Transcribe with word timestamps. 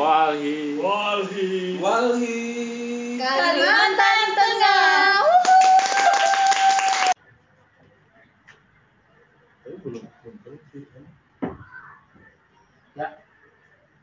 Walhi. 0.00 0.80
Walhi. 0.80 1.76
Walhi. 1.76 2.40
Kalimantan 3.20 4.20
Tengah. 4.32 5.12
Ya, 12.96 13.08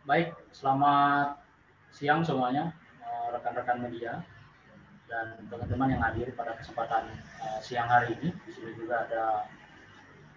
baik. 0.05 0.37
Selamat 0.53 1.41
siang 1.89 2.21
semuanya, 2.21 2.77
eh, 3.01 3.27
rekan-rekan 3.33 3.81
media 3.81 4.21
dan 5.09 5.49
teman-teman 5.49 5.97
yang 5.97 6.01
hadir 6.05 6.29
pada 6.37 6.53
kesempatan 6.61 7.09
eh, 7.41 7.59
siang 7.65 7.89
hari 7.89 8.13
ini. 8.21 8.29
Di 8.45 8.51
sini 8.53 8.77
juga 8.77 9.09
ada 9.09 9.49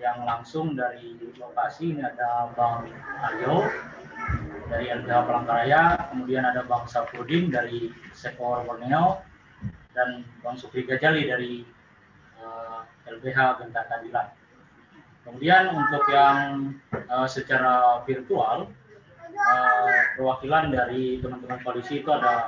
yang 0.00 0.24
langsung 0.24 0.72
dari 0.72 1.20
lokasi. 1.36 1.92
Ini 1.92 2.16
ada 2.16 2.48
Bang 2.56 2.88
Aryo 3.20 3.68
dari 4.70 4.86
LBH 4.86 5.26
Palangkaraya, 5.26 5.82
kemudian 6.14 6.46
ada 6.46 6.62
Bang 6.62 6.86
Saprudin 6.86 7.50
dari 7.50 7.90
Sekor 8.14 8.62
Borneo, 8.62 9.18
dan 9.90 10.22
Bang 10.40 10.54
Supri 10.54 10.86
Gajali 10.86 11.26
dari 11.26 11.52
eh, 12.38 12.80
LBH 13.10 13.38
Bentang 13.58 13.90
Kadilan. 13.90 14.30
Kemudian 15.26 15.74
untuk 15.74 16.06
yang 16.08 16.38
eh, 16.94 17.28
secara 17.28 18.06
virtual, 18.06 18.70
eh, 19.34 19.98
perwakilan 20.14 20.70
dari 20.70 21.18
teman-teman 21.18 21.58
koalisi 21.66 22.00
itu 22.00 22.10
ada 22.14 22.46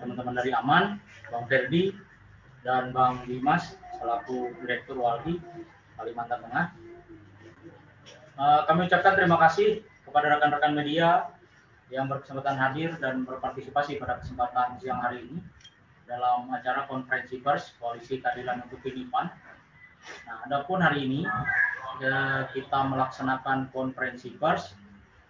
teman-teman 0.00 0.32
dari 0.32 0.48
Aman, 0.56 0.96
Bang 1.28 1.44
Ferdi, 1.44 1.92
dan 2.64 2.88
Bang 2.88 3.28
Dimas 3.28 3.76
selaku 4.00 4.56
Direktur 4.64 4.96
Walhi 4.96 5.36
Kalimantan 6.00 6.40
Tengah. 6.40 6.66
Eh, 8.38 8.60
kami 8.70 8.86
ucapkan 8.86 9.18
terima 9.18 9.34
kasih 9.34 9.82
kepada 10.08 10.36
rekan-rekan 10.36 10.72
media 10.72 11.28
yang 11.92 12.08
berkesempatan 12.08 12.56
hadir 12.56 12.96
dan 13.00 13.24
berpartisipasi 13.24 14.00
pada 14.00 14.20
kesempatan 14.20 14.76
siang 14.80 15.00
hari 15.00 15.24
ini 15.28 15.40
dalam 16.08 16.48
acara 16.48 16.88
konferensi 16.88 17.40
pers 17.40 17.76
Koalisi 17.76 18.20
Keadilan 18.20 18.64
untuk 18.64 18.80
Kehidupan. 18.80 19.28
Nah, 20.24 20.36
adapun 20.48 20.80
hari 20.80 21.04
ini 21.04 21.20
eh, 22.00 22.42
kita 22.56 22.88
melaksanakan 22.88 23.68
konferensi 23.72 24.32
pers 24.36 24.72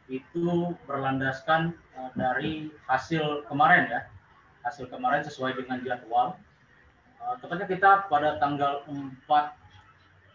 itu 0.07 0.75
berlandaskan 0.87 1.75
eh, 1.99 2.11
dari 2.15 2.53
hasil 2.87 3.47
kemarin 3.51 3.91
ya, 3.91 4.01
hasil 4.63 4.87
kemarin 4.91 5.27
sesuai 5.27 5.59
dengan 5.59 5.83
jadwal. 5.83 6.39
Eh, 7.19 7.35
tepatnya 7.43 7.67
kita 7.67 7.91
pada 8.07 8.39
tanggal 8.39 8.87
4 8.87 9.27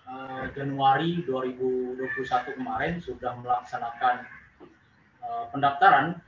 eh, 0.07 0.45
Januari 0.55 1.23
2021 1.25 2.57
kemarin 2.57 2.99
sudah 2.99 3.35
melaksanakan 3.39 4.27
eh, 5.23 5.45
pendaftaran 5.51 6.19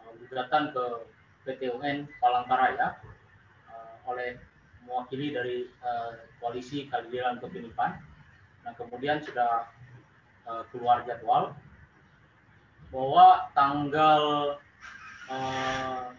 eh, 0.00 0.12
gugatan 0.24 0.72
ke 0.72 0.84
PT 1.42 1.60
UN 1.74 2.06
Palangkaraya 2.20 2.98
eh, 3.68 3.94
oleh 4.08 4.38
mewakili 4.82 5.30
dari 5.30 5.70
koalisi 6.42 6.90
keadilan 6.90 7.38
untuk 7.38 7.54
Pinipan. 7.54 8.02
Nah 8.66 8.74
kemudian 8.74 9.22
sudah 9.22 9.70
keluar 10.74 11.06
jadwal 11.06 11.54
bahwa 12.90 13.46
tanggal 13.54 14.22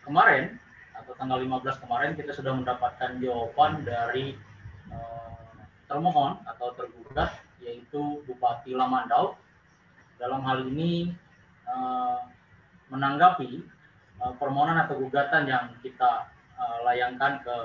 kemarin 0.07 0.55
atau 0.95 1.11
tanggal 1.19 1.43
15 1.43 1.83
kemarin 1.83 2.11
kita 2.15 2.31
sudah 2.31 2.55
mendapatkan 2.55 3.19
jawaban 3.19 3.83
dari 3.83 4.39
termohon 5.87 6.39
atau 6.47 6.73
tergugat 6.75 7.37
yaitu 7.63 8.23
Bupati 8.27 8.75
Lamandau 8.75 9.35
dalam 10.19 10.43
hal 10.43 10.67
ini 10.67 11.11
eh, 11.67 12.19
menanggapi 12.91 13.63
eh, 14.19 14.33
permohonan 14.39 14.83
atau 14.87 14.99
gugatan 14.99 15.47
yang 15.47 15.71
kita 15.83 16.31
eh, 16.59 16.77
layangkan 16.87 17.43
ke 17.43 17.55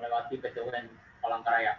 melewati 0.00 0.40
PT 0.40 0.64
UN 0.64 0.88
Palangkaraya. 1.20 1.76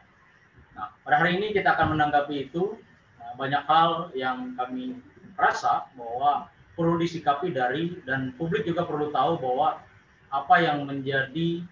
Nah, 0.78 0.94
pada 1.02 1.26
hari 1.26 1.42
ini 1.42 1.56
kita 1.58 1.74
akan 1.74 1.98
menanggapi 1.98 2.48
itu 2.48 2.78
Nah, 3.26 3.34
banyak 3.42 3.64
hal 3.66 3.90
yang 4.14 4.54
kami 4.54 5.02
rasa 5.34 5.90
bahwa 5.98 6.46
perlu 6.78 7.02
disikapi 7.02 7.50
dari 7.50 7.98
dan 8.06 8.38
publik 8.38 8.70
juga 8.70 8.86
perlu 8.86 9.10
tahu 9.10 9.42
bahwa 9.42 9.82
apa 10.30 10.56
yang 10.62 10.86
menjadi 10.86 11.66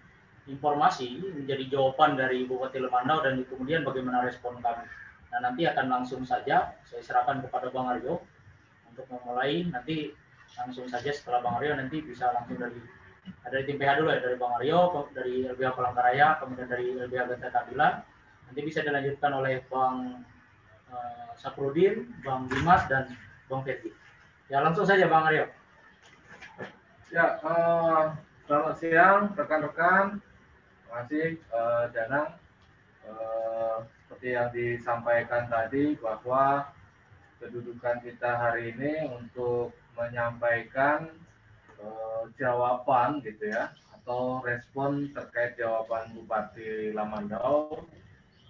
informasi 0.47 1.23
menjadi 1.23 1.71
jawaban 1.71 2.19
dari 2.19 2.43
Bupati 2.43 2.83
Lemandau 2.83 3.23
dan 3.23 3.47
kemudian 3.47 3.87
bagaimana 3.87 4.27
respon 4.27 4.59
kami. 4.59 4.83
Nah 5.31 5.39
nanti 5.39 5.63
akan 5.65 5.85
langsung 5.87 6.27
saja 6.27 6.75
saya 6.83 7.01
serahkan 7.01 7.39
kepada 7.41 7.71
Bang 7.71 7.87
Aryo 7.89 8.19
untuk 8.91 9.07
memulai 9.09 9.65
nanti 9.71 10.11
langsung 10.59 10.85
saja 10.91 11.09
setelah 11.09 11.39
Bang 11.41 11.57
Aryo 11.57 11.79
nanti 11.79 12.03
bisa 12.03 12.29
langsung 12.35 12.59
dari 12.59 12.77
dari 13.23 13.63
tim 13.63 13.79
PH 13.79 14.03
dulu 14.03 14.09
ya 14.11 14.19
dari 14.19 14.35
Bang 14.35 14.53
Aryo 14.59 14.79
dari 15.15 15.47
LBH 15.47 15.69
Palangkaraya 15.79 16.27
kemudian 16.43 16.67
dari 16.67 16.91
LBH 16.99 17.23
Genta 17.33 17.49
Keadilan 17.49 17.93
nanti 18.51 18.59
bisa 18.61 18.79
dilanjutkan 18.83 19.31
oleh 19.31 19.63
Bang 19.71 20.27
eh, 20.91 21.31
Saprudin, 21.39 22.11
Bang 22.21 22.51
Dimas 22.51 22.83
dan 22.91 23.15
Bang 23.47 23.63
Ferdi. 23.63 23.89
Ya 24.51 24.59
langsung 24.59 24.83
saja 24.83 25.07
Bang 25.07 25.25
Aryo. 25.31 25.47
Ya, 27.09 27.39
eh, 27.41 28.03
selamat 28.45 28.75
siang 28.77 29.21
rekan-rekan. 29.33 30.21
Kasih 30.93 31.41
eh, 31.41 31.83
Danang. 31.89 32.37
Eh, 33.03 33.77
seperti 33.97 34.27
yang 34.29 34.49
disampaikan 34.53 35.49
tadi 35.49 35.97
bahwa 35.97 36.69
kedudukan 37.41 37.97
kita 38.05 38.29
hari 38.37 38.77
ini 38.77 39.09
untuk 39.09 39.73
menyampaikan 39.97 41.09
eh, 41.81 42.23
jawaban 42.37 43.25
gitu 43.25 43.49
ya 43.49 43.73
atau 43.97 44.39
respon 44.45 45.09
terkait 45.17 45.57
jawaban 45.57 46.13
Bupati 46.13 46.93
Lamandau 46.93 47.73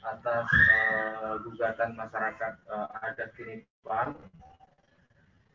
atas 0.04 0.46
eh, 0.52 1.34
gugatan 1.48 1.96
masyarakat 1.96 2.54
eh, 2.60 3.08
adat 3.08 3.30
Kinipan 3.40 4.20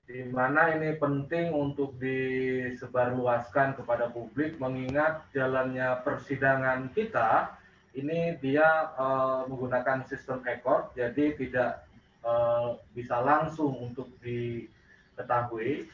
di 0.08 0.24
mana 0.32 0.72
ini 0.72 0.96
penting 0.96 1.52
untuk 1.52 1.92
disebarluaskan 2.00 3.76
kepada 3.76 4.08
publik 4.08 4.56
mengingat 4.56 5.28
jalannya 5.36 6.00
persidangan 6.00 6.88
kita 6.96 7.52
ini 7.92 8.40
dia 8.40 8.88
eh, 8.96 9.40
menggunakan 9.52 10.08
sistem 10.08 10.40
ekor 10.48 10.88
jadi 10.96 11.36
tidak 11.36 11.84
eh, 12.24 12.68
bisa 12.96 13.20
langsung 13.20 13.76
untuk 13.92 14.08
diketahui 14.24 15.92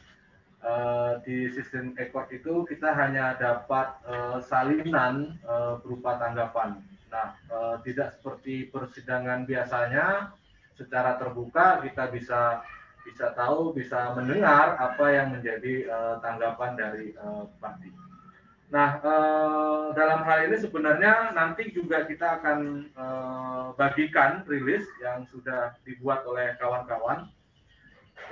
Eh, 0.64 1.12
di 1.28 1.38
sistem 1.52 1.92
ekor 2.00 2.24
itu 2.32 2.64
kita 2.64 2.96
hanya 2.96 3.36
dapat 3.36 4.00
eh, 4.08 4.40
salinan 4.48 5.36
eh, 5.44 5.76
berupa 5.84 6.16
tanggapan. 6.16 6.80
Nah, 7.12 7.36
eh, 7.52 7.76
tidak 7.84 8.16
seperti 8.16 8.72
persidangan 8.72 9.44
biasanya 9.44 10.32
secara 10.72 11.20
terbuka 11.20 11.84
kita 11.84 12.08
bisa 12.08 12.64
bisa 13.04 13.36
tahu, 13.36 13.76
bisa 13.76 14.16
mendengar 14.16 14.80
apa 14.80 15.06
yang 15.12 15.36
menjadi 15.36 15.86
eh, 15.86 16.14
tanggapan 16.24 16.72
dari 16.74 17.12
eh, 17.12 17.42
Bupati. 17.52 17.90
Nah, 18.72 18.98
eh, 18.98 19.84
dalam 19.92 20.24
hal 20.24 20.48
ini 20.50 20.56
sebenarnya 20.58 21.36
nanti 21.36 21.68
juga 21.70 22.08
kita 22.08 22.40
akan 22.40 22.88
eh, 22.90 23.64
bagikan 23.76 24.42
rilis 24.48 24.88
yang 25.04 25.28
sudah 25.28 25.76
dibuat 25.84 26.24
oleh 26.24 26.56
kawan-kawan. 26.56 27.28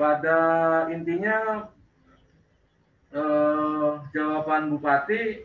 Pada 0.01 0.41
intinya 0.89 1.69
eh, 3.13 3.91
jawaban 4.17 4.73
Bupati 4.73 5.45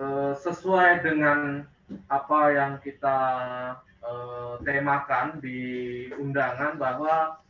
eh, 0.00 0.32
sesuai 0.40 1.04
dengan 1.04 1.68
apa 2.08 2.40
yang 2.56 2.72
kita 2.80 3.18
eh, 4.00 4.54
temakan 4.64 5.44
di 5.44 5.60
undangan 6.16 6.80
bahwa 6.80 7.43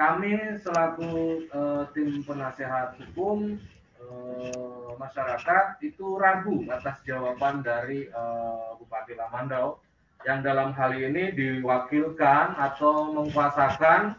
kami 0.00 0.56
selaku 0.64 1.44
eh, 1.52 1.84
tim 1.92 2.24
penasehat 2.24 2.96
hukum 2.96 3.60
eh, 4.00 4.90
masyarakat 4.96 5.76
itu 5.84 6.16
ragu 6.16 6.64
atas 6.72 7.04
jawaban 7.04 7.60
dari 7.60 8.08
eh, 8.08 8.68
Bupati 8.80 9.12
Lamandau 9.12 9.76
yang 10.24 10.40
dalam 10.40 10.72
hal 10.72 10.96
ini 10.96 11.36
diwakilkan 11.36 12.56
atau 12.56 13.12
mengkuasakan 13.16 14.16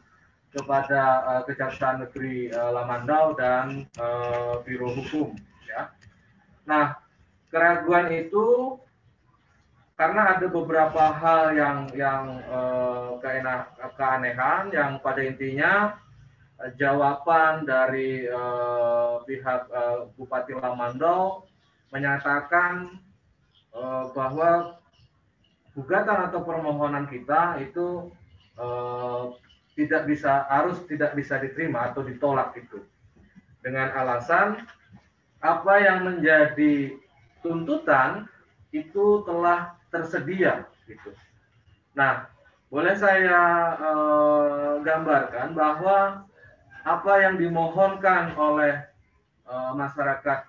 kepada 0.52 1.02
uh, 1.24 1.42
Kejaksaan 1.48 2.04
Negeri 2.04 2.52
uh, 2.52 2.76
Lamandau 2.76 3.38
dan 3.40 3.88
uh, 3.96 4.60
Biro 4.68 4.92
Hukum. 4.92 5.32
Ya. 5.64 5.96
Nah, 6.68 7.00
keraguan 7.48 8.12
itu 8.12 8.76
karena 10.02 10.34
ada 10.34 10.50
beberapa 10.50 11.14
hal 11.14 11.54
yang 11.54 11.86
yang 11.94 12.42
uh, 12.50 13.22
keanehan 13.94 14.74
yang 14.74 14.98
pada 14.98 15.22
intinya 15.22 15.94
uh, 16.58 16.74
jawaban 16.74 17.70
dari 17.70 18.26
uh, 18.26 19.22
pihak 19.30 19.70
uh, 19.70 20.10
Bupati 20.18 20.58
Lamandau 20.58 21.46
menyatakan 21.94 22.98
uh, 23.78 24.10
bahwa 24.18 24.82
gugatan 25.78 26.34
atau 26.34 26.42
permohonan 26.50 27.06
kita 27.06 27.62
itu 27.62 28.10
uh, 28.58 29.38
tidak 29.78 30.10
bisa 30.10 30.50
harus 30.50 30.82
tidak 30.90 31.14
bisa 31.14 31.38
diterima 31.38 31.94
atau 31.94 32.02
ditolak 32.02 32.58
itu. 32.58 32.82
dengan 33.62 33.94
alasan 33.94 34.66
apa 35.38 35.74
yang 35.78 36.02
menjadi 36.02 36.98
tuntutan 37.46 38.26
itu 38.74 39.22
telah 39.30 39.78
tersedia 39.92 40.66
gitu. 40.88 41.12
Nah, 41.94 42.32
boleh 42.72 42.96
saya 42.96 43.42
eh, 43.76 44.74
gambarkan 44.82 45.52
bahwa 45.54 46.24
apa 46.82 47.14
yang 47.22 47.36
dimohonkan 47.38 48.34
oleh 48.40 48.80
eh, 49.46 49.72
masyarakat 49.76 50.40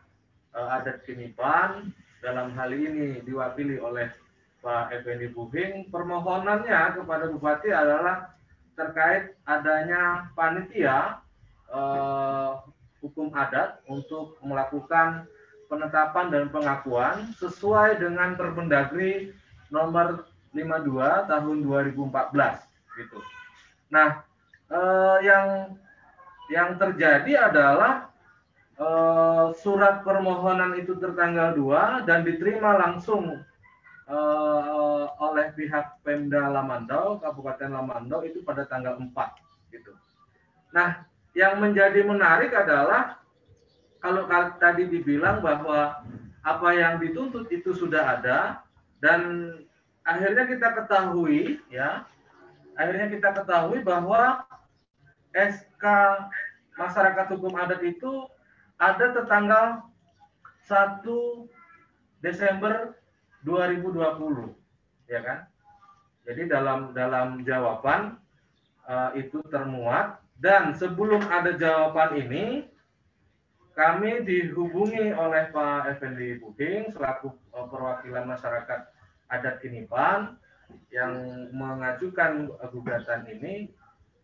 eh, 0.55 0.69
adat 0.79 1.03
Kinipan 1.03 1.91
dalam 2.23 2.55
hal 2.55 2.71
ini 2.71 3.21
diwakili 3.27 3.83
oleh 3.83 4.09
Pak 4.63 4.95
Effendi 4.95 5.27
Buhing, 5.27 5.91
permohonannya 5.91 6.95
kepada 6.95 7.27
Bupati 7.27 7.75
adalah 7.75 8.31
terkait 8.79 9.35
adanya 9.43 10.31
panitia 10.39 11.19
eh, 11.67 12.51
hukum 13.03 13.35
adat 13.35 13.83
untuk 13.91 14.39
melakukan 14.47 15.27
penetapan 15.73 16.29
dan 16.29 16.53
pengakuan 16.53 17.33
sesuai 17.41 17.97
dengan 17.97 18.37
Permendagri 18.37 19.33
nomor 19.73 20.29
52 20.53 21.33
tahun 21.33 21.57
2014 21.65 21.97
gitu. 23.01 23.19
Nah, 23.89 24.21
eh, 24.69 25.17
yang 25.25 25.73
yang 26.53 26.77
terjadi 26.77 27.49
adalah 27.49 28.13
eh, 28.77 29.47
surat 29.65 30.05
permohonan 30.05 30.77
itu 30.77 30.93
tertanggal 31.01 31.57
2 31.57 32.05
dan 32.05 32.21
diterima 32.21 32.77
langsung 32.77 33.41
uh, 34.13 35.05
oleh 35.23 35.53
pihak 35.55 36.03
Pemda 36.03 36.53
Lamandau, 36.53 37.21
Kabupaten 37.23 37.71
Lamandau 37.71 38.21
itu 38.27 38.43
pada 38.43 38.67
tanggal 38.69 38.99
4 38.99 39.09
gitu. 39.73 39.93
Nah, 40.75 41.07
yang 41.33 41.61
menjadi 41.61 42.05
menarik 42.05 42.53
adalah 42.53 43.22
kalau 44.03 44.27
tadi 44.59 44.91
dibilang 44.91 45.39
bahwa 45.39 46.03
apa 46.43 46.69
yang 46.75 46.99
dituntut 46.99 47.47
itu 47.55 47.71
sudah 47.71 48.19
ada 48.19 48.67
dan 48.99 49.55
akhirnya 50.03 50.51
kita 50.51 50.69
ketahui 50.75 51.63
ya, 51.71 52.03
akhirnya 52.75 53.07
kita 53.15 53.31
ketahui 53.31 53.79
bahwa 53.87 54.43
SK 55.31 55.85
masyarakat 56.75 57.27
hukum 57.39 57.55
adat 57.55 57.79
itu 57.87 58.27
ada 58.75 59.15
tertanggal 59.15 59.87
1 60.67 61.07
Desember 62.19 62.99
2020 63.47 64.51
ya 65.07 65.21
kan? 65.23 65.39
Jadi 66.27 66.51
dalam 66.51 66.91
dalam 66.95 67.43
jawaban 67.47 68.19
uh, 68.87 69.11
itu 69.15 69.43
termuat 69.51 70.23
dan 70.39 70.75
sebelum 70.75 71.23
ada 71.31 71.55
jawaban 71.55 72.19
ini 72.19 72.72
kami 73.73 74.25
dihubungi 74.25 75.17
oleh 75.17 75.49
Pak 75.49 75.97
Effendi 75.97 76.37
Buding 76.37 76.93
selaku 76.93 77.33
uh, 77.57 77.67
perwakilan 77.69 78.29
masyarakat 78.29 78.81
adat 79.33 79.57
Kinipan 79.65 80.37
yang 80.93 81.49
mengajukan 81.53 82.53
gugatan 82.73 83.29
ini. 83.29 83.73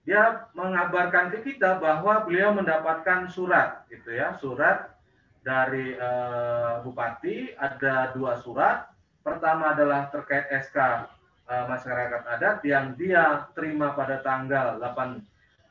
Dia 0.09 0.49
mengabarkan 0.57 1.29
ke 1.37 1.45
kita 1.45 1.77
bahwa 1.81 2.25
beliau 2.25 2.57
mendapatkan 2.57 3.29
surat 3.29 3.85
gitu 3.93 4.17
ya 4.17 4.37
surat 4.41 4.97
dari 5.45 5.97
uh, 5.97 6.81
bupati. 6.81 7.53
Ada 7.57 8.17
dua 8.17 8.41
surat. 8.41 8.89
Pertama 9.21 9.77
adalah 9.77 10.09
terkait 10.09 10.49
SK 10.49 10.79
uh, 10.81 11.05
eh, 11.53 11.65
masyarakat 11.69 12.23
adat 12.25 12.65
yang 12.65 12.97
dia 12.97 13.45
terima 13.53 13.93
pada 13.93 14.25
tanggal 14.25 14.81
8 14.81 15.21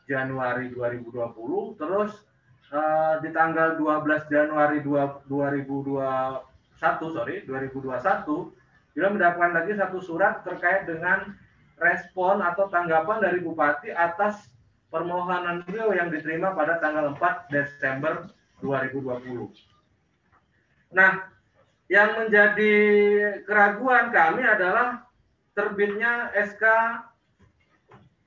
Januari 0.06 0.70
2020, 0.70 1.82
terus 1.82 2.27
uh, 2.72 3.20
di 3.24 3.30
tanggal 3.32 3.80
12 3.80 4.32
Januari 4.32 4.80
2021, 4.84 7.14
sorry, 7.14 7.46
2021, 7.46 8.98
dia 8.98 9.08
mendapatkan 9.14 9.54
lagi 9.54 9.78
satu 9.78 10.02
surat 10.02 10.42
terkait 10.42 10.90
dengan 10.90 11.38
respon 11.78 12.42
atau 12.42 12.66
tanggapan 12.68 13.22
dari 13.22 13.40
Bupati 13.40 13.94
atas 13.94 14.50
permohonan 14.90 15.62
beliau 15.68 15.94
yang 15.94 16.10
diterima 16.10 16.58
pada 16.58 16.82
tanggal 16.82 17.14
4 17.14 17.54
Desember 17.54 18.26
2020. 18.66 19.54
Nah, 20.96 21.30
yang 21.88 22.26
menjadi 22.26 22.76
keraguan 23.46 24.12
kami 24.12 24.44
adalah 24.44 25.06
terbitnya 25.54 26.34
SK 26.36 26.66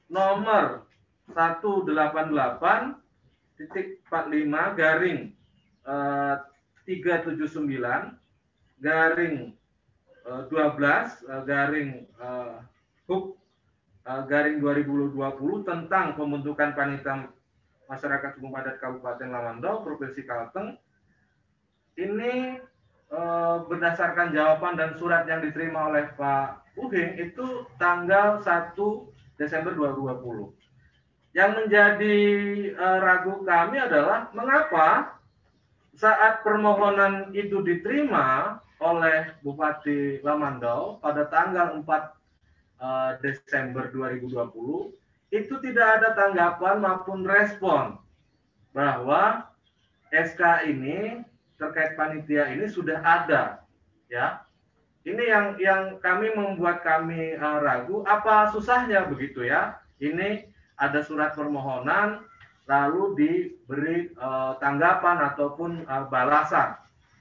nomor 0.08 0.86
188 1.34 1.90
titik 3.60 4.00
45 4.08 4.80
garing 4.80 5.36
eh, 5.84 6.36
379 6.88 7.60
garing 8.80 9.52
eh, 10.24 10.42
12 10.48 10.48
eh, 10.48 11.42
garing 11.44 11.90
eh, 12.08 12.56
huk 13.04 13.36
eh, 14.08 14.22
garing 14.24 14.56
2020 14.64 15.68
tentang 15.68 16.16
pembentukan 16.16 16.72
panitia 16.72 17.28
masyarakat 17.84 18.40
hukum 18.40 18.56
adat 18.56 18.80
Kabupaten 18.80 19.28
Lamandau 19.28 19.84
Provinsi 19.84 20.24
Kalteng 20.24 20.80
ini 22.00 22.56
berdasarkan 23.66 24.30
jawaban 24.30 24.78
dan 24.78 24.94
surat 24.94 25.26
yang 25.26 25.42
diterima 25.42 25.90
oleh 25.90 26.14
Pak 26.14 26.78
Uhing 26.78 27.18
itu 27.18 27.66
tanggal 27.74 28.38
1 28.38 28.78
Desember 29.34 29.74
2020. 29.74 30.59
Yang 31.30 31.50
menjadi 31.62 32.18
uh, 32.74 32.98
ragu 32.98 33.46
kami 33.46 33.78
adalah 33.78 34.30
mengapa 34.34 35.14
saat 35.94 36.42
permohonan 36.42 37.30
itu 37.36 37.62
diterima 37.62 38.58
oleh 38.80 39.36
Bupati 39.44 40.24
Lamandau 40.24 40.98
pada 41.04 41.28
tanggal 41.28 41.76
4 41.76 41.84
uh, 41.84 42.00
eh, 42.80 43.12
Desember 43.20 43.92
2020 43.92 44.96
itu 45.30 45.54
tidak 45.60 46.00
ada 46.00 46.16
tanggapan 46.16 46.80
maupun 46.80 47.22
respon 47.28 48.00
bahwa 48.72 49.46
SK 50.10 50.66
ini 50.66 51.22
terkait 51.60 51.94
panitia 51.94 52.50
ini 52.50 52.66
sudah 52.66 52.98
ada 53.04 53.62
ya. 54.10 54.42
Ini 55.00 55.22
yang 55.32 55.46
yang 55.56 55.82
kami 56.00 56.28
membuat 56.36 56.84
kami 56.84 57.32
uh, 57.36 57.60
ragu. 57.60 58.04
Apa 58.04 58.52
susahnya 58.52 59.08
begitu 59.08 59.44
ya? 59.48 59.80
Ini 59.96 60.44
ada 60.80 61.04
surat 61.04 61.36
permohonan 61.36 62.24
lalu 62.64 63.02
diberi 63.18 64.10
uh, 64.16 64.56
tanggapan 64.58 65.20
ataupun 65.30 65.84
uh, 65.84 66.08
balasan 66.08 66.74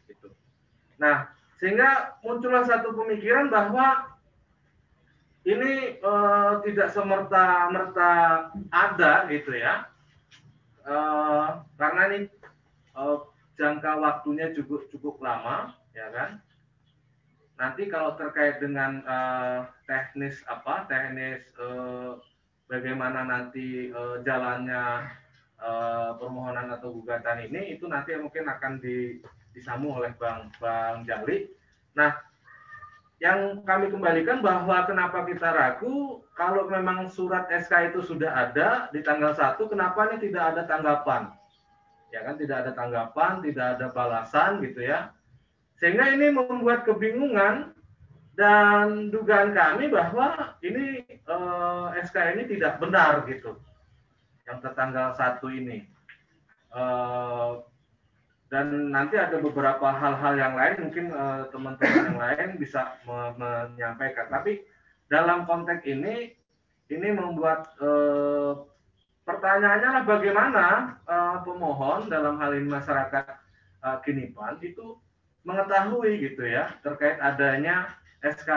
gitu 0.07 0.31
nah 0.95 1.29
sehingga 1.59 2.15
muncullah 2.23 2.63
satu 2.63 2.95
pemikiran 2.95 3.51
bahwa 3.51 4.15
ini 5.43 5.99
uh, 5.99 6.63
tidak 6.63 6.89
semerta 6.95 7.67
merta 7.69 8.11
ada 8.71 9.27
gitu 9.27 9.53
ya 9.53 9.85
karena 11.77 12.01
ini 12.09 12.19
jangka 13.59 13.99
waktunya 13.99 14.55
cukup 14.55 14.87
cukup 14.87 15.19
lama, 15.19 15.75
ya 15.91 16.07
kan? 16.15 16.39
Nanti 17.59 17.91
kalau 17.91 18.15
terkait 18.15 18.63
dengan 18.63 19.03
teknis 19.83 20.39
apa, 20.47 20.87
teknis 20.87 21.43
bagaimana 22.69 23.25
nanti 23.25 23.89
uh, 23.89 24.21
jalannya 24.21 25.09
uh, 25.57 26.15
permohonan 26.21 26.69
atau 26.77 26.93
gugatan 26.93 27.49
ini, 27.49 27.75
itu 27.75 27.89
nanti 27.89 28.13
mungkin 28.15 28.45
akan 28.45 28.77
di, 28.77 29.19
disambung 29.51 29.97
oleh 29.97 30.13
Bang 30.15 30.53
Bang 30.61 31.03
Jali. 31.03 31.49
Nah, 31.97 32.13
yang 33.19 33.65
kami 33.65 33.89
kembalikan 33.91 34.39
bahwa 34.39 34.85
kenapa 34.85 35.25
kita 35.25 35.49
ragu 35.51 36.23
kalau 36.37 36.69
memang 36.71 37.11
surat 37.11 37.51
SK 37.51 37.91
itu 37.91 37.99
sudah 38.05 38.31
ada 38.31 38.87
di 38.95 39.03
tanggal 39.03 39.35
1 39.35 39.59
kenapa 39.67 40.07
ini 40.07 40.31
tidak 40.31 40.55
ada 40.55 40.63
tanggapan 40.63 41.35
ya 42.09 42.25
kan 42.25 42.35
tidak 42.37 42.65
ada 42.65 42.71
tanggapan, 42.73 43.33
tidak 43.45 43.65
ada 43.77 43.87
balasan 43.93 44.61
gitu 44.65 44.81
ya. 44.81 45.13
Sehingga 45.79 46.11
ini 46.11 46.33
membuat 46.33 46.83
kebingungan 46.83 47.71
dan 48.39 49.11
dugaan 49.11 49.51
kami 49.51 49.91
bahwa 49.91 50.55
ini 50.63 51.03
eh, 51.11 51.85
SK 52.07 52.39
ini 52.39 52.47
tidak 52.55 52.79
benar 52.79 53.27
gitu. 53.27 53.59
Yang 54.47 54.57
tertanggal 54.63 55.11
satu 55.19 55.51
ini. 55.51 55.83
Eh, 56.71 57.51
dan 58.47 58.89
nanti 58.95 59.19
ada 59.19 59.43
beberapa 59.43 59.91
hal-hal 59.91 60.33
yang 60.39 60.55
lain 60.55 60.87
mungkin 60.87 61.05
eh, 61.11 61.43
teman-teman 61.51 62.15
yang 62.15 62.19
lain 62.23 62.49
bisa 62.55 62.95
me 63.03 63.35
menyampaikan. 63.35 64.31
Tapi 64.31 64.63
dalam 65.11 65.43
konteks 65.43 65.83
ini 65.83 66.31
ini 66.87 67.07
membuat 67.11 67.75
eh, 67.83 68.55
pertanyaannya 69.29 69.89
lah 69.93 70.03
bagaimana 70.09 70.65
uh, 71.05 71.37
pemohon 71.45 72.09
dalam 72.09 72.41
hal 72.41 72.49
ini 72.57 72.65
masyarakat 72.65 73.29
uh, 73.85 74.01
Kinipan 74.01 74.57
itu 74.65 74.97
mengetahui 75.45 76.17
gitu 76.17 76.49
ya 76.49 76.73
terkait 76.81 77.21
adanya 77.21 77.93
SK 78.23 78.49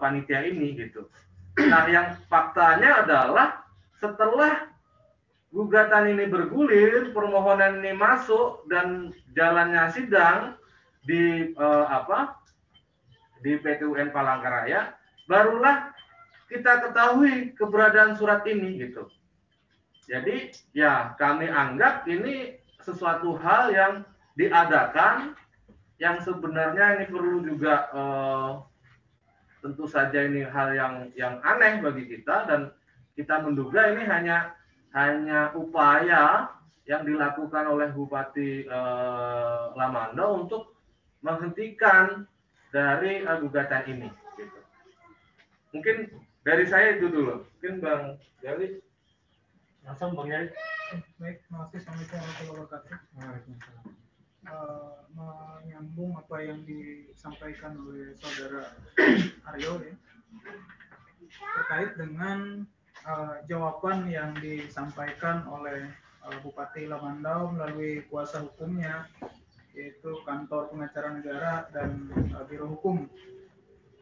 panitia 0.00 0.44
ini 0.44 0.76
gitu. 0.76 1.08
Nah 1.56 1.88
yang 1.88 2.20
faktanya 2.28 3.04
adalah 3.04 3.64
setelah 3.96 4.68
gugatan 5.50 6.12
ini 6.12 6.28
bergulir, 6.28 7.16
permohonan 7.16 7.80
ini 7.80 7.96
masuk 7.96 8.68
dan 8.68 9.16
jalannya 9.32 9.88
sidang 9.94 10.60
di 11.06 11.54
uh, 11.56 11.86
apa 11.88 12.36
di 13.40 13.56
PT 13.56 13.88
UN 13.88 14.12
Palangkaraya, 14.12 14.92
barulah 15.30 15.92
kita 16.50 16.88
ketahui 16.88 17.56
keberadaan 17.56 18.14
surat 18.14 18.44
ini 18.46 18.84
gitu. 18.84 19.08
Jadi 20.06 20.54
ya 20.70 21.18
kami 21.18 21.50
anggap 21.50 22.06
ini 22.06 22.54
sesuatu 22.86 23.34
hal 23.42 23.74
yang 23.74 23.92
diadakan 24.38 25.34
yang 25.98 26.22
sebenarnya 26.22 27.00
ini 27.00 27.04
perlu 27.10 27.42
juga 27.42 27.90
eh, 27.90 28.50
tentu 29.66 29.90
saja 29.90 30.22
ini 30.22 30.46
hal 30.46 30.70
yang 30.78 30.94
yang 31.18 31.34
aneh 31.42 31.82
bagi 31.82 32.06
kita 32.06 32.46
dan 32.46 32.70
kita 33.18 33.42
menduga 33.42 33.90
ini 33.90 34.06
hanya 34.06 34.54
hanya 34.94 35.50
upaya 35.58 36.54
yang 36.86 37.02
dilakukan 37.02 37.66
oleh 37.66 37.90
Bupati 37.90 38.62
eh, 38.62 39.64
Lamando 39.74 40.46
untuk 40.46 40.62
menghentikan 41.26 42.30
dari 42.70 43.26
uh, 43.26 43.40
gugatan 43.42 43.82
ini. 43.90 44.08
Gitu. 44.38 44.58
Mungkin 45.74 45.96
dari 46.46 46.64
saya 46.68 46.94
itu 47.00 47.10
dulu. 47.10 47.42
Mungkin 47.58 47.74
Bang 47.82 48.02
Gali. 48.44 48.78
Langsung 49.82 50.14
Bang 50.14 50.30
Gali. 50.30 50.50
Baik, 51.18 51.42
terima 51.42 51.66
kasih. 51.66 51.82
Assalamualaikum 51.82 52.14
warahmatullahi 52.14 52.68
wabarakatuh. 53.18 54.05
Uh, 54.46 54.96
menyambung 55.16 56.14
apa 56.14 56.38
yang 56.44 56.62
disampaikan 56.62 57.74
oleh 57.82 58.14
saudara 58.20 58.68
Aryo 59.50 59.80
ya 59.82 59.94
terkait 61.56 61.96
dengan 61.98 62.62
uh, 63.08 63.42
jawaban 63.48 64.06
yang 64.06 64.36
disampaikan 64.38 65.42
oleh 65.50 65.90
uh, 66.22 66.36
Bupati 66.44 66.86
Lamandau 66.86 67.50
melalui 67.52 68.04
kuasa 68.06 68.44
hukumnya 68.44 69.08
yaitu 69.76 70.16
kantor 70.24 70.72
pengacara 70.72 71.16
negara 71.16 71.68
dan 71.72 72.08
uh, 72.32 72.44
biro 72.48 72.72
hukum 72.72 73.08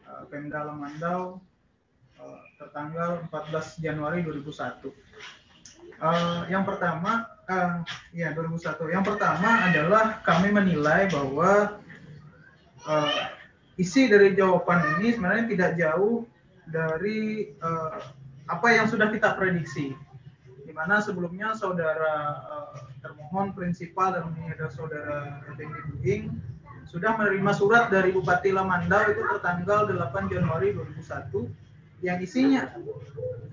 uh, 0.07 0.23
Pemda 0.31 0.67
Lamandau 0.67 1.43
uh, 2.23 2.41
tertanggal 2.59 3.27
14 3.31 3.83
Januari 3.83 4.23
2001. 4.23 4.87
Uh, 5.99 6.47
yang 6.47 6.63
pertama, 6.63 7.34
uh, 7.49 7.85
ya 8.15 8.33
2001. 8.33 8.95
Yang 8.95 9.05
pertama 9.15 9.51
adalah 9.69 10.05
kami 10.25 10.49
menilai 10.53 11.09
bahwa 11.11 11.81
uh, 12.89 13.23
isi 13.77 14.07
dari 14.07 14.33
jawaban 14.37 15.01
ini 15.01 15.17
sebenarnya 15.17 15.47
tidak 15.51 15.71
jauh 15.81 16.25
dari 16.69 17.53
uh, 17.61 18.01
apa 18.49 18.69
yang 18.73 18.87
sudah 18.89 19.09
kita 19.13 19.37
prediksi. 19.37 19.93
Di 20.65 20.73
mana 20.73 21.01
sebelumnya 21.05 21.55
saudara 21.55 22.45
uh, 22.45 22.75
termohon 23.05 23.53
prinsipal 23.53 24.17
dan 24.17 24.33
ini 24.37 24.53
ada 24.57 24.69
saudara 24.73 25.45
Effendi 25.49 25.81
Buding 25.93 26.25
sudah 26.95 27.17
menerima 27.19 27.53
surat 27.57 27.91
dari 27.91 28.15
Bupati 28.15 28.55
Lamandau 28.55 29.11
itu 29.11 29.19
tertanggal 29.27 29.91
8 29.91 30.31
Januari 30.31 30.79
2001 30.79 31.64
yang 32.05 32.21
isinya 32.21 32.69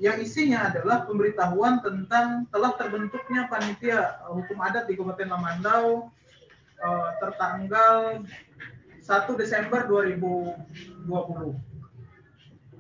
yang 0.04 0.20
isinya 0.20 0.68
adalah 0.68 1.08
pemberitahuan 1.08 1.80
tentang 1.80 2.44
telah 2.52 2.76
terbentuknya 2.76 3.48
panitia 3.48 4.20
uh, 4.28 4.36
hukum 4.36 4.60
adat 4.60 4.92
di 4.92 5.00
Kabupaten 5.00 5.30
Lamandau 5.32 6.12
uh, 6.84 7.10
tertanggal 7.24 8.26
1 9.00 9.40
Desember 9.40 9.88
2020. 9.88 11.08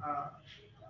Uh, 0.01 0.27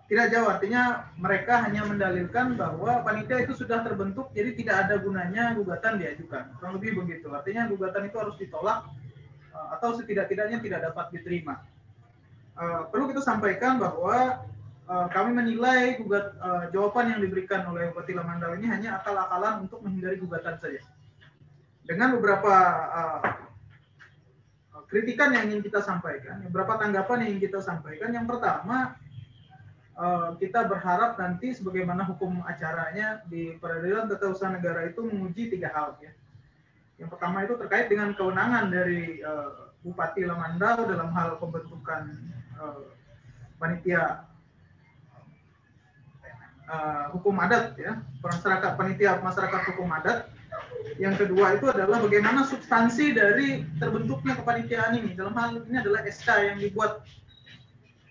tidak 0.08 0.28
jauh 0.32 0.48
artinya 0.48 1.14
mereka 1.20 1.68
hanya 1.68 1.88
mendalilkan 1.88 2.56
bahwa 2.60 3.04
panitia 3.04 3.44
itu 3.48 3.56
sudah 3.56 3.84
terbentuk 3.84 4.32
jadi 4.32 4.56
tidak 4.56 4.76
ada 4.88 4.96
gunanya 4.98 5.52
gugatan 5.54 6.00
diajukan. 6.02 6.58
Kurang 6.58 6.80
lebih 6.82 7.06
begitu. 7.06 7.30
Artinya 7.30 7.68
gugatan 7.70 8.08
itu 8.08 8.18
harus 8.18 8.40
ditolak 8.40 8.88
uh, 9.52 9.68
atau 9.78 10.00
setidak-tidaknya 10.00 10.64
tidak 10.64 10.90
dapat 10.90 11.12
diterima. 11.14 11.60
Uh, 12.56 12.88
perlu 12.88 13.12
kita 13.12 13.20
sampaikan 13.20 13.80
bahwa 13.80 14.48
uh, 14.88 15.08
kami 15.12 15.32
menilai 15.36 16.00
gugat 16.02 16.34
uh, 16.42 16.66
jawaban 16.74 17.14
yang 17.14 17.20
diberikan 17.22 17.68
oleh 17.70 17.92
Bupati 17.92 18.14
Lamandau 18.16 18.56
ini 18.58 18.66
hanya 18.70 19.02
akal-akalan 19.02 19.68
untuk 19.68 19.84
menghindari 19.86 20.18
gugatan 20.18 20.58
saja. 20.58 20.82
Dengan 21.86 22.16
beberapa 22.18 22.56
uh, 22.94 23.22
kritikan 24.92 25.32
yang 25.32 25.50
ingin 25.52 25.64
kita 25.64 25.80
sampaikan, 25.84 26.44
beberapa 26.48 26.76
tanggapan 26.76 27.26
yang 27.26 27.30
ingin 27.36 27.44
kita 27.48 27.60
sampaikan. 27.64 28.12
Yang 28.12 28.28
pertama, 28.28 29.00
uh, 29.96 30.36
kita 30.36 30.68
berharap 30.68 31.16
nanti 31.16 31.56
sebagaimana 31.56 32.04
hukum 32.08 32.44
acaranya 32.44 33.24
di 33.28 33.56
peradilan 33.56 34.12
tata 34.12 34.32
usaha 34.32 34.52
negara 34.52 34.88
itu 34.88 35.04
menguji 35.04 35.52
tiga 35.52 35.72
hal 35.72 35.98
ya. 36.04 36.12
Yang 37.02 37.18
pertama 37.18 37.42
itu 37.42 37.58
terkait 37.58 37.90
dengan 37.90 38.14
kewenangan 38.14 38.70
dari 38.70 39.26
uh, 39.26 39.74
Bupati 39.82 40.22
Lamandau 40.22 40.86
dalam 40.86 41.10
hal 41.18 41.42
pembentukan 41.42 42.14
uh, 42.62 42.86
panitia 43.58 44.30
uh, 46.72 47.04
hukum 47.12 47.36
adat 47.44 47.76
ya, 47.76 48.00
masyarakat 48.24 48.72
panitia 48.80 49.20
masyarakat 49.20 49.62
hukum 49.76 49.92
adat. 49.92 50.32
Yang 50.98 51.26
kedua 51.26 51.58
itu 51.58 51.66
adalah 51.70 52.02
bagaimana 52.02 52.46
substansi 52.46 53.16
dari 53.16 53.64
terbentuknya 53.78 54.38
kepanitiaan 54.40 54.98
ini. 54.98 55.14
Dalam 55.14 55.34
hal 55.36 55.62
ini 55.66 55.78
adalah 55.82 56.02
SK 56.06 56.30
yang 56.52 56.58
dibuat 56.62 57.06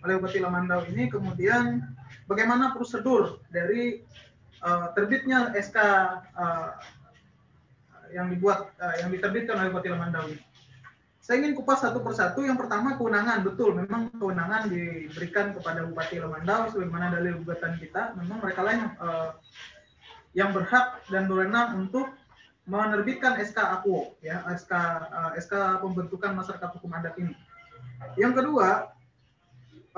oleh 0.05 0.15
Bupati 0.19 0.39
Lamandau 0.41 0.87
ini. 0.91 1.07
Kemudian 1.11 1.85
bagaimana 2.27 2.73
prosedur 2.75 3.43
dari 3.53 4.03
uh, 4.65 4.91
terbitnya 4.97 5.53
SK 5.55 5.79
uh, 6.35 6.71
yang 8.11 8.33
dibuat 8.33 8.75
uh, 8.83 8.95
yang 9.03 9.11
diterbitkan 9.15 9.61
oleh 9.61 9.71
Bupati 9.71 9.89
Lamandau 9.93 10.25
ini. 10.31 10.50
Saya 11.21 11.45
ingin 11.45 11.53
kupas 11.53 11.85
satu 11.85 12.01
persatu. 12.01 12.43
Yang 12.43 12.65
pertama 12.65 12.97
kewenangan, 12.97 13.45
betul. 13.45 13.77
Memang 13.77 14.09
kewenangan 14.17 14.73
diberikan 14.73 15.53
kepada 15.53 15.85
Bupati 15.85 16.17
Lemandau 16.17 16.73
sebagaimana 16.73 17.13
dalil 17.13 17.45
gugatan 17.45 17.77
kita. 17.77 18.17
Memang 18.17 18.41
mereka 18.41 18.61
lain 18.65 18.89
uh, 18.97 19.37
yang 20.33 20.57
berhak 20.57 21.05
dan 21.13 21.29
berwenang 21.29 21.87
untuk 21.87 22.09
menerbitkan 22.71 23.35
SK 23.43 23.59
Akuo, 23.59 24.15
ya 24.23 24.47
SK 24.47 24.73
eh, 25.11 25.31
SK 25.43 25.83
pembentukan 25.83 26.39
masyarakat 26.39 26.71
hukum 26.79 26.95
adat 26.95 27.19
ini. 27.19 27.35
Yang 28.15 28.45
kedua 28.45 28.95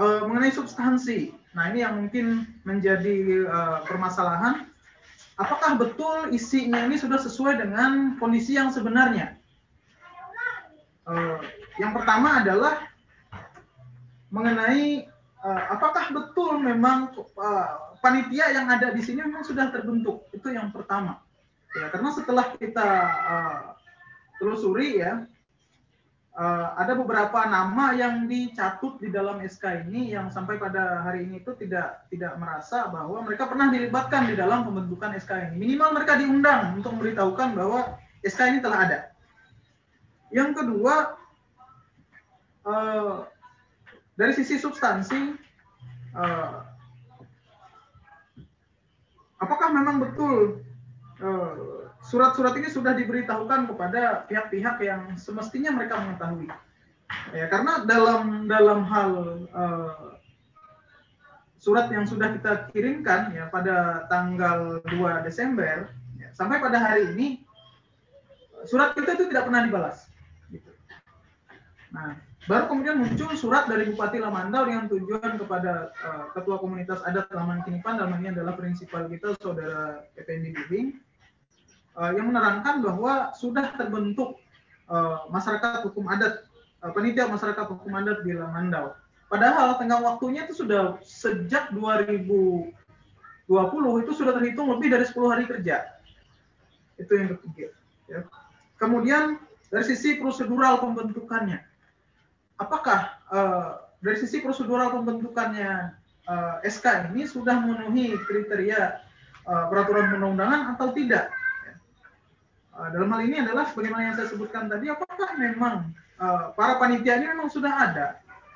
uh, 0.00 0.22
mengenai 0.24 0.50
substansi. 0.56 1.36
Nah 1.52 1.68
ini 1.68 1.84
yang 1.84 2.00
mungkin 2.00 2.48
menjadi 2.64 3.44
uh, 3.44 3.78
permasalahan. 3.84 4.72
Apakah 5.36 5.76
betul 5.76 6.32
isinya 6.32 6.80
ini 6.84 6.96
sudah 6.96 7.20
sesuai 7.20 7.60
dengan 7.60 8.16
kondisi 8.16 8.56
yang 8.56 8.72
sebenarnya? 8.72 9.41
Uh, 11.02 11.42
yang 11.82 11.90
pertama 11.90 12.42
adalah 12.42 12.86
mengenai 14.30 15.10
uh, 15.42 15.62
apakah 15.74 16.14
betul 16.14 16.62
memang 16.62 17.10
uh, 17.36 17.92
panitia 17.98 18.54
yang 18.54 18.70
ada 18.70 18.94
di 18.94 19.02
sini 19.02 19.22
memang 19.26 19.44
sudah 19.44 19.68
terbentuk. 19.74 20.30
Itu 20.30 20.50
yang 20.54 20.70
pertama. 20.70 21.20
Ya, 21.72 21.88
karena 21.88 22.10
setelah 22.12 22.52
kita 22.56 22.88
uh, 23.24 23.60
telusuri 24.36 25.00
ya, 25.00 25.24
uh, 26.36 26.68
ada 26.76 26.92
beberapa 26.96 27.44
nama 27.48 27.96
yang 27.96 28.28
dicatut 28.28 29.00
di 29.00 29.08
dalam 29.08 29.40
SK 29.40 29.88
ini 29.88 30.12
yang 30.12 30.28
sampai 30.28 30.60
pada 30.60 31.00
hari 31.04 31.28
ini 31.28 31.40
itu 31.40 31.52
tidak 31.56 32.08
tidak 32.12 32.36
merasa 32.36 32.88
bahwa 32.88 33.24
mereka 33.24 33.48
pernah 33.48 33.72
dilibatkan 33.72 34.28
di 34.28 34.34
dalam 34.36 34.64
pembentukan 34.68 35.16
SK 35.16 35.52
ini. 35.52 35.54
Minimal 35.60 35.88
mereka 35.96 36.20
diundang 36.20 36.76
untuk 36.76 36.96
memberitahukan 36.96 37.48
bahwa 37.56 37.96
SK 38.20 38.40
ini 38.52 38.58
telah 38.60 38.78
ada. 38.88 38.98
Yang 40.32 40.64
kedua, 40.64 41.20
uh, 42.64 43.28
dari 44.16 44.32
sisi 44.32 44.56
substansi, 44.56 45.36
uh, 46.16 46.64
apakah 49.36 49.68
memang 49.76 50.00
betul 50.00 50.64
surat-surat 52.02 52.56
uh, 52.56 52.58
ini 52.58 52.68
sudah 52.72 52.96
diberitahukan 52.98 53.70
kepada 53.70 54.26
pihak-pihak 54.26 54.76
yang 54.82 55.14
semestinya 55.20 55.70
mereka 55.70 56.00
mengetahui? 56.00 56.48
Ya, 57.36 57.46
karena 57.52 57.84
dalam 57.84 58.48
dalam 58.48 58.88
hal 58.88 59.10
uh, 59.52 60.16
surat 61.60 61.92
yang 61.92 62.08
sudah 62.08 62.34
kita 62.34 62.72
kirimkan 62.72 63.36
ya 63.36 63.46
pada 63.52 64.08
tanggal 64.08 64.82
2 64.88 65.28
Desember 65.28 65.92
ya, 66.18 66.32
sampai 66.34 66.58
pada 66.58 66.80
hari 66.80 67.12
ini 67.14 67.44
surat 68.66 68.96
kita 68.96 69.14
itu 69.14 69.28
tidak 69.30 69.46
pernah 69.46 69.62
dibalas. 69.62 70.11
Nah, 71.92 72.16
baru 72.48 72.72
kemudian 72.72 72.96
muncul 73.04 73.28
surat 73.36 73.68
dari 73.68 73.92
Bupati 73.92 74.16
Lamandau 74.16 74.64
dengan 74.64 74.88
tujuan 74.88 75.36
kepada 75.36 75.92
uh, 75.92 76.24
Ketua 76.32 76.56
Komunitas 76.56 77.04
Adat 77.04 77.28
Laman 77.36 77.60
Kinipan, 77.68 78.00
dalam 78.00 78.16
ini 78.16 78.32
adalah 78.32 78.56
prinsipal 78.56 79.12
kita, 79.12 79.36
Saudara 79.36 80.08
Effendi 80.16 80.56
Bibing, 80.56 80.96
uh, 82.00 82.16
yang 82.16 82.32
menerangkan 82.32 82.80
bahwa 82.80 83.36
sudah 83.36 83.76
terbentuk 83.76 84.40
uh, 84.88 85.28
masyarakat 85.28 85.84
hukum 85.92 86.08
adat, 86.08 86.48
uh, 86.80 86.90
penitia 86.96 87.28
masyarakat 87.28 87.68
hukum 87.68 87.92
adat 87.92 88.24
di 88.24 88.32
Lamandau. 88.32 88.96
Padahal 89.28 89.76
tengah 89.76 90.00
waktunya 90.00 90.48
itu 90.48 90.64
sudah 90.64 91.00
sejak 91.04 91.72
2020 91.72 92.72
itu 94.04 94.12
sudah 94.12 94.32
terhitung 94.36 94.68
lebih 94.72 94.92
dari 94.92 95.04
10 95.08 95.32
hari 95.32 95.44
kerja. 95.48 95.88
Itu 97.00 97.12
yang 97.16 97.36
ketiga. 97.36 97.72
Ya. 98.12 98.20
Kemudian 98.76 99.40
dari 99.72 99.84
sisi 99.88 100.20
prosedural 100.20 100.84
pembentukannya, 100.84 101.64
apakah 102.62 103.18
uh, 103.28 103.82
dari 104.02 104.16
sisi 104.18 104.42
prosedural 104.42 104.94
pembentukannya 104.94 105.94
uh, 106.26 106.58
eh, 106.62 106.70
SK 106.70 107.14
ini 107.14 107.26
sudah 107.26 107.58
memenuhi 107.62 108.18
kriteria 108.18 109.02
uh, 109.46 109.64
peraturan 109.70 110.10
perundang-undangan 110.10 110.74
atau 110.74 110.90
tidak? 110.94 111.30
Uh, 112.72 112.88
dalam 112.90 113.10
hal 113.14 113.22
ini 113.26 113.42
adalah 113.42 113.70
sebagaimana 113.70 114.10
yang 114.10 114.16
saya 114.18 114.28
sebutkan 114.30 114.66
tadi, 114.66 114.90
apakah 114.90 115.38
memang 115.38 115.94
uh, 116.18 116.50
para 116.54 116.82
panitia 116.82 117.20
ini 117.20 117.30
memang 117.30 117.50
sudah 117.50 117.72
ada? 117.90 118.06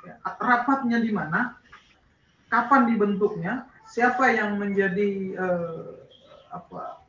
Ya, 0.06 0.14
rapatnya 0.38 1.02
di 1.02 1.10
mana, 1.10 1.58
kapan 2.50 2.90
dibentuknya, 2.90 3.66
siapa 3.86 4.34
yang 4.34 4.58
menjadi 4.58 5.34
uh, 5.38 5.94
apa 6.50 7.02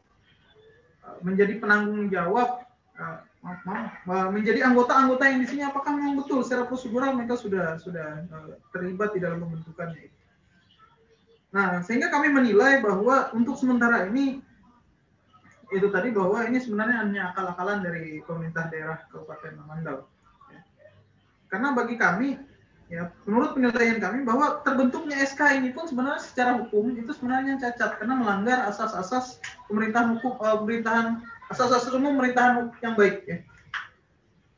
menjadi 1.24 1.58
penanggung 1.58 2.12
jawab 2.12 2.68
uh, 3.00 3.18
maaf, 3.64 3.92
uh, 4.08 4.30
menjadi 4.30 4.68
anggota-anggota 4.68 5.24
yang 5.28 5.40
di 5.44 5.48
sini 5.48 5.64
apakah 5.64 5.96
memang 5.96 6.20
betul 6.20 6.44
secara 6.44 6.68
prosedural 6.68 7.16
mereka 7.16 7.40
sudah 7.40 7.80
sudah 7.80 8.28
uh, 8.28 8.60
terlibat 8.76 9.16
di 9.16 9.24
dalam 9.24 9.44
pembentukannya 9.44 10.12
Nah, 11.58 11.80
sehingga 11.84 12.12
kami 12.12 12.28
menilai 12.30 12.84
bahwa 12.84 13.32
untuk 13.32 13.56
sementara 13.56 14.06
ini 14.12 14.44
itu 15.74 15.88
tadi 15.92 16.12
bahwa 16.16 16.48
ini 16.48 16.60
sebenarnya 16.64 17.04
hanya 17.04 17.22
akal-akalan 17.32 17.84
dari 17.84 18.24
pemerintah 18.24 18.72
daerah 18.72 19.04
Kabupaten 19.12 19.58
Mandau. 19.68 20.08
Ya. 20.52 20.62
Karena 21.52 21.76
bagi 21.76 21.96
kami, 22.00 22.40
ya 22.88 23.12
menurut 23.28 23.52
penilaian 23.56 24.00
kami 24.00 24.24
bahwa 24.24 24.64
terbentuknya 24.64 25.20
SK 25.28 25.60
ini 25.60 25.76
pun 25.76 25.92
sebenarnya 25.92 26.24
secara 26.24 26.56
hukum 26.64 26.96
itu 26.96 27.12
sebenarnya 27.12 27.60
cacat 27.60 28.00
karena 28.00 28.16
melanggar 28.16 28.64
asas-asas 28.72 29.44
pemerintahan 29.68 30.16
hukum 30.16 30.40
uh, 30.40 30.56
pemerintahan 30.64 31.20
asas-asas 31.52 31.94
umum 31.96 32.18
pemerintahan 32.20 32.72
yang 32.84 32.94
baik. 32.96 33.24
Ya. 33.28 33.38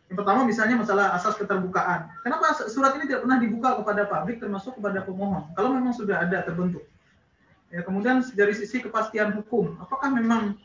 Yang 0.09 0.17
pertama 0.25 0.41
misalnya 0.41 0.75
masalah 0.81 1.13
asas 1.13 1.37
keterbukaan. 1.37 2.09
Kenapa 2.25 2.57
surat 2.65 2.97
ini 2.97 3.05
tidak 3.05 3.29
pernah 3.29 3.37
dibuka 3.37 3.69
kepada 3.77 4.09
publik 4.09 4.41
termasuk 4.41 4.73
kepada 4.81 5.05
pemohon? 5.05 5.53
Kalau 5.53 5.69
memang 5.73 5.93
sudah 5.93 6.25
ada 6.25 6.41
terbentuk. 6.41 6.81
Ya, 7.69 7.85
kemudian 7.85 8.25
dari 8.33 8.57
sisi 8.57 8.81
kepastian 8.81 9.37
hukum, 9.37 9.77
apakah 9.77 10.09
memang 10.09 10.57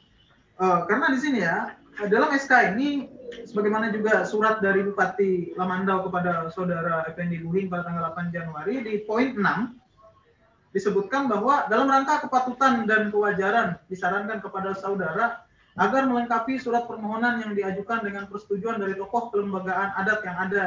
Uh, 0.55 0.87
karena 0.87 1.11
di 1.11 1.19
sini 1.19 1.43
ya 1.43 1.75
dalam 2.07 2.31
SK 2.31 2.79
ini 2.79 3.11
sebagaimana 3.43 3.91
juga 3.91 4.23
surat 4.23 4.63
dari 4.63 4.87
Bupati 4.87 5.51
Lamandau 5.59 6.07
kepada 6.07 6.47
saudara 6.55 7.03
Effendi 7.11 7.43
Buhing 7.43 7.67
pada 7.67 7.91
tanggal 7.91 8.15
8 8.15 8.31
Januari 8.31 8.79
di 8.87 9.03
poin 9.03 9.35
6 9.35 9.43
disebutkan 10.71 11.27
bahwa 11.27 11.67
dalam 11.67 11.91
rangka 11.91 12.23
kepatutan 12.23 12.87
dan 12.87 13.11
kewajaran 13.11 13.83
disarankan 13.91 14.39
kepada 14.39 14.79
saudara 14.79 15.43
agar 15.75 16.07
melengkapi 16.07 16.55
surat 16.63 16.87
permohonan 16.87 17.43
yang 17.43 17.53
diajukan 17.53 18.07
dengan 18.07 18.31
persetujuan 18.31 18.79
dari 18.79 18.95
tokoh 18.95 19.35
kelembagaan 19.35 19.91
adat 19.99 20.21
yang 20.23 20.39
ada 20.39 20.65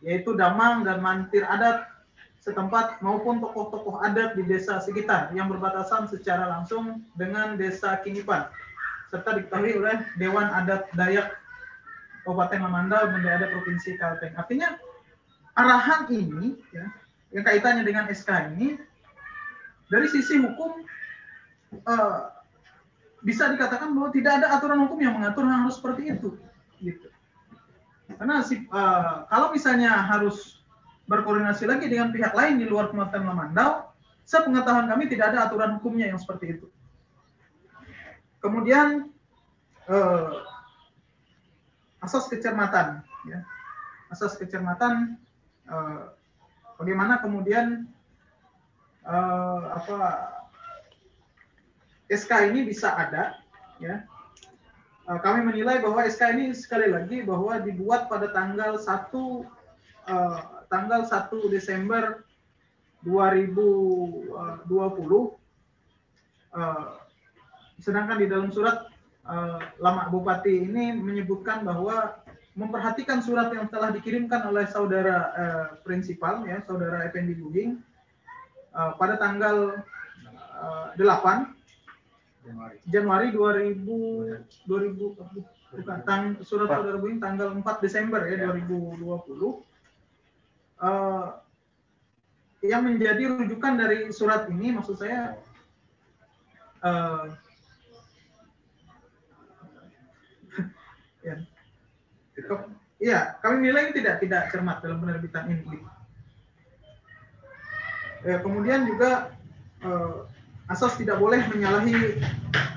yaitu 0.00 0.32
damang 0.34 0.82
dan 0.82 1.04
mantir 1.04 1.44
adat 1.44 1.92
setempat 2.42 2.98
maupun 3.04 3.38
tokoh-tokoh 3.38 4.02
adat 4.02 4.34
di 4.34 4.42
desa 4.42 4.82
sekitar 4.82 5.30
yang 5.30 5.46
berbatasan 5.46 6.10
secara 6.10 6.50
langsung 6.50 7.04
dengan 7.14 7.54
desa 7.54 8.02
Kinipan 8.02 8.50
serta 9.12 9.36
diketahui 9.36 9.76
oleh 9.76 10.00
Dewan 10.16 10.48
Adat 10.48 10.88
Dayak 10.96 11.36
Kabupaten 12.24 12.64
Mamandau 12.64 13.12
dan 13.12 13.20
Daerah 13.20 13.52
Provinsi 13.52 14.00
Kalteng. 14.00 14.32
Artinya 14.34 14.74
arahan 15.54 16.08
ini 16.08 16.56
ya, 16.72 16.88
yang 17.36 17.44
kaitannya 17.44 17.84
dengan 17.84 18.08
SK 18.08 18.56
ini 18.56 18.80
dari 19.92 20.08
sisi 20.08 20.40
hukum 20.40 20.80
uh, 21.84 22.31
bisa 23.22 23.50
dikatakan 23.54 23.94
bahwa 23.94 24.10
tidak 24.10 24.42
ada 24.42 24.58
aturan 24.58 24.86
hukum 24.86 24.98
yang 24.98 25.14
mengatur 25.14 25.46
hal, 25.46 25.66
-hal 25.66 25.72
seperti 25.72 26.14
itu 26.14 26.36
gitu. 26.82 27.08
Karena 28.18 28.42
si, 28.42 28.66
uh, 28.68 29.24
kalau 29.30 29.54
misalnya 29.54 29.94
harus 30.10 30.62
berkoordinasi 31.06 31.64
lagi 31.66 31.86
dengan 31.86 32.10
pihak 32.10 32.34
lain 32.34 32.58
di 32.58 32.66
luar 32.66 32.90
Kabupaten 32.90 33.22
Mamandau, 33.22 33.92
sepengetahuan 34.24 34.86
kami 34.86 35.10
tidak 35.10 35.34
ada 35.34 35.50
aturan 35.50 35.78
hukumnya 35.78 36.10
yang 36.10 36.18
seperti 36.18 36.58
itu. 36.58 36.66
Kemudian 38.42 39.12
eh, 39.86 40.32
asas 42.02 42.26
kecermatan, 42.26 43.06
ya. 43.28 43.44
asas 44.10 44.34
kecermatan 44.34 45.14
eh, 45.70 46.02
bagaimana 46.80 47.22
kemudian 47.22 47.86
eh, 49.06 49.62
apa 49.78 49.98
SK 52.10 52.50
ini 52.54 52.66
bisa 52.66 52.94
ada, 52.94 53.38
ya. 53.78 54.02
Eh, 55.02 55.18
kami 55.18 55.42
menilai 55.50 55.82
bahwa 55.82 56.06
SK 56.06 56.22
ini 56.38 56.54
sekali 56.54 56.86
lagi 56.86 57.26
bahwa 57.26 57.58
dibuat 57.58 58.06
pada 58.06 58.30
tanggal 58.30 58.78
1 58.78 59.42
eh, 60.06 60.40
tanggal 60.70 61.02
1 61.10 61.50
Desember 61.50 62.22
2020 63.02 64.30
eh, 66.54 66.86
sedangkan 67.82 68.16
di 68.22 68.26
dalam 68.30 68.54
surat 68.54 68.86
lama 69.78 70.10
bupati 70.10 70.66
ini 70.66 70.98
menyebutkan 70.98 71.62
bahwa 71.62 72.18
memperhatikan 72.58 73.22
surat 73.22 73.54
yang 73.54 73.70
telah 73.70 73.94
dikirimkan 73.94 74.50
oleh 74.50 74.66
saudara 74.66 75.30
prinsipal 75.86 76.42
ya 76.42 76.58
saudara 76.66 77.06
Effendi 77.06 77.38
Buding 77.38 77.78
uh, 78.74 78.98
pada 78.98 79.14
tanggal 79.22 79.78
uh, 80.58 80.90
8 80.98 81.54
Januari, 82.42 82.76
Januari 82.90 83.28
2000 83.30 84.66
2000 84.66 85.14
bukan 85.72 85.98
tang, 86.04 86.36
surat 86.42 86.68
saudara 86.68 86.98
Buding 86.98 87.22
tanggal 87.22 87.54
4 87.54 87.62
Desember 87.80 88.20
ya, 88.26 88.50
ya. 88.50 88.50
2020 88.50 88.98
uh, 90.82 91.38
yang 92.62 92.82
menjadi 92.86 93.22
rujukan 93.30 93.72
dari 93.78 94.10
surat 94.10 94.50
ini 94.50 94.74
maksud 94.74 94.98
saya 94.98 95.38
uh, 96.82 97.30
ya. 101.26 101.38
Iya, 103.02 103.34
kami 103.42 103.66
nilai 103.66 103.90
tidak 103.90 104.22
tidak 104.22 104.46
cermat 104.54 104.78
dalam 104.78 105.02
penerbitan 105.02 105.50
ini. 105.50 105.82
Ya, 108.22 108.38
kemudian 108.38 108.86
juga 108.86 109.34
eh, 109.82 110.14
asas 110.70 110.94
tidak 110.98 111.18
boleh 111.18 111.42
menyalahi 111.50 112.22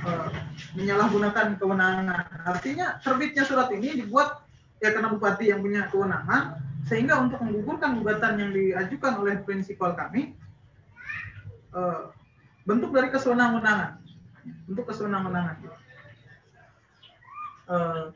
eh, 0.06 0.28
menyalahgunakan 0.74 1.60
kewenangan. 1.62 2.26
Artinya 2.46 2.98
terbitnya 3.02 3.44
surat 3.46 3.70
ini 3.74 4.02
dibuat 4.02 4.42
ya 4.82 4.92
karena 4.92 5.14
bupati 5.14 5.54
yang 5.54 5.62
punya 5.62 5.88
kewenangan 5.90 6.62
sehingga 6.86 7.18
untuk 7.18 7.42
menggugurkan 7.42 7.98
gugatan 8.02 8.38
yang 8.38 8.52
diajukan 8.54 9.14
oleh 9.22 9.42
prinsipal 9.42 9.94
kami 9.98 10.34
eh, 11.74 12.02
bentuk 12.66 12.90
dari 12.92 13.14
kesewenang-wenangan, 13.14 14.02
bentuk 14.66 14.90
kesewenang-wenangan. 14.90 15.58
Uh, 17.66 18.14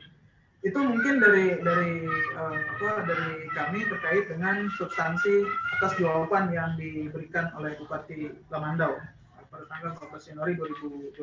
itu 0.62 0.78
mungkin 0.78 1.18
dari 1.18 1.58
dari 1.58 2.06
uh, 2.38 2.54
apa 2.54 3.02
dari 3.02 3.50
kami 3.50 3.82
terkait 3.82 4.30
dengan 4.30 4.70
substansi 4.78 5.42
atas 5.74 5.98
jawaban 5.98 6.54
yang 6.54 6.78
diberikan 6.78 7.50
oleh 7.58 7.74
Bupati 7.82 8.30
Lamandau 8.46 8.94
pada 9.50 9.64
tanggal 9.66 9.98
14 9.98 10.30
Januari 10.32 10.52
2021. 10.54 11.18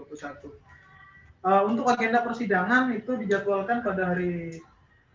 Uh, 1.48 1.64
untuk 1.70 1.88
agenda 1.88 2.20
persidangan 2.22 2.92
itu 2.92 3.16
dijadwalkan 3.16 3.80
pada 3.80 4.12
hari 4.12 4.60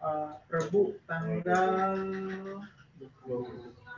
uh, 0.01 0.41
Rabu 0.49 0.97
tanggal 1.05 1.99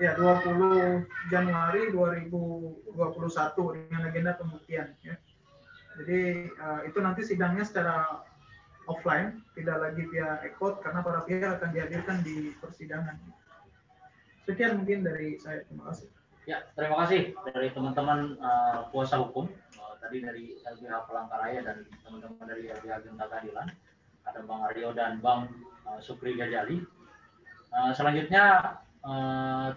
ya 0.03 0.19
20 0.19 1.31
Januari 1.31 1.95
2021 1.95 2.91
dengan 3.79 4.01
agenda 4.11 4.33
pembuktian 4.35 4.91
ya. 5.07 5.15
Jadi 5.95 6.51
uh, 6.59 6.81
itu 6.83 6.99
nanti 6.99 7.23
sidangnya 7.23 7.63
secara 7.63 8.27
offline, 8.91 9.41
tidak 9.55 9.79
lagi 9.79 10.03
via 10.11 10.43
ekot 10.43 10.83
karena 10.83 11.01
para 11.07 11.23
pihak 11.23 11.63
akan 11.63 11.71
dihadirkan 11.71 12.19
di 12.27 12.51
persidangan. 12.59 13.17
Sekian 14.45 14.83
mungkin 14.83 15.07
dari 15.07 15.41
saya. 15.41 15.63
Terima 15.65 15.89
kasih. 15.95 16.11
Ya, 16.45 16.61
terima 16.77 17.01
kasih 17.01 17.33
dari 17.57 17.73
teman-teman 17.73 18.37
uh, 18.37 18.85
kuasa 18.93 19.17
hukum 19.17 19.49
uh, 19.81 19.95
tadi 19.97 20.21
dari 20.21 20.53
LBH 20.61 21.09
Palangkaraya 21.09 21.65
dan 21.65 21.89
teman-teman 22.05 22.45
dari 22.45 22.69
LBH 22.69 23.01
Genta 23.01 23.25
Keadilan. 23.33 23.73
Ada 24.29 24.45
Bang 24.45 24.61
Aryo 24.69 24.93
dan 24.93 25.25
Bang 25.25 25.49
uh, 25.89 25.97
Supri 26.05 26.37
Gajali. 26.37 26.85
Uh, 27.73 27.97
selanjutnya 27.97 28.77
uh, 29.01 29.73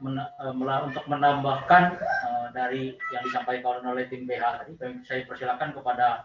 men, 0.00 0.16
uh, 0.16 0.80
untuk 0.88 1.04
menambahkan 1.12 2.00
uh, 2.00 2.46
dari 2.56 2.96
yang 3.12 3.22
disampaikan 3.28 3.84
oleh 3.84 4.08
tim 4.08 4.24
BH 4.24 4.64
tadi, 4.64 4.72
saya 5.04 5.28
persilakan 5.28 5.76
kepada 5.76 6.24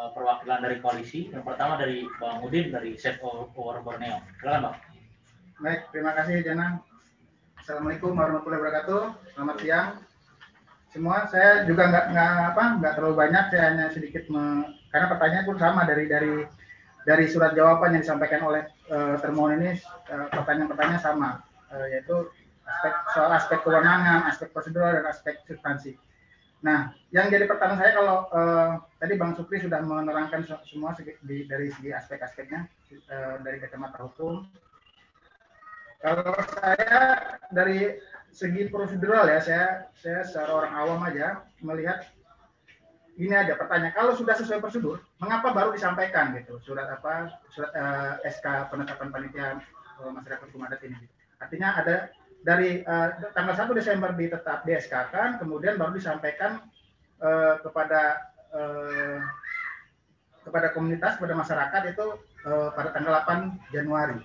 uh, 0.00 0.16
perwakilan 0.16 0.64
dari 0.64 0.80
koalisi. 0.80 1.28
Yang 1.28 1.44
pertama 1.44 1.76
dari 1.76 2.08
Bang 2.16 2.40
Udin 2.40 2.72
dari 2.72 2.96
Set 2.96 3.20
Over 3.20 3.84
Borneo. 3.84 4.24
Silakan 4.40 4.72
Bang. 4.72 4.76
Baik, 5.60 5.92
terima 5.92 6.16
kasih 6.16 6.40
Jana. 6.40 6.89
Assalamualaikum 7.60 8.16
warahmatullahi 8.16 8.56
wabarakatuh. 8.56 9.02
Selamat 9.36 9.56
siang. 9.60 9.88
Semua 10.96 11.28
saya 11.28 11.68
juga 11.68 11.92
nggak 11.92 12.04
nggak 12.08 12.32
apa 12.56 12.64
nggak 12.80 12.92
terlalu 12.96 13.16
banyak. 13.20 13.44
Saya 13.52 13.62
hanya 13.68 13.86
sedikit 13.92 14.24
me, 14.32 14.64
karena 14.88 15.12
pertanyaan 15.12 15.44
pun 15.44 15.60
sama 15.60 15.84
dari 15.84 16.08
dari 16.08 16.48
dari 17.04 17.24
surat 17.28 17.52
jawaban 17.52 17.92
yang 17.92 18.00
disampaikan 18.00 18.48
oleh 18.48 18.64
uh, 18.88 19.20
termohon 19.20 19.60
ini 19.60 19.76
pertanyaan-pertanyaan 20.08 21.04
sama 21.04 21.44
uh, 21.68 21.84
yaitu 21.92 22.32
aspek 22.64 22.94
soal 23.12 23.28
aspek 23.28 23.60
kewenangan, 23.60 24.24
aspek 24.24 24.48
prosedural 24.56 24.96
dan 24.96 25.04
aspek 25.12 25.44
substansi. 25.44 26.00
Nah, 26.64 26.96
yang 27.12 27.28
jadi 27.28 27.44
pertanyaan 27.44 27.76
saya 27.76 27.92
kalau 27.92 28.24
uh, 28.32 28.80
tadi 28.96 29.20
Bang 29.20 29.36
Supri 29.36 29.60
sudah 29.60 29.84
menerangkan 29.84 30.48
semua 30.64 30.96
di, 30.96 31.44
dari 31.44 31.68
segi 31.76 31.92
aspek-aspeknya 31.92 32.64
uh, 33.12 33.36
dari 33.44 33.60
kacamata 33.60 34.00
hukum. 34.00 34.48
Kalau 36.00 36.32
saya 36.56 37.00
dari 37.52 38.00
segi 38.32 38.72
prosedural 38.72 39.28
ya, 39.28 39.38
saya 39.44 39.64
saya 40.00 40.24
secara 40.24 40.50
orang 40.64 40.72
awam 40.72 41.00
aja 41.04 41.44
melihat 41.60 42.08
ini 43.20 43.36
aja 43.36 43.52
pertanyaan 43.52 43.92
kalau 43.92 44.16
sudah 44.16 44.32
sesuai 44.32 44.64
prosedur, 44.64 45.04
mengapa 45.20 45.52
baru 45.52 45.76
disampaikan 45.76 46.32
gitu? 46.40 46.56
Surat 46.64 46.88
apa? 46.88 47.28
Surat 47.52 47.68
uh, 47.76 48.16
eh, 48.24 48.32
SK 48.32 48.72
penetapan 48.72 49.12
panitia 49.12 49.60
masyarakat 50.00 50.48
hukum 50.48 50.64
adat 50.64 50.80
ini? 50.88 50.96
Artinya 51.36 51.76
ada 51.76 52.08
dari 52.40 52.80
uh, 52.80 53.20
tanggal 53.36 53.52
1 53.52 53.68
Desember 53.76 54.16
ditetap 54.16 54.64
di 54.64 54.72
SK 54.80 55.12
kan, 55.12 55.36
kemudian 55.36 55.76
baru 55.76 55.92
disampaikan 55.92 56.64
uh, 57.20 57.60
kepada 57.60 58.32
uh, 58.56 59.20
kepada 60.48 60.72
komunitas, 60.72 61.20
kepada 61.20 61.36
masyarakat 61.36 61.82
itu 61.92 62.06
uh, 62.48 62.72
pada 62.72 62.88
tanggal 62.96 63.20
8 63.20 63.68
Januari 63.68 64.16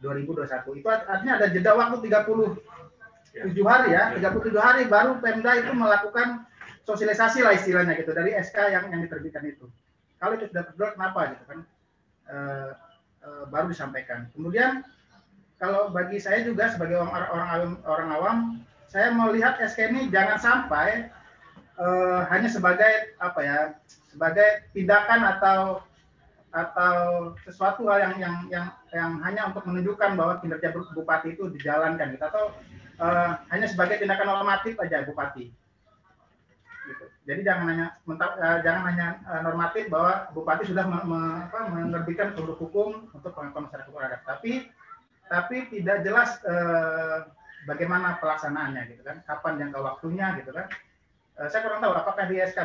2021. 0.00 0.80
Itu 0.80 0.88
artinya 0.88 1.34
ada 1.38 1.46
jeda 1.50 1.72
waktu 1.74 1.96
37 2.06 3.62
hari 3.66 3.88
ya, 3.94 4.14
37 4.14 4.54
hari 4.58 4.82
baru 4.86 5.18
Pemda 5.18 5.52
itu 5.58 5.72
melakukan 5.74 6.46
sosialisasi 6.88 7.44
lah 7.44 7.52
istilahnya 7.52 7.98
gitu 8.00 8.16
dari 8.16 8.32
SK 8.32 8.72
yang 8.72 8.84
yang 8.88 9.00
diterbitkan 9.04 9.44
itu. 9.44 9.68
Kalau 10.18 10.34
itu 10.34 10.48
sudah 10.50 10.64
terjadi 10.72 10.92
kenapa 10.96 11.20
gitu 11.36 11.44
kan? 11.44 11.58
Uh, 12.28 12.70
uh, 13.24 13.44
baru 13.52 13.68
disampaikan. 13.70 14.28
Kemudian 14.32 14.82
kalau 15.60 15.90
bagi 15.90 16.22
saya 16.22 16.46
juga 16.46 16.70
sebagai 16.70 17.02
orang 17.02 17.12
orang 17.12 17.48
awam, 17.50 17.72
orang 17.84 18.10
awam 18.14 18.36
saya 18.88 19.12
melihat 19.12 19.60
SK 19.60 19.92
ini 19.92 20.08
jangan 20.08 20.40
sampai 20.40 21.12
uh, 21.76 22.24
hanya 22.32 22.48
sebagai 22.48 23.14
apa 23.20 23.40
ya 23.44 23.58
sebagai 24.08 24.66
tindakan 24.72 25.20
atau 25.36 25.84
atau 26.48 27.32
sesuatu 27.44 27.84
hal 27.92 27.98
yang 28.00 28.14
yang 28.18 28.36
yang 28.48 28.66
yang 28.96 29.10
hanya 29.20 29.52
untuk 29.52 29.68
menunjukkan 29.68 30.16
bahwa 30.16 30.40
kinerja 30.40 30.72
bupati 30.72 31.36
itu 31.36 31.52
dijalankan 31.52 32.16
gitu. 32.16 32.24
Atau 32.24 32.44
uh, 33.00 33.38
hanya 33.52 33.66
sebagai 33.68 34.00
tindakan 34.00 34.28
normatif 34.32 34.80
aja 34.80 35.04
bupati. 35.04 35.52
Gitu. 36.88 37.04
Jadi 37.28 37.40
jangan 37.44 37.64
hanya 37.68 37.86
uh, 38.08 38.58
jangan 38.64 38.82
hanya 38.88 39.06
uh, 39.28 39.40
normatif 39.44 39.92
bahwa 39.92 40.32
bupati 40.32 40.64
sudah 40.72 40.88
me, 40.88 40.98
me, 41.04 41.20
apa, 41.48 41.68
menerbitkan 41.68 42.32
produk 42.32 42.56
hukum 42.56 43.12
untuk 43.12 43.36
pengakuan 43.36 43.68
masyarakat 43.68 43.92
adat, 43.92 44.22
tapi 44.24 44.52
tapi 45.28 45.68
tidak 45.68 46.08
jelas 46.08 46.40
eh, 46.48 47.28
bagaimana 47.68 48.16
pelaksanaannya 48.16 48.96
gitu 48.96 49.04
kan. 49.04 49.20
Kapan 49.28 49.60
jangka 49.60 49.80
waktunya 49.84 50.40
gitu 50.40 50.56
kan. 50.56 50.72
Saya 51.52 51.68
kurang 51.68 51.84
tahu 51.84 51.92
apakah 51.92 52.24
di 52.32 52.40
SK 52.40 52.58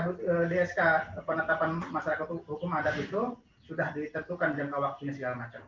di 0.48 0.56
SK 0.64 0.80
penetapan 1.28 1.84
masyarakat 1.92 2.24
hukum 2.24 2.72
adat 2.72 2.96
itu 2.98 3.36
sudah 3.64 3.96
ditentukan 3.96 4.56
jangka 4.56 4.78
waktunya 4.80 5.14
segala 5.16 5.48
macam 5.48 5.62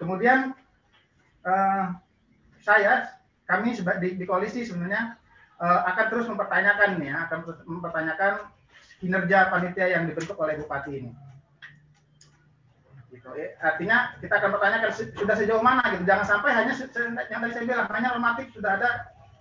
kemudian 0.00 0.52
eh, 1.44 1.84
saya 2.64 3.16
kami 3.46 3.76
di, 3.76 4.08
di 4.18 4.24
koalisi 4.26 4.66
sebenarnya 4.66 5.16
eh, 5.60 5.80
akan 5.94 6.06
terus 6.10 6.26
mempertanyakan 6.26 6.98
nih 6.98 7.08
ya 7.12 7.16
akan 7.28 7.38
terus 7.44 7.58
mempertanyakan 7.68 8.32
kinerja 8.96 9.52
panitia 9.52 9.86
yang 9.92 10.08
dibentuk 10.08 10.36
oleh 10.40 10.56
bupati 10.56 10.92
ini 11.04 11.12
gitu. 13.26 13.28
Ya, 13.34 13.48
artinya 13.58 13.96
kita 14.22 14.34
akan 14.38 14.50
pertanyakan 14.54 14.90
sudah 14.94 15.36
sejauh 15.36 15.64
mana 15.64 15.82
gitu. 15.96 16.04
Jangan 16.06 16.26
sampai 16.26 16.50
hanya 16.54 16.72
yang 17.32 17.40
tadi 17.42 17.52
saya 17.56 17.64
bilang 17.64 17.88
hanya 17.90 18.08
normatif 18.14 18.46
sudah 18.54 18.70
ada 18.78 18.90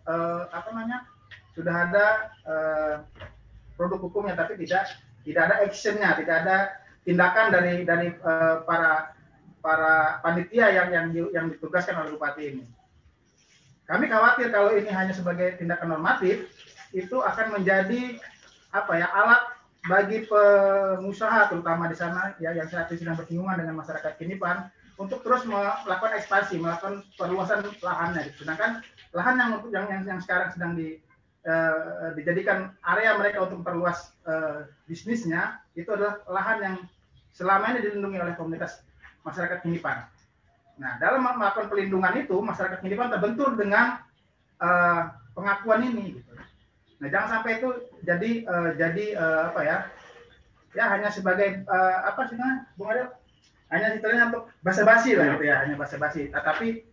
eh, 0.08 0.42
apa 0.50 0.68
namanya 0.74 1.00
sudah 1.54 1.76
ada 1.90 2.06
eh, 2.48 2.96
produk 3.76 4.00
hukumnya 4.02 4.34
tapi 4.34 4.58
tidak 4.66 4.96
tidak 5.26 5.42
ada 5.52 5.56
actionnya, 5.66 6.10
tidak 6.18 6.36
ada 6.46 6.58
tindakan 7.06 7.54
dari 7.54 7.86
dari 7.86 8.10
eh, 8.12 8.58
para 8.66 9.14
para 9.62 10.20
panitia 10.22 10.74
yang 10.74 10.90
yang 10.92 11.08
yang 11.32 11.46
ditugaskan 11.54 12.02
oleh 12.02 12.18
bupati 12.18 12.44
ini. 12.54 12.66
Kami 13.86 14.10
khawatir 14.10 14.50
kalau 14.50 14.74
ini 14.74 14.90
hanya 14.90 15.14
sebagai 15.14 15.62
tindakan 15.62 15.98
normatif 15.98 16.50
itu 16.90 17.22
akan 17.22 17.62
menjadi 17.62 18.18
apa 18.74 18.94
ya 18.98 19.08
alat 19.14 19.42
bagi 19.86 20.26
pengusaha 20.26 21.54
terutama 21.54 21.86
di 21.86 21.98
sana 21.98 22.34
ya 22.42 22.58
yang 22.58 22.66
saat 22.66 22.90
ini 22.90 23.06
sedang 23.06 23.18
bersinggungan 23.22 23.62
dengan 23.62 23.78
masyarakat 23.78 24.18
Kinipan 24.18 24.74
untuk 24.98 25.22
terus 25.22 25.46
melakukan 25.46 26.18
ekspansi, 26.18 26.58
melakukan 26.58 27.06
perluasan 27.20 27.62
lahannya. 27.84 28.32
Sedangkan 28.40 28.82
lahan 29.14 29.36
yang 29.38 29.52
yang 29.70 29.86
yang, 29.92 30.02
yang 30.16 30.20
sekarang 30.24 30.50
sedang 30.56 30.74
di 30.74 30.98
uh, 31.46 32.16
dijadikan 32.18 32.74
area 32.82 33.14
mereka 33.20 33.46
untuk 33.46 33.62
memperluas 33.62 34.16
uh, 34.26 34.66
bisnisnya 34.90 35.62
itu 35.78 35.88
adalah 35.94 36.24
lahan 36.26 36.58
yang 36.64 36.76
selama 37.36 37.76
ini 37.76 37.84
dilindungi 37.84 38.18
oleh 38.24 38.34
komunitas 38.40 38.80
masyarakat 39.28 39.60
Kinipan. 39.60 40.08
Nah, 40.80 40.96
dalam 41.04 41.24
melakukan 41.24 41.68
pelindungan 41.68 42.16
itu 42.16 42.36
masyarakat 42.40 42.80
Kinipan 42.80 43.12
terbentur 43.12 43.60
dengan 43.60 44.00
uh, 44.64 45.12
pengakuan 45.36 45.84
ini. 45.84 46.16
Gitu. 46.16 46.32
Nah, 47.04 47.08
jangan 47.12 47.30
sampai 47.40 47.60
itu 47.60 47.70
jadi 48.08 48.32
uh, 48.48 48.72
jadi 48.80 49.06
uh, 49.20 49.42
apa 49.52 49.62
ya? 49.68 49.78
Ya 50.76 50.92
hanya 50.92 51.12
sebagai 51.12 51.64
uh, 51.68 52.08
apa 52.08 52.32
sih 52.32 52.40
Bung 52.80 52.92
Adel? 52.92 53.12
Hanya 53.68 53.98
istilahnya 54.00 54.32
untuk 54.32 54.44
basa-basi 54.64 55.18
lah 55.20 55.36
gitu 55.36 55.44
ya, 55.48 55.60
hanya 55.64 55.76
basa-basi. 55.76 56.32
Tetapi 56.32 56.86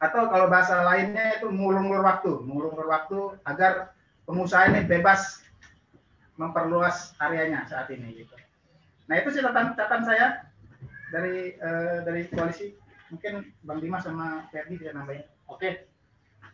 atau 0.00 0.32
kalau 0.32 0.48
bahasa 0.48 0.80
lainnya 0.84 1.40
itu 1.40 1.48
mengulur-ulur 1.52 2.00
waktu, 2.04 2.32
mengulur-ulur 2.44 2.88
waktu 2.88 3.36
agar 3.44 3.92
pengusaha 4.24 4.72
ini 4.72 4.88
bebas 4.88 5.44
memperluas 6.40 7.12
areanya 7.20 7.68
saat 7.68 7.92
ini 7.92 8.24
gitu. 8.24 8.32
Nah, 9.10 9.18
itu 9.18 9.28
sih 9.34 9.42
catatan, 9.42 9.74
catatan 9.74 10.02
saya 10.06 10.26
dari 11.10 11.58
uh, 11.58 12.06
dari 12.06 12.30
koalisi. 12.30 12.78
Mungkin 13.10 13.42
Bang 13.66 13.82
Dimas 13.82 14.06
sama 14.06 14.46
Ferdi 14.54 14.78
bisa 14.78 14.94
nambahin. 14.94 15.26
Oke. 15.50 15.90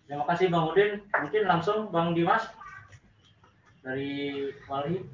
Terima 0.09 0.25
kasih 0.25 0.49
Bang 0.49 0.73
Udin. 0.73 1.05
Mungkin 1.13 1.43
langsung 1.45 1.93
Bang 1.93 2.17
Dimas 2.17 2.49
dari 3.85 4.49
Wali. 4.65 5.05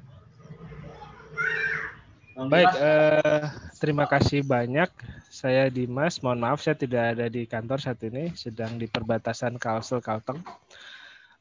Bang 2.33 2.47
Baik, 2.47 2.71
eh, 2.79 3.45
terima 3.77 4.07
kasih 4.07 4.41
banyak. 4.47 4.87
Saya 5.27 5.67
Dimas. 5.67 6.23
Mohon 6.23 6.39
maaf 6.47 6.63
saya 6.63 6.79
tidak 6.79 7.17
ada 7.17 7.27
di 7.27 7.43
kantor 7.43 7.77
saat 7.77 7.99
ini, 8.07 8.31
sedang 8.39 8.79
di 8.79 8.87
perbatasan 8.87 9.59
Kalsel 9.59 9.99
Kalteng. 9.99 10.39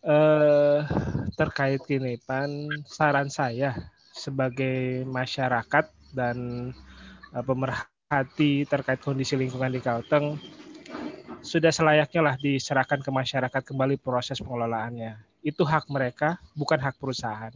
Eh, 0.03 0.79
terkait 1.39 1.81
ini, 1.95 2.19
pan 2.27 2.51
saran 2.91 3.31
saya 3.31 3.79
sebagai 4.23 5.03
masyarakat 5.11 6.15
dan 6.15 6.37
eh, 7.35 7.43
pemerhati 7.43 8.63
terkait 8.71 9.03
kondisi 9.03 9.35
lingkungan 9.35 9.75
di 9.75 9.83
Kalteng 9.83 10.39
sudah 11.43 11.75
selayaknya 11.75 12.23
lah 12.23 12.35
diserahkan 12.39 13.03
ke 13.03 13.11
masyarakat 13.11 13.63
kembali 13.67 13.99
proses 13.99 14.39
pengelolaannya. 14.39 15.19
Itu 15.43 15.67
hak 15.67 15.91
mereka, 15.91 16.39
bukan 16.55 16.79
hak 16.79 17.03
perusahaan. 17.03 17.51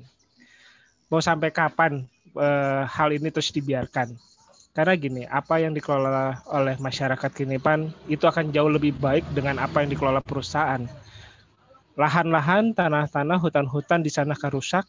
Mau 1.07 1.23
sampai 1.23 1.55
kapan 1.55 2.03
e, 2.35 2.49
hal 2.83 3.15
ini 3.15 3.31
terus 3.31 3.55
dibiarkan? 3.55 4.11
Karena 4.75 4.93
gini, 4.99 5.23
apa 5.25 5.63
yang 5.63 5.71
dikelola 5.71 6.45
oleh 6.51 6.75
masyarakat 6.83 7.31
Kinipan 7.31 7.89
itu 8.11 8.27
akan 8.27 8.51
jauh 8.51 8.69
lebih 8.69 8.99
baik 8.99 9.23
dengan 9.31 9.63
apa 9.63 9.87
yang 9.87 9.89
dikelola 9.95 10.21
perusahaan. 10.21 10.83
Lahan-lahan, 11.97 12.75
tanah-tanah, 12.77 13.39
hutan-hutan 13.41 14.03
di 14.03 14.11
sana 14.13 14.37
akan 14.37 14.51
rusak, 14.53 14.85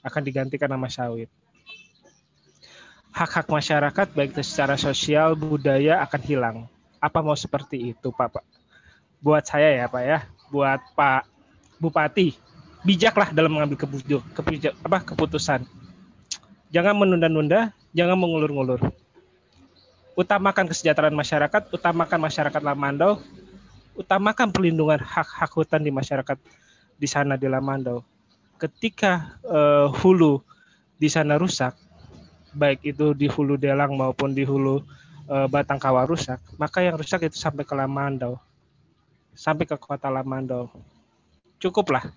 akan 0.00 0.22
digantikan 0.24 0.70
nama 0.70 0.88
sawit. 0.88 1.28
Hak-hak 3.10 3.50
masyarakat 3.50 4.06
baik 4.14 4.38
secara 4.40 4.78
sosial, 4.78 5.34
budaya 5.34 5.98
akan 6.06 6.20
hilang. 6.22 6.56
Apa 7.02 7.20
mau 7.24 7.34
seperti 7.34 7.90
itu 7.96 8.14
Pak 8.14 8.38
Pak? 8.38 8.44
Buat 9.18 9.50
saya 9.50 9.74
ya 9.74 9.86
Pak 9.90 10.02
ya. 10.04 10.18
Buat 10.48 10.80
Pak 10.94 11.26
Bupati 11.80 12.36
bijaklah 12.80 13.32
dalam 13.32 13.52
mengambil 13.52 13.76
keputusan, 15.04 15.68
jangan 16.72 16.94
menunda-nunda 16.96 17.72
jangan 17.92 18.16
mengulur-ngulur. 18.16 18.80
Utamakan 20.16 20.68
kesejahteraan 20.68 21.16
masyarakat 21.16 21.72
utamakan 21.72 22.18
masyarakat 22.20 22.60
Lamandau 22.60 23.20
utamakan 23.96 24.52
perlindungan 24.52 25.00
hak-hak 25.00 25.50
hutan 25.52 25.84
di 25.84 25.92
masyarakat 25.92 26.36
di 26.96 27.08
sana 27.08 27.36
di 27.36 27.48
Lamandau 27.48 28.04
ketika 28.60 29.40
uh, 29.48 29.88
hulu 29.88 30.44
di 31.00 31.08
sana 31.08 31.40
rusak 31.40 31.72
baik 32.52 32.82
itu 32.84 33.16
di 33.16 33.30
hulu 33.30 33.56
Delang 33.56 33.94
maupun 33.94 34.34
di 34.34 34.44
hulu 34.44 34.82
uh, 35.30 35.46
batang 35.46 35.78
kawah 35.78 36.06
rusak, 36.06 36.42
maka 36.58 36.82
yang 36.82 36.98
rusak 36.98 37.26
itu 37.26 37.38
sampai 37.38 37.62
ke 37.62 37.74
Lamandau, 37.74 38.38
sampai 39.32 39.64
ke 39.66 39.78
kota 39.78 40.10
Lamandau. 40.10 40.70
Cukuplah 41.62 42.10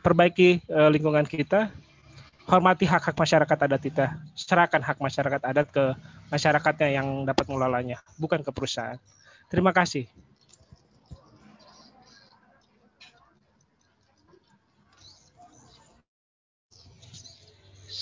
perbaiki 0.00 0.62
uh, 0.70 0.88
lingkungan 0.88 1.26
kita, 1.26 1.74
hormati 2.46 2.86
hak-hak 2.86 3.16
masyarakat 3.18 3.58
adat 3.58 3.82
kita. 3.82 4.06
Serahkan 4.38 4.82
hak 4.82 4.98
masyarakat 5.02 5.42
adat 5.42 5.66
ke 5.70 5.84
masyarakatnya 6.30 6.88
yang 7.02 7.08
dapat 7.26 7.44
mengelolanya, 7.50 7.98
bukan 8.16 8.40
ke 8.46 8.50
perusahaan. 8.54 8.98
Terima 9.50 9.74
kasih. 9.74 10.06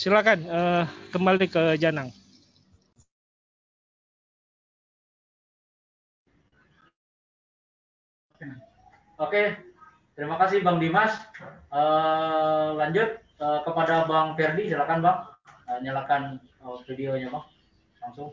Silakan 0.01 0.49
uh, 0.49 0.89
kembali 1.13 1.45
ke 1.45 1.77
Janang. 1.77 2.09
Oke, 9.21 9.61
terima 10.17 10.41
kasih 10.41 10.65
Bang 10.65 10.81
Dimas. 10.81 11.13
Uh, 11.69 12.81
lanjut 12.81 13.21
uh, 13.45 13.61
kepada 13.61 14.09
Bang 14.09 14.33
Ferdi, 14.41 14.73
silakan 14.73 15.05
Bang. 15.05 15.19
Uh, 15.69 15.79
nyalakan 15.85 16.41
uh, 16.65 16.81
videonya 16.89 17.29
Bang, 17.29 17.45
langsung 18.01 18.33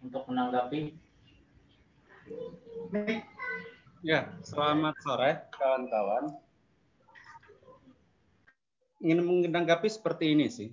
untuk 0.00 0.24
menanggapi. 0.32 0.96
Ya, 4.00 4.32
selamat 4.48 4.96
sore 5.04 5.44
kawan-kawan. 5.52 6.40
Ingin 9.04 9.20
menanggapi 9.20 9.84
seperti 9.84 10.32
ini 10.32 10.48
sih. 10.48 10.72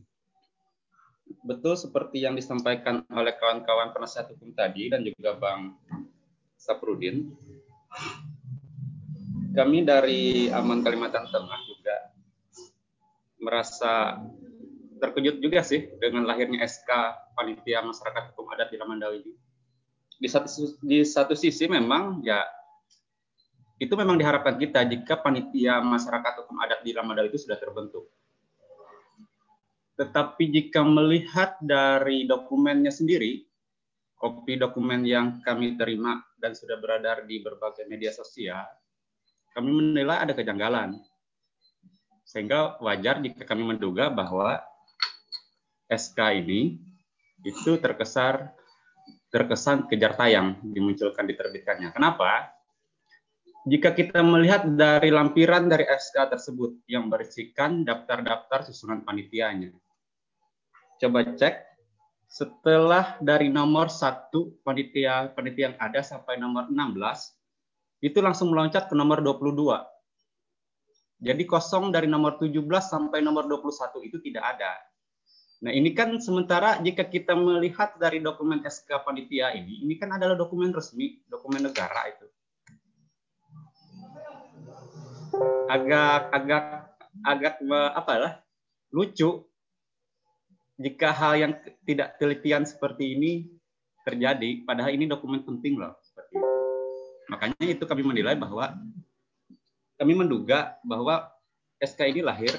Betul 1.43 1.75
seperti 1.75 2.23
yang 2.23 2.39
disampaikan 2.39 3.03
oleh 3.11 3.35
kawan-kawan 3.35 3.91
penasihat 3.91 4.31
hukum 4.31 4.55
tadi 4.55 4.87
dan 4.87 5.03
juga 5.03 5.35
Bang 5.35 5.75
Saprudin 6.55 7.31
kami 9.51 9.83
dari 9.83 10.47
Aman 10.47 10.79
Kalimantan 10.79 11.27
Tengah 11.27 11.59
juga 11.67 11.97
merasa 13.43 14.23
terkejut 15.03 15.43
juga 15.43 15.59
sih 15.59 15.91
dengan 15.99 16.23
lahirnya 16.23 16.63
SK 16.63 16.87
Panitia 17.35 17.83
Masyarakat 17.83 18.31
Hukum 18.31 18.47
Adat 18.55 18.71
di 18.71 18.79
Lamandau 18.79 19.11
ini. 19.11 19.35
Di 20.21 20.29
satu, 20.31 20.79
di 20.79 21.03
satu 21.03 21.35
sisi 21.35 21.67
memang 21.67 22.23
ya 22.23 22.47
itu 23.81 23.97
memang 23.97 24.13
diharapkan 24.13 24.61
kita 24.61 24.85
jika 24.85 25.17
panitia 25.17 25.81
masyarakat 25.81 26.45
hukum 26.45 26.61
adat 26.61 26.85
di 26.85 26.93
Lamandau 26.93 27.25
itu 27.25 27.41
sudah 27.41 27.57
terbentuk. 27.57 28.13
Tetapi 30.01 30.49
jika 30.49 30.81
melihat 30.81 31.61
dari 31.61 32.25
dokumennya 32.25 32.89
sendiri, 32.89 33.45
kopi 34.17 34.57
dokumen 34.57 35.05
yang 35.05 35.45
kami 35.45 35.77
terima 35.77 36.17
dan 36.41 36.57
sudah 36.57 36.81
beredar 36.81 37.29
di 37.29 37.37
berbagai 37.37 37.85
media 37.85 38.09
sosial, 38.09 38.65
kami 39.53 39.69
menilai 39.69 40.25
ada 40.25 40.33
kejanggalan. 40.33 40.97
Sehingga 42.25 42.81
wajar 42.81 43.21
jika 43.21 43.45
kami 43.45 43.61
menduga 43.61 44.09
bahwa 44.09 44.57
SK 45.85 46.17
ini 46.41 46.81
itu 47.45 47.77
terkesan 47.77 48.49
terkesan 49.29 49.85
kejar 49.85 50.17
tayang 50.17 50.57
dimunculkan 50.65 51.29
diterbitkannya. 51.29 51.93
Kenapa? 51.93 52.57
Jika 53.69 53.93
kita 53.93 54.25
melihat 54.25 54.65
dari 54.65 55.13
lampiran 55.13 55.69
dari 55.69 55.85
SK 55.85 56.33
tersebut 56.33 56.81
yang 56.89 57.05
berisikan 57.13 57.85
daftar-daftar 57.85 58.65
susunan 58.65 59.05
panitianya. 59.05 59.69
Coba 61.01 61.25
cek 61.25 61.55
setelah 62.29 63.17
dari 63.17 63.49
nomor 63.49 63.89
satu 63.89 64.53
panitia 64.61 65.33
panitia 65.33 65.73
yang 65.73 65.77
ada 65.81 66.05
sampai 66.05 66.37
nomor 66.37 66.69
16 66.69 68.05
itu 68.05 68.21
langsung 68.21 68.53
meloncat 68.53 68.85
ke 68.85 68.93
nomor 68.93 69.25
22. 69.25 69.81
Jadi 71.25 71.43
kosong 71.49 71.89
dari 71.89 72.05
nomor 72.05 72.37
17 72.37 72.53
sampai 72.85 73.25
nomor 73.25 73.49
21 73.49 74.05
itu 74.05 74.21
tidak 74.21 74.45
ada. 74.57 74.77
Nah, 75.61 75.69
ini 75.73 75.93
kan 75.93 76.17
sementara 76.17 76.77
jika 76.81 77.05
kita 77.05 77.33
melihat 77.37 77.97
dari 77.97 78.21
dokumen 78.21 78.61
SK 78.65 79.01
panitia 79.01 79.53
ini, 79.53 79.85
ini 79.85 79.97
kan 79.97 80.09
adalah 80.13 80.37
dokumen 80.37 80.73
resmi, 80.73 81.21
dokumen 81.29 81.65
negara 81.65 82.09
itu. 82.09 82.25
Agak 85.65 86.29
agak 86.29 86.63
agak 87.25 87.53
apa 87.93 88.13
lah 88.17 88.33
lucu 88.89 89.50
jika 90.81 91.13
hal 91.13 91.33
yang 91.37 91.51
tidak 91.85 92.17
telitian 92.17 92.65
seperti 92.65 93.13
ini 93.15 93.31
terjadi, 94.01 94.65
padahal 94.65 94.91
ini 94.91 95.05
dokumen 95.05 95.45
penting 95.45 95.77
loh. 95.77 95.93
Seperti 96.01 96.41
itu. 96.41 96.49
Makanya 97.29 97.65
itu 97.69 97.83
kami 97.85 98.01
menilai 98.01 98.35
bahwa 98.35 98.75
kami 100.01 100.13
menduga 100.17 100.75
bahwa 100.81 101.29
SK 101.77 102.09
ini 102.09 102.21
lahir 102.25 102.51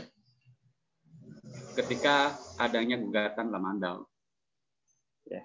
ketika 1.74 2.38
adanya 2.56 2.94
gugatan 2.96 3.50
Lamandau. 3.50 4.06
Ya, 5.26 5.42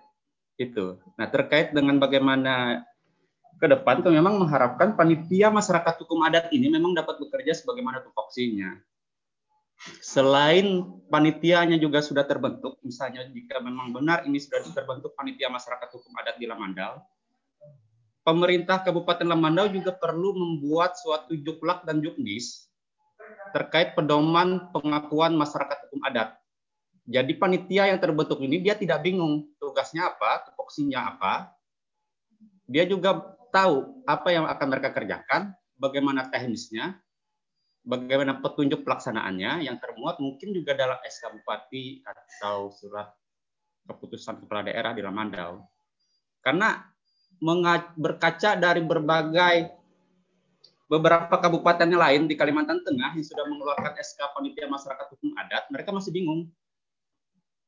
itu. 0.61 1.01
Nah 1.17 1.27
terkait 1.27 1.73
dengan 1.73 1.97
bagaimana 1.97 2.85
ke 3.57 3.65
depan, 3.65 4.05
kami 4.05 4.21
memang 4.21 4.37
mengharapkan 4.37 4.93
panitia 4.93 5.49
masyarakat 5.49 5.97
hukum 6.05 6.21
adat 6.21 6.53
ini 6.53 6.69
memang 6.69 6.93
dapat 6.93 7.17
bekerja 7.17 7.57
sebagaimana 7.57 8.05
tupoksinya 8.05 8.77
selain 10.01 10.83
panitianya 11.07 11.77
juga 11.77 12.01
sudah 12.01 12.25
terbentuk, 12.25 12.81
misalnya 12.81 13.25
jika 13.29 13.61
memang 13.61 13.93
benar 13.93 14.25
ini 14.25 14.41
sudah 14.41 14.61
terbentuk 14.73 15.13
panitia 15.13 15.47
masyarakat 15.47 15.89
hukum 15.93 16.11
adat 16.17 16.35
di 16.41 16.49
Lamandau, 16.49 16.99
pemerintah 18.25 18.83
Kabupaten 18.83 19.23
Lamandau 19.23 19.71
juga 19.71 19.95
perlu 19.95 20.35
membuat 20.35 20.99
suatu 20.99 21.37
juklak 21.37 21.87
dan 21.87 22.03
juknis 22.03 22.67
terkait 23.55 23.95
pedoman 23.95 24.67
pengakuan 24.75 25.31
masyarakat 25.37 25.87
hukum 25.87 26.03
adat. 26.03 26.35
Jadi 27.07 27.39
panitia 27.39 27.87
yang 27.87 28.03
terbentuk 28.03 28.43
ini 28.43 28.59
dia 28.59 28.75
tidak 28.75 28.99
bingung 28.99 29.47
tugasnya 29.63 30.11
apa, 30.11 30.51
tupoksinya 30.51 31.15
apa. 31.15 31.55
Dia 32.67 32.83
juga 32.83 33.37
tahu 33.55 34.03
apa 34.03 34.27
yang 34.27 34.43
akan 34.43 34.67
mereka 34.67 34.91
kerjakan, 34.91 35.55
bagaimana 35.79 36.27
teknisnya, 36.27 36.99
bagaimana 37.87 38.43
petunjuk 38.43 38.83
pelaksanaannya 38.83 39.63
yang 39.63 39.79
termuat 39.79 40.19
mungkin 40.19 40.51
juga 40.51 40.75
dalam 40.75 40.99
SK 40.99 41.39
Bupati 41.39 42.03
atau 42.03 42.67
surat 42.75 43.07
keputusan 43.87 44.43
kepala 44.43 44.67
daerah 44.67 44.91
di 44.91 44.99
Lamandau. 44.99 45.63
Karena 46.43 46.83
berkaca 47.95 48.59
dari 48.59 48.83
berbagai 48.83 49.71
beberapa 50.91 51.35
kabupaten 51.39 51.87
lain 51.87 52.27
di 52.27 52.35
Kalimantan 52.35 52.83
Tengah 52.83 53.15
yang 53.15 53.23
sudah 53.23 53.47
mengeluarkan 53.47 53.95
SK 53.95 54.35
panitia 54.35 54.67
masyarakat 54.67 55.07
hukum 55.15 55.31
adat, 55.39 55.71
mereka 55.71 55.95
masih 55.95 56.11
bingung 56.11 56.51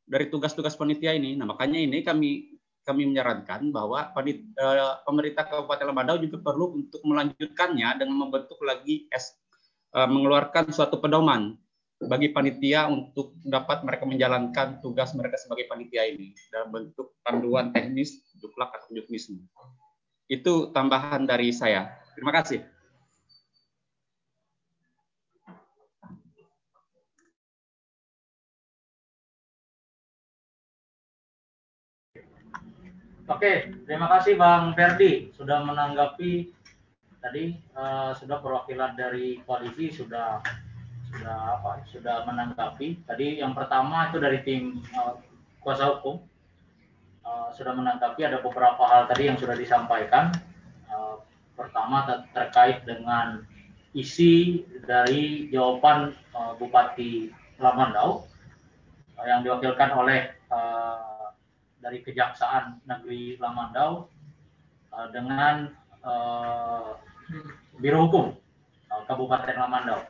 dari 0.04 0.28
tugas-tugas 0.28 0.76
panitia 0.76 1.16
ini. 1.16 1.40
Nah, 1.40 1.48
makanya 1.48 1.80
ini 1.80 2.04
kami 2.04 2.60
kami 2.84 3.06
menyarankan 3.06 3.70
bahwa 3.70 4.10
eh, 4.26 4.42
pemerintah 5.06 5.46
Kabupaten 5.46 5.94
Lamandau 5.94 6.18
juga 6.18 6.42
perlu 6.42 6.74
untuk 6.74 7.06
melanjutkannya 7.06 8.02
dengan 8.02 8.18
membentuk 8.18 8.58
lagi 8.66 9.06
uh, 9.14 9.22
mengeluarkan 9.94 10.70
suatu 10.70 11.02
pedoman 11.02 11.58
bagi 12.00 12.32
panitia 12.32 12.88
untuk 12.88 13.36
dapat 13.44 13.84
mereka 13.84 14.08
menjalankan 14.08 14.80
tugas 14.80 15.12
mereka 15.20 15.36
sebagai 15.36 15.68
panitia 15.68 16.08
ini 16.08 16.32
dalam 16.48 16.72
bentuk 16.72 17.20
panduan 17.26 17.76
teknis, 17.76 18.24
juklak 18.40 18.72
atau 18.72 18.96
juknisme. 18.96 19.44
Itu 20.32 20.72
tambahan 20.72 21.28
dari 21.28 21.52
saya. 21.52 21.92
Terima 22.16 22.32
kasih. 22.32 22.64
Oke, 33.30 33.70
terima 33.86 34.10
kasih 34.10 34.42
Bang 34.42 34.74
Ferdi 34.74 35.30
sudah 35.38 35.62
menanggapi 35.62 36.50
tadi 37.20 37.60
uh, 37.76 38.16
sudah 38.16 38.40
perwakilan 38.40 38.96
dari 38.96 39.44
koalisi 39.44 39.92
sudah 39.92 40.40
sudah 41.10 41.40
apa 41.60 41.84
sudah 41.90 42.24
menanggapi. 42.26 43.04
Tadi 43.04 43.44
yang 43.44 43.54
pertama 43.54 44.10
itu 44.10 44.18
dari 44.20 44.40
tim 44.44 44.80
uh, 44.96 45.20
kuasa 45.60 46.00
hukum. 46.00 46.24
Uh, 47.20 47.52
sudah 47.54 47.76
menanggapi 47.78 48.26
ada 48.26 48.42
beberapa 48.42 48.80
hal 48.90 49.06
tadi 49.06 49.30
yang 49.30 49.38
sudah 49.38 49.54
disampaikan. 49.54 50.34
Uh, 50.90 51.22
pertama 51.54 52.08
ter 52.08 52.18
terkait 52.34 52.88
dengan 52.88 53.44
isi 53.94 54.64
dari 54.88 55.52
jawaban 55.52 56.16
uh, 56.34 56.56
Bupati 56.56 57.30
Lamandau 57.60 58.26
uh, 59.20 59.26
yang 59.28 59.44
diwakilkan 59.44 59.92
oleh 59.94 60.32
uh, 60.50 61.36
dari 61.84 62.00
Kejaksaan 62.06 62.86
Negeri 62.88 63.36
Lamandau 63.38 64.08
uh, 64.94 65.08
dengan 65.12 65.76
Biro 67.80 68.08
Hukum 68.08 68.34
uh, 68.92 69.04
Kabupaten 69.06 69.56
Lamandau. 69.56 70.02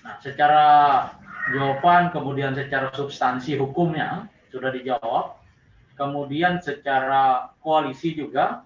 Nah, 0.00 0.16
secara 0.24 0.64
jawaban 1.52 2.10
kemudian 2.14 2.56
secara 2.56 2.90
substansi 2.94 3.56
hukumnya 3.60 4.28
sudah 4.50 4.70
dijawab. 4.74 5.38
Kemudian 5.98 6.64
secara 6.64 7.52
koalisi 7.60 8.16
juga 8.16 8.64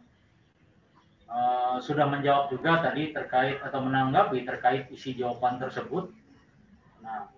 uh, 1.26 1.82
sudah 1.82 2.06
menjawab 2.06 2.54
juga 2.54 2.78
tadi 2.78 3.10
terkait 3.10 3.58
atau 3.58 3.82
menanggapi 3.82 4.46
terkait 4.46 4.86
isi 4.94 5.18
jawaban 5.18 5.58
tersebut. 5.58 6.14
Nah, 7.02 7.34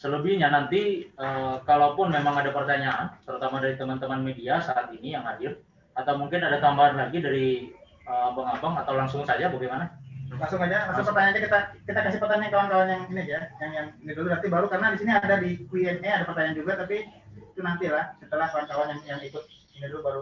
selebihnya 0.00 0.48
nanti 0.48 1.04
eh, 1.12 1.56
kalaupun 1.68 2.08
memang 2.08 2.40
ada 2.40 2.50
pertanyaan, 2.50 3.20
terutama 3.28 3.60
dari 3.60 3.76
teman-teman 3.76 4.24
media 4.24 4.56
saat 4.64 4.88
ini 4.96 5.12
yang 5.12 5.28
hadir, 5.28 5.60
atau 5.92 6.16
mungkin 6.16 6.40
ada 6.40 6.56
tambahan 6.56 6.96
lagi 6.96 7.20
dari 7.20 7.68
eh, 7.68 7.79
abang-abang 8.10 8.74
atau 8.82 8.92
langsung 8.98 9.22
saja 9.22 9.46
bagaimana? 9.46 10.00
langsung 10.38 10.62
aja 10.62 10.86
langsung 10.86 11.10
pertanyaannya 11.10 11.42
kita 11.42 11.58
kita 11.90 12.00
kasih 12.06 12.20
pertanyaan 12.22 12.52
kawan-kawan 12.54 12.86
yang 12.86 13.02
ini 13.10 13.22
ya 13.26 13.40
yang 13.58 13.72
yang 13.74 13.86
ini 13.98 14.12
dulu. 14.14 14.28
Nanti 14.30 14.46
baru 14.46 14.66
karena 14.70 14.94
di 14.94 14.98
sini 15.02 15.12
ada 15.18 15.36
di 15.42 15.50
Q&A 15.66 15.98
ada 15.98 16.24
pertanyaan 16.28 16.54
juga 16.54 16.72
tapi 16.78 16.96
itu 17.34 17.60
nanti 17.60 17.90
lah 17.90 18.14
setelah 18.22 18.46
kawan-kawan 18.54 18.94
yang 18.94 19.00
yang 19.16 19.20
ikut 19.26 19.42
ini 19.74 19.86
dulu 19.90 20.00
baru. 20.06 20.20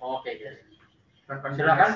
Oke, 0.00 0.32
ya. 0.40 0.56
kawan-kawan 1.28 1.54
silakan. 1.56 1.92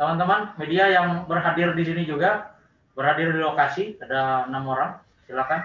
teman-teman 0.00 0.40
media 0.56 0.88
yang 0.88 1.28
berhadir 1.28 1.76
di 1.76 1.84
sini 1.84 2.08
juga 2.08 2.56
berhadir 2.96 3.36
di 3.36 3.40
lokasi 3.40 4.00
ada 4.00 4.48
enam 4.48 4.64
orang 4.68 4.96
silakan. 5.28 5.60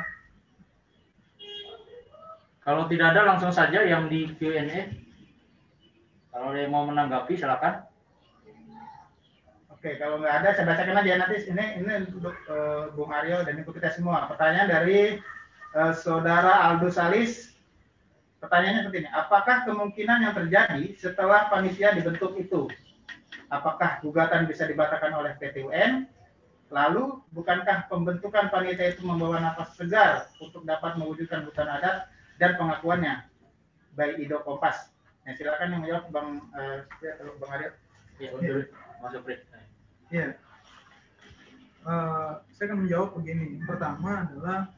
Kalau 2.63 2.89
tidak 2.89 3.13
ada 3.13 3.21
langsung 3.36 3.54
saja 3.54 3.84
yang 3.84 4.08
di 4.08 4.32
Q&A 4.39 4.91
kalau 6.32 6.51
ada 6.51 6.60
yang 6.63 6.71
mau 6.71 6.84
menanggapi 6.88 7.36
silakan 7.39 7.84
Oke, 9.85 10.01
kalau 10.01 10.17
nggak 10.17 10.41
ada 10.41 10.49
saya 10.57 10.65
bacakan 10.65 10.97
aja 10.97 11.21
nanti 11.21 11.45
ini 11.45 11.65
ini 11.77 12.09
untuk 12.09 12.33
eh, 12.49 12.89
Bung 12.97 13.13
Aryo 13.13 13.45
dan 13.45 13.53
ibu 13.61 13.69
kita 13.69 13.93
semua. 13.93 14.25
Pertanyaan 14.25 14.65
dari 14.65 15.21
eh, 15.77 15.93
saudara 16.01 16.65
Aldo 16.65 16.89
Salis. 16.89 17.53
Pertanyaannya 18.41 18.89
seperti 18.89 19.05
ini, 19.05 19.11
apakah 19.13 19.61
kemungkinan 19.69 20.25
yang 20.25 20.33
terjadi 20.33 20.89
setelah 20.97 21.53
panitia 21.53 21.93
dibentuk 21.93 22.33
itu? 22.33 22.65
Apakah 23.53 24.01
gugatan 24.01 24.49
bisa 24.49 24.65
dibatalkan 24.65 25.13
oleh 25.13 25.37
PT 25.37 25.61
UN? 25.69 26.09
Lalu, 26.73 27.21
bukankah 27.37 27.85
pembentukan 27.85 28.49
panitia 28.49 28.89
itu 28.89 29.05
membawa 29.05 29.37
nafas 29.37 29.77
segar 29.77 30.33
untuk 30.41 30.65
dapat 30.65 30.97
mewujudkan 30.97 31.45
hutan 31.45 31.69
adat 31.69 32.09
dan 32.41 32.57
pengakuannya? 32.57 33.21
By 33.93 34.17
Ido 34.17 34.41
Kompas. 34.41 34.89
Nah, 35.29 35.37
silakan 35.37 35.77
yang 35.77 35.81
menjawab 35.85 36.09
Bang 36.09 36.41
eh, 36.57 36.81
Bang 37.37 37.51
Aryo. 37.53 37.69
ya, 38.17 38.33
masuk 39.05 39.21
Pri. 39.21 39.37
Ya, 40.13 40.37
Eh, 41.85 42.31
saya 42.57 42.65
akan 42.65 42.81
menjawab 42.81 43.13
begini. 43.13 43.61
Pertama 43.61 44.25
adalah 44.25 44.73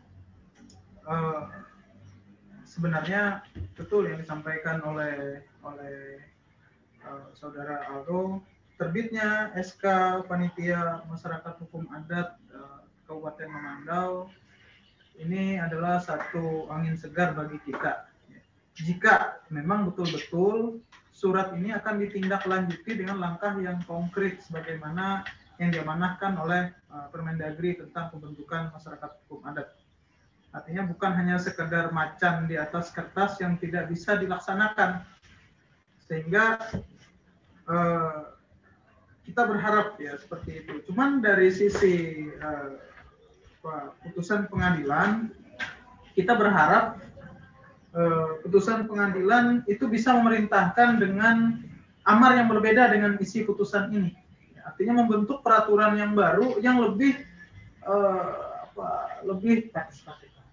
eh, 1.08 1.44
sebenarnya 2.68 3.48
betul 3.80 4.12
yang 4.12 4.20
disampaikan 4.20 4.84
oleh 4.84 5.40
oleh 5.64 6.20
eh, 7.00 7.28
saudara 7.32 7.88
Aldo 7.96 8.44
terbitnya 8.76 9.56
SK 9.56 9.84
Panitia 10.28 11.08
Masyarakat 11.08 11.64
Hukum 11.64 11.88
Adat 11.96 12.36
eh, 12.52 12.80
Kabupaten 13.08 13.56
Memandau 13.56 14.28
ini 15.16 15.56
adalah 15.64 16.04
satu 16.04 16.68
angin 16.68 17.00
segar 17.00 17.32
bagi 17.40 17.56
kita. 17.64 18.04
Jika 18.76 19.48
memang 19.48 19.88
betul-betul 19.88 20.84
surat 21.18 21.50
ini 21.58 21.74
akan 21.74 21.98
ditindaklanjuti 21.98 22.94
dengan 22.94 23.18
langkah 23.18 23.58
yang 23.58 23.82
konkret 23.90 24.46
sebagaimana 24.46 25.26
yang 25.58 25.74
diamanahkan 25.74 26.38
oleh 26.38 26.70
uh, 26.94 27.10
Permendagri 27.10 27.74
tentang 27.74 28.14
pembentukan 28.14 28.70
masyarakat 28.70 29.10
hukum 29.26 29.42
adat. 29.50 29.74
Artinya 30.54 30.86
bukan 30.86 31.12
hanya 31.18 31.42
sekedar 31.42 31.90
macan 31.90 32.46
di 32.46 32.54
atas 32.54 32.94
kertas 32.94 33.42
yang 33.42 33.58
tidak 33.58 33.90
bisa 33.90 34.14
dilaksanakan. 34.14 35.02
Sehingga 36.06 36.62
uh, 37.66 38.38
kita 39.26 39.42
berharap 39.42 39.98
ya 39.98 40.22
seperti 40.22 40.62
itu. 40.62 40.86
Cuman 40.86 41.26
dari 41.26 41.50
sisi 41.50 42.30
uh, 42.46 42.78
putusan 44.06 44.46
pengadilan 44.54 45.34
kita 46.14 46.38
berharap 46.38 47.02
putusan 48.46 48.86
pengadilan 48.86 49.66
itu 49.66 49.90
bisa 49.90 50.14
memerintahkan 50.14 51.02
dengan 51.02 51.66
amar 52.06 52.38
yang 52.38 52.46
berbeda 52.46 52.94
dengan 52.94 53.18
isi 53.18 53.42
putusan 53.42 53.90
ini 53.90 54.12
artinya 54.68 55.02
membentuk 55.02 55.42
peraturan 55.42 55.98
yang 55.98 56.12
baru 56.14 56.60
yang 56.60 56.78
lebih 56.78 57.18
uh, 57.88 58.68
apa, 58.70 59.24
lebih 59.24 59.72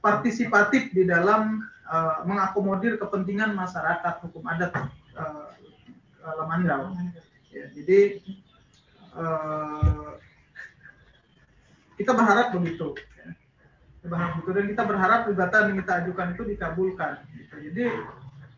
partisipatif 0.00 0.94
di 0.94 1.04
dalam 1.04 1.61
uh, 1.90 2.22
mengakomodir 2.24 2.96
kepentingan 2.96 3.52
masyarakat 3.52 4.24
hukum 4.24 4.46
adat 4.48 4.72
uh. 5.18 5.50
Ya, 7.54 7.68
jadi 7.70 8.18
uh, 9.12 10.16
kita 12.00 12.16
berharap 12.16 12.57
begitu. 12.57 12.96
Ya. 13.20 13.28
Kita 14.04 14.12
berharap 14.12 14.32
begitu 14.36 14.50
dan 14.52 14.66
kita 14.68 14.82
berharap 14.84 15.20
gugatan 15.24 15.62
yang 15.72 15.78
kita 15.80 15.92
ajukan 16.04 16.26
itu 16.36 16.42
dikabulkan. 16.44 17.12
Gitu. 17.32 17.54
Jadi 17.72 17.84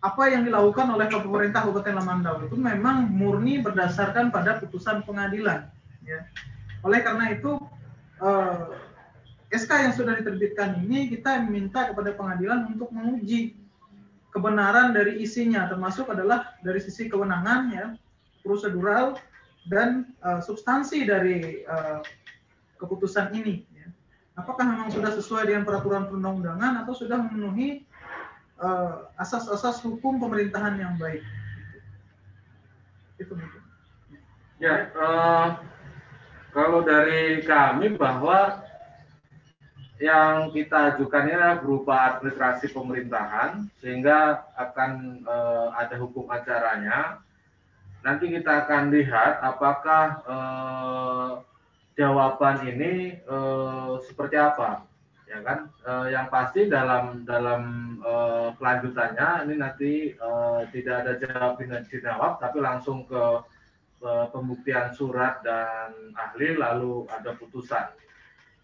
apa 0.03 0.23
yang 0.27 0.43
dilakukan 0.43 0.87
oleh 0.91 1.07
pemerintah 1.07 1.63
Kabupaten 1.63 1.95
Lamandau 2.03 2.43
itu 2.43 2.59
memang 2.59 3.07
murni 3.07 3.63
berdasarkan 3.63 4.35
pada 4.35 4.59
putusan 4.59 5.07
pengadilan. 5.07 5.71
Ya. 6.03 6.27
Oleh 6.83 6.99
karena 7.07 7.31
itu 7.31 7.63
eh, 8.19 8.65
SK 9.55 9.71
yang 9.71 9.95
sudah 9.95 10.19
diterbitkan 10.19 10.83
ini 10.83 11.15
kita 11.15 11.47
minta 11.47 11.95
kepada 11.95 12.11
pengadilan 12.19 12.67
untuk 12.75 12.91
menguji 12.91 13.55
kebenaran 14.35 14.91
dari 14.91 15.23
isinya, 15.23 15.71
termasuk 15.71 16.11
adalah 16.11 16.59
dari 16.61 16.83
sisi 16.83 17.07
kewenangan, 17.07 17.61
ya, 17.73 17.87
prosedural 18.45 19.17
dan 19.73 20.13
uh, 20.21 20.45
substansi 20.45 21.09
dari 21.09 21.65
uh, 21.65 22.05
keputusan 22.77 23.33
ini. 23.33 23.65
Apakah 24.37 24.69
memang 24.69 24.93
sudah 24.93 25.17
sesuai 25.17 25.49
dengan 25.49 25.65
peraturan 25.65 26.07
perundang-undangan 26.07 26.85
atau 26.85 26.93
sudah 26.93 27.17
memenuhi 27.17 27.89
Eh, 28.57 28.95
asas-asas 29.21 29.85
uh, 29.85 29.93
hukum 29.93 30.17
pemerintahan 30.17 30.81
yang 30.81 30.97
baik. 30.97 31.21
Itu 33.21 33.37
mungkin. 33.37 33.61
Ya, 34.57 34.89
uh, 34.97 35.61
kalau 36.57 36.81
dari 36.81 37.45
kami 37.45 38.01
bahwa 38.01 38.65
yang 40.01 40.49
kita 40.57 40.97
ajukan 40.97 41.29
ini 41.29 41.61
berupa 41.61 42.17
administrasi 42.17 42.73
pemerintahan 42.73 43.69
sehingga 43.85 44.49
akan 44.57 45.21
uh, 45.29 45.77
ada 45.77 46.01
hukum 46.01 46.25
acaranya. 46.33 47.21
Nanti 48.01 48.33
kita 48.33 48.65
akan 48.65 48.89
lihat 48.89 49.45
apakah 49.45 50.05
uh, 50.25 51.45
jawaban 51.97 52.63
ini 52.69 53.17
uh, 53.27 53.99
seperti 54.05 54.37
apa? 54.37 54.85
Ya 55.27 55.43
kan? 55.43 55.73
Uh, 55.83 56.07
yang 56.13 56.31
pasti 56.31 56.71
dalam 56.71 57.27
dalam 57.27 57.97
uh, 58.05 58.55
kelanjutannya 58.61 59.49
ini 59.49 59.55
nanti 59.59 59.93
uh, 60.21 60.63
tidak 60.71 61.03
ada 61.03 61.13
jawab 61.19 61.59
dengan 61.59 61.83
dijawab 61.83 62.39
tapi 62.39 62.63
langsung 62.63 63.09
ke 63.09 63.43
uh, 64.05 64.27
pembuktian 64.31 64.93
surat 64.95 65.41
dan 65.43 66.15
ahli 66.15 66.55
lalu 66.55 67.09
ada 67.11 67.35
putusan. 67.35 67.91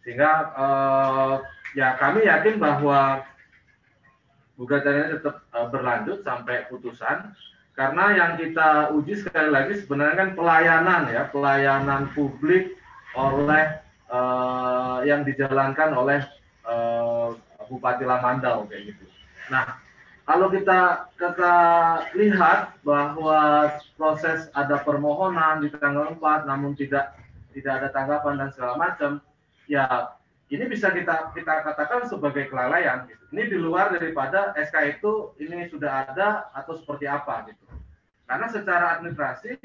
Sehingga 0.05 0.55
uh, 0.55 1.35
ya 1.75 1.97
kami 1.99 2.29
yakin 2.29 2.61
bahwa 2.61 3.25
gugatannya 4.61 5.19
tetap 5.19 5.43
uh, 5.57 5.67
berlanjut 5.73 6.23
sampai 6.23 6.69
putusan. 6.69 7.33
Karena 7.73 8.13
yang 8.13 8.33
kita 8.37 8.93
uji 8.93 9.17
sekali 9.17 9.49
lagi 9.49 9.81
sebenarnya 9.81 10.17
kan 10.21 10.31
pelayanan 10.37 11.03
ya 11.09 11.33
pelayanan 11.33 12.13
publik 12.13 12.77
oleh 13.17 13.65
uh, 14.09 15.01
yang 15.05 15.25
dijalankan 15.25 15.93
oleh 15.93 16.21
uh, 16.65 17.37
Bupati 17.69 18.05
Lamandau 18.05 18.69
kayak 18.69 18.93
gitu. 18.93 19.05
Nah, 19.49 19.81
kalau 20.29 20.53
kita 20.53 21.11
kita 21.19 21.55
lihat 22.15 22.79
bahwa 22.87 23.73
proses 23.97 24.49
ada 24.55 24.81
permohonan 24.85 25.65
di 25.65 25.69
tanggal 25.73 26.15
4 26.15 26.49
namun 26.49 26.77
tidak 26.77 27.17
tidak 27.53 27.73
ada 27.83 27.89
tanggapan 27.93 28.35
dan 28.41 28.49
segala 28.55 28.75
macam, 28.81 29.11
ya 29.69 30.17
ini 30.53 30.69
bisa 30.69 30.93
kita 30.93 31.33
kita 31.33 31.65
katakan 31.65 32.09
sebagai 32.09 32.49
kelalaian 32.53 33.09
gitu. 33.09 33.25
Ini 33.33 33.43
di 33.49 33.57
luar 33.57 33.89
daripada 33.93 34.53
SK 34.57 35.01
itu 35.01 35.33
ini 35.41 35.69
sudah 35.73 36.13
ada 36.13 36.53
atau 36.53 36.77
seperti 36.77 37.09
apa 37.09 37.49
gitu. 37.49 37.65
Karena 38.29 38.47
secara 38.53 39.01
administrasi 39.01 39.57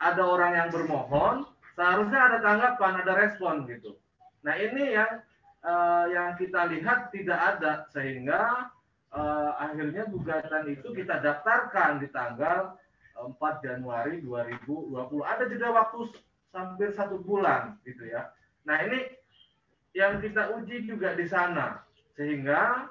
ada 0.00 0.22
orang 0.24 0.52
yang 0.56 0.68
bermohon, 0.72 1.44
seharusnya 1.78 2.20
ada 2.26 2.38
tanggapan, 2.42 2.92
ada 3.06 3.12
respon 3.14 3.54
gitu. 3.70 3.94
Nah, 4.42 4.58
ini 4.58 4.98
yang 4.98 5.22
uh, 5.62 6.10
yang 6.10 6.34
kita 6.34 6.66
lihat 6.74 7.14
tidak 7.14 7.38
ada 7.38 7.86
sehingga 7.94 8.74
uh, 9.14 9.50
akhirnya 9.62 10.10
gugatan 10.10 10.74
itu 10.74 10.90
kita 10.90 11.22
daftarkan 11.22 12.02
di 12.02 12.10
tanggal 12.10 12.74
4 13.18 13.38
Januari 13.62 14.22
2020 14.22 14.90
ada 15.22 15.44
jeda 15.50 15.68
waktu 15.74 16.14
hampir 16.54 16.94
satu 16.94 17.18
bulan 17.18 17.78
gitu 17.82 18.06
ya. 18.06 18.30
Nah 18.62 18.78
ini 18.86 19.10
yang 19.94 20.22
kita 20.22 20.54
uji 20.54 20.86
juga 20.86 21.18
di 21.18 21.26
sana. 21.26 21.82
Sehingga 22.14 22.86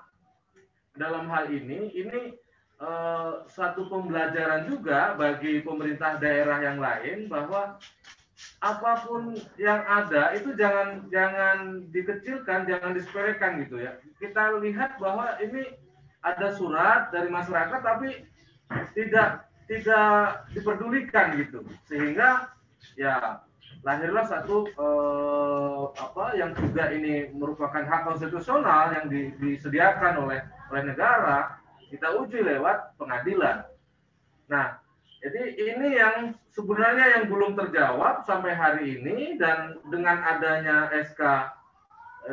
dalam 0.95 1.27
hal 1.31 1.51
ini 1.51 1.91
ini 1.95 2.35
uh, 2.79 3.43
satu 3.47 3.87
pembelajaran 3.87 4.67
juga 4.67 5.15
bagi 5.15 5.63
pemerintah 5.63 6.19
daerah 6.19 6.59
yang 6.63 6.79
lain 6.79 7.31
bahwa 7.31 7.79
apa 8.61 9.05
pun 9.05 9.33
yang 9.57 9.81
ada 9.85 10.33
itu 10.37 10.53
jangan 10.53 11.09
jangan 11.09 11.89
dikecilkan, 11.89 12.69
jangan 12.69 12.91
disepelekan 12.93 13.65
gitu 13.65 13.81
ya. 13.81 13.97
Kita 14.21 14.57
lihat 14.61 15.01
bahwa 15.01 15.37
ini 15.41 15.73
ada 16.21 16.53
surat 16.53 17.09
dari 17.09 17.29
masyarakat 17.29 17.79
tapi 17.81 18.25
tidak 18.93 19.49
tidak 19.65 20.45
diperdulikan 20.53 21.37
gitu. 21.37 21.65
Sehingga 21.89 22.53
ya 22.97 23.41
lahirlah 23.81 24.25
satu 24.25 24.69
eh, 24.69 25.83
apa 25.97 26.25
yang 26.37 26.53
juga 26.57 26.93
ini 26.93 27.29
merupakan 27.33 27.85
hak 27.85 28.05
konstitusional 28.05 28.93
yang 28.93 29.05
di, 29.09 29.33
disediakan 29.37 30.25
oleh 30.29 30.41
oleh 30.73 30.83
negara 30.93 31.57
kita 31.87 32.19
uji 32.19 32.43
lewat 32.43 32.99
pengadilan. 32.99 33.63
Nah, 34.51 34.79
jadi 35.27 35.43
ini 35.59 35.99
yang 35.99 36.17
sebenarnya 36.55 37.19
yang 37.19 37.25
belum 37.27 37.59
terjawab 37.59 38.23
sampai 38.23 38.55
hari 38.55 38.95
ini 38.95 39.35
dan 39.35 39.75
dengan 39.91 40.23
adanya 40.23 40.87
SK 40.95 41.51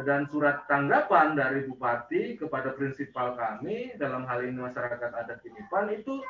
dan 0.06 0.30
surat 0.30 0.62
tanggapan 0.70 1.34
dari 1.34 1.66
bupati 1.66 2.38
kepada 2.38 2.70
prinsipal 2.78 3.34
kami 3.34 3.98
dalam 3.98 4.22
hal 4.30 4.46
ini 4.46 4.62
masyarakat 4.62 5.10
adat 5.10 5.42
Kinipan 5.42 5.90
itu 5.90 6.22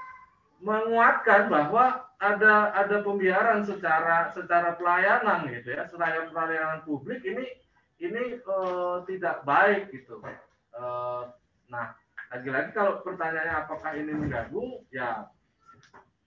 menguatkan 0.64 1.52
bahwa 1.52 2.08
ada 2.16 2.72
ada 2.72 3.04
pembiaran 3.04 3.60
secara 3.68 4.32
secara 4.32 4.72
pelayanan 4.80 5.44
gitu 5.52 5.76
ya 5.76 5.84
secara 5.84 6.24
pelayanan 6.32 6.80
publik 6.88 7.20
ini 7.28 7.44
ini 8.00 8.40
uh, 8.48 9.04
tidak 9.04 9.44
baik 9.44 9.92
gitu. 9.92 10.24
Uh, 10.72 11.28
nah 11.68 11.92
lagi-lagi 12.32 12.72
kalau 12.72 13.04
pertanyaannya 13.04 13.54
apakah 13.68 13.92
ini 13.92 14.12
mengganggu? 14.16 14.82
Ya 14.88 15.28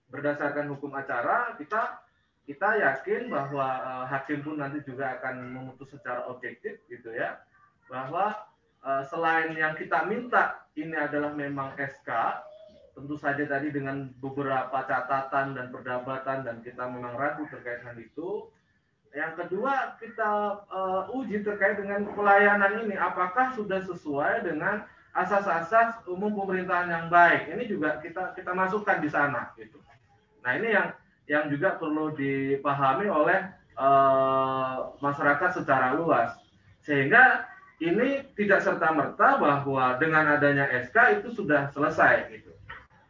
berdasarkan 0.08 0.72
hukum 0.72 0.96
acara 0.96 1.56
kita 1.60 2.00
kita 2.48 2.80
yakin 2.80 3.28
bahwa 3.28 3.68
uh, 3.84 4.06
hakim 4.08 4.40
pun 4.40 4.56
nanti 4.56 4.80
juga 4.88 5.20
akan 5.20 5.52
memutus 5.52 5.92
secara 5.92 6.32
objektif 6.32 6.80
gitu 6.88 7.12
ya. 7.12 7.44
Bahwa 7.92 8.40
uh, 8.88 9.04
selain 9.04 9.52
yang 9.52 9.76
kita 9.76 10.08
minta 10.08 10.64
ini 10.80 10.96
adalah 10.96 11.36
memang 11.36 11.76
SK 11.76 12.08
tentu 12.96 13.20
saja 13.20 13.44
tadi 13.46 13.70
dengan 13.70 14.10
beberapa 14.24 14.80
catatan 14.88 15.60
dan 15.60 15.70
perdebatan 15.70 16.48
dan 16.48 16.64
kita 16.64 16.88
memang 16.88 17.20
ragu 17.20 17.44
terkait 17.52 17.84
hal 17.84 18.00
itu. 18.00 18.48
Yang 19.12 19.44
kedua 19.44 20.00
kita 20.00 20.64
uh, 20.72 21.04
uji 21.20 21.44
terkait 21.44 21.76
dengan 21.76 22.08
pelayanan 22.16 22.88
ini. 22.88 22.96
Apakah 22.96 23.52
sudah 23.60 23.84
sesuai 23.84 24.48
dengan 24.48 24.88
asas-asas 25.12 26.00
umum 26.08 26.32
pemerintahan 26.32 26.96
yang 26.96 27.06
baik? 27.12 27.52
Ini 27.52 27.68
juga 27.68 28.00
kita 28.00 28.32
kita 28.40 28.56
masukkan 28.56 29.04
di 29.04 29.12
sana 29.12 29.52
gitu 29.60 29.84
Nah 30.48 30.56
ini 30.56 30.72
yang 30.72 30.88
yang 31.28 31.52
juga 31.52 31.76
perlu 31.76 32.16
dipahami 32.16 33.12
oleh 33.12 33.52
uh, 33.76 34.96
masyarakat 35.04 35.60
secara 35.60 35.92
luas. 36.00 36.40
Sehingga 36.88 37.44
ini 37.84 38.24
tidak 38.40 38.64
serta 38.64 38.96
merta 38.96 39.36
bahwa 39.36 40.00
dengan 40.00 40.40
adanya 40.40 40.72
SK 40.88 41.20
itu 41.20 41.36
sudah 41.36 41.68
selesai 41.76 42.32
gitu. 42.32 42.56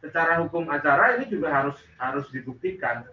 Secara 0.01 0.41
hukum 0.41 0.65
acara 0.65 1.21
ini 1.21 1.29
juga 1.29 1.53
harus 1.53 1.77
harus 2.01 2.25
dibuktikan. 2.33 3.05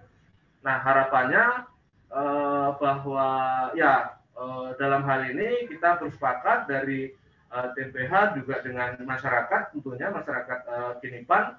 Nah 0.64 0.80
harapannya 0.80 1.68
uh, 2.08 2.72
bahwa 2.80 3.28
ya 3.76 4.16
uh, 4.40 4.72
dalam 4.80 5.04
hal 5.04 5.20
ini 5.36 5.68
kita 5.68 6.00
bersepakat 6.00 6.64
dari 6.64 7.12
TPH 7.54 8.34
juga 8.34 8.66
dengan 8.66 8.98
masyarakat 8.98 9.70
tentunya 9.70 10.10
masyarakat 10.10 10.58
uh, 10.66 10.98
Kinipan 10.98 11.54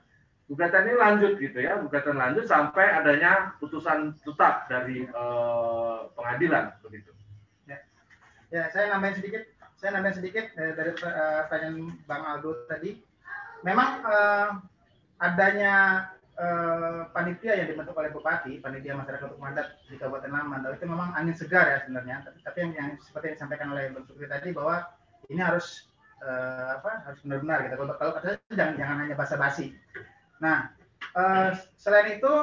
gugatan 0.46 0.86
ini 0.86 0.96
lanjut 0.96 1.34
gitu 1.41 1.58
ya, 1.58 1.82
gugatan 1.82 2.22
lanjut 2.22 2.46
sampai 2.46 2.86
adanya 2.93 3.58
putusan 3.58 4.14
tetap 4.22 4.70
dari 4.70 5.10
uh, 5.18 6.06
pengadilan 6.14 6.70
begitu. 6.86 7.10
Ya. 7.66 7.82
ya, 8.54 8.64
saya 8.70 8.93
nambahin 8.93 9.18
sedikit, 9.18 9.41
saya 9.82 9.98
nambahin 9.98 10.18
sedikit 10.22 10.46
eh, 10.62 10.74
dari 10.78 10.93
uh, 11.02 11.50
pertanyaan 11.50 11.98
Bang 12.06 12.24
Aldo 12.30 12.70
tadi. 12.70 13.02
Memang 13.66 14.06
uh, 14.06 14.62
adanya 15.18 16.06
uh, 16.38 17.10
panitia 17.10 17.58
yang 17.58 17.74
dibentuk 17.74 17.98
oleh 17.98 18.14
bupati, 18.14 18.62
panitia 18.62 18.93
masyarakat 18.93 19.26
hukum 19.34 19.50
adat 19.50 19.82
di 19.89 19.98
Kabupaten 19.98 20.30
Lamandau 20.30 20.78
itu 20.78 20.86
memang 20.86 21.10
angin 21.18 21.34
segar 21.34 21.74
ya 21.74 21.78
sebenarnya. 21.82 22.22
Tapi, 22.22 22.38
tapi 22.46 22.58
yang, 22.62 22.72
yang 22.78 22.89
seperti 23.02 23.34
yang 23.34 23.36
disampaikan 23.41 23.74
oleh 23.74 23.89
Bang 23.89 24.06
Sukri 24.06 24.30
tadi 24.30 24.54
bahwa 24.54 24.86
ini 25.26 25.41
harus 25.41 25.89
uh, 26.22 26.78
apa 26.78 27.02
harus 27.10 27.18
benar-benar 27.26 27.66
gitu. 27.66 27.82
Kalau 27.82 27.93
kalau 27.98 28.14
jangan 28.54 28.78
jangan 28.78 28.98
hanya 29.02 29.18
basa-basi 29.18 29.74
Nah, 30.39 30.71
uh, 31.15 31.55
selain 31.79 32.19
itu, 32.19 32.33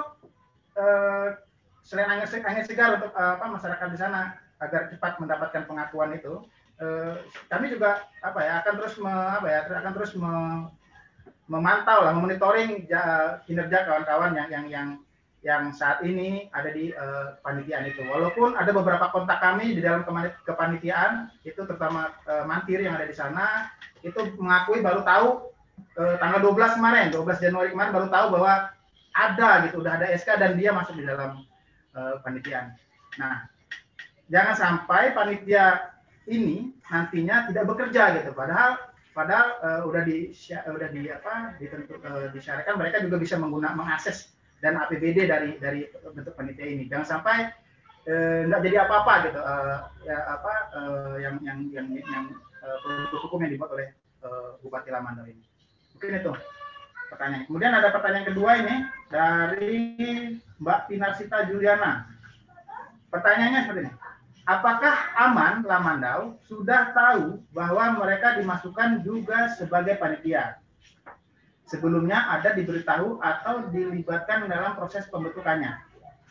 uh, 0.79 1.29
selain 1.85 2.09
angin, 2.09 2.29
angin 2.45 2.65
segar 2.65 2.97
untuk 2.97 3.13
uh, 3.13 3.37
apa 3.37 3.47
masyarakat 3.53 3.89
di 3.93 3.99
sana 3.99 4.37
agar 4.63 4.89
cepat 4.89 5.19
mendapatkan 5.19 5.67
pengakuan 5.67 6.15
itu, 6.17 6.47
uh, 6.81 7.21
kami 7.53 7.73
juga 7.73 8.09
apa 8.25 8.41
ya 8.41 8.53
akan 8.65 8.75
terus 8.81 8.95
me, 8.97 9.13
apa 9.13 9.47
ya 9.49 9.59
akan 9.69 9.93
terus 9.93 10.13
me, 10.17 10.33
memantau 11.51 12.07
lah, 12.07 12.17
memonitoring 12.17 12.87
kinerja 13.45 13.79
kawan-kawan 13.85 14.33
yang 14.39 14.49
yang 14.49 14.67
yang 14.71 14.89
yang 15.43 15.75
saat 15.75 15.99
ini 16.07 16.47
ada 16.55 16.71
di 16.71 16.95
uh, 16.95 17.35
kepanitiaan 17.43 17.91
itu. 17.91 18.07
Walaupun 18.07 18.55
ada 18.55 18.71
beberapa 18.71 19.11
kontak 19.11 19.43
kami 19.43 19.75
di 19.75 19.83
dalam 19.83 20.07
kepanitiaan, 20.47 21.35
itu 21.43 21.59
terutama 21.67 22.15
uh, 22.31 22.47
mantir 22.47 22.79
yang 22.79 22.95
ada 22.95 23.11
di 23.11 23.13
sana, 23.13 23.67
itu 24.07 24.39
mengakui 24.39 24.79
baru 24.79 25.03
tahu 25.03 25.52
eh, 25.99 26.17
tanggal 26.19 26.41
12 26.41 26.79
kemarin, 26.79 27.07
12 27.11 27.45
Januari 27.45 27.69
kemarin 27.73 27.93
baru 27.93 28.09
tahu 28.09 28.27
bahwa 28.39 28.71
ada 29.13 29.51
gitu, 29.69 29.85
udah 29.85 30.01
ada 30.01 30.07
SK 30.17 30.41
dan 30.41 30.57
dia 30.57 30.73
masuk 30.73 30.97
di 30.97 31.05
dalam 31.05 31.45
eh. 31.93 32.65
Nah, 33.21 33.45
jangan 34.33 34.55
sampai 34.57 35.13
panitia 35.13 35.93
ini 36.29 36.73
nantinya 36.89 37.49
tidak 37.53 37.65
bekerja 37.69 38.03
gitu. 38.21 38.31
Padahal 38.33 38.79
padahal 39.13 39.47
uh, 39.61 39.83
udah 39.85 40.03
di 40.09 40.33
udah 40.49 40.89
di 40.89 41.13
apa 41.13 41.61
ditentu 41.61 42.01
uh, 42.01 42.33
disyaratkan 42.33 42.81
mereka 42.81 43.05
juga 43.05 43.21
bisa 43.21 43.37
menggunakan 43.37 43.77
mengakses 43.77 44.33
dan 44.65 44.81
APBD 44.81 45.29
dari 45.29 45.61
dari 45.61 45.85
bentuk 45.91 46.33
panitia 46.33 46.65
ini. 46.65 46.89
Jangan 46.89 47.21
sampai 47.21 47.51
nggak 48.49 48.61
uh, 48.61 48.65
jadi 48.65 48.77
apa-apa 48.89 49.15
gitu 49.31 49.41
uh, 49.43 49.79
ya 50.03 50.19
apa 50.27 50.53
uh, 50.75 51.17
yang 51.21 51.37
yang 51.45 51.59
yang 51.71 51.87
yang 51.93 52.27
uh, 52.63 53.15
hukum 53.27 53.43
yang 53.43 53.53
dibuat 53.55 53.71
oleh 53.75 53.89
uh, 54.23 54.59
Bupati 54.63 54.91
Lamandau 54.91 55.27
ini. 55.27 55.43
Mungkin 55.97 56.19
itu 56.19 56.33
pertanyaan. 57.13 57.45
Kemudian 57.47 57.73
ada 57.77 57.89
pertanyaan 57.93 58.27
kedua 58.33 58.51
ini 58.59 58.75
dari 59.13 59.79
Mbak 60.59 60.81
Pinarsita 60.89 61.47
Juliana. 61.47 62.09
Pertanyaannya 63.13 63.61
seperti 63.69 63.81
ini. 63.85 63.93
Apakah 64.43 65.15
Aman 65.15 65.63
Lamandau 65.63 66.35
sudah 66.51 66.91
tahu 66.91 67.39
bahwa 67.55 67.95
mereka 68.03 68.35
dimasukkan 68.41 69.07
juga 69.07 69.55
sebagai 69.55 70.01
panitia? 70.03 70.59
Sebelumnya 71.71 72.27
ada 72.27 72.51
diberitahu 72.51 73.23
atau 73.23 73.71
dilibatkan 73.71 74.51
dalam 74.51 74.75
proses 74.75 75.07
pembentukannya. 75.15 75.79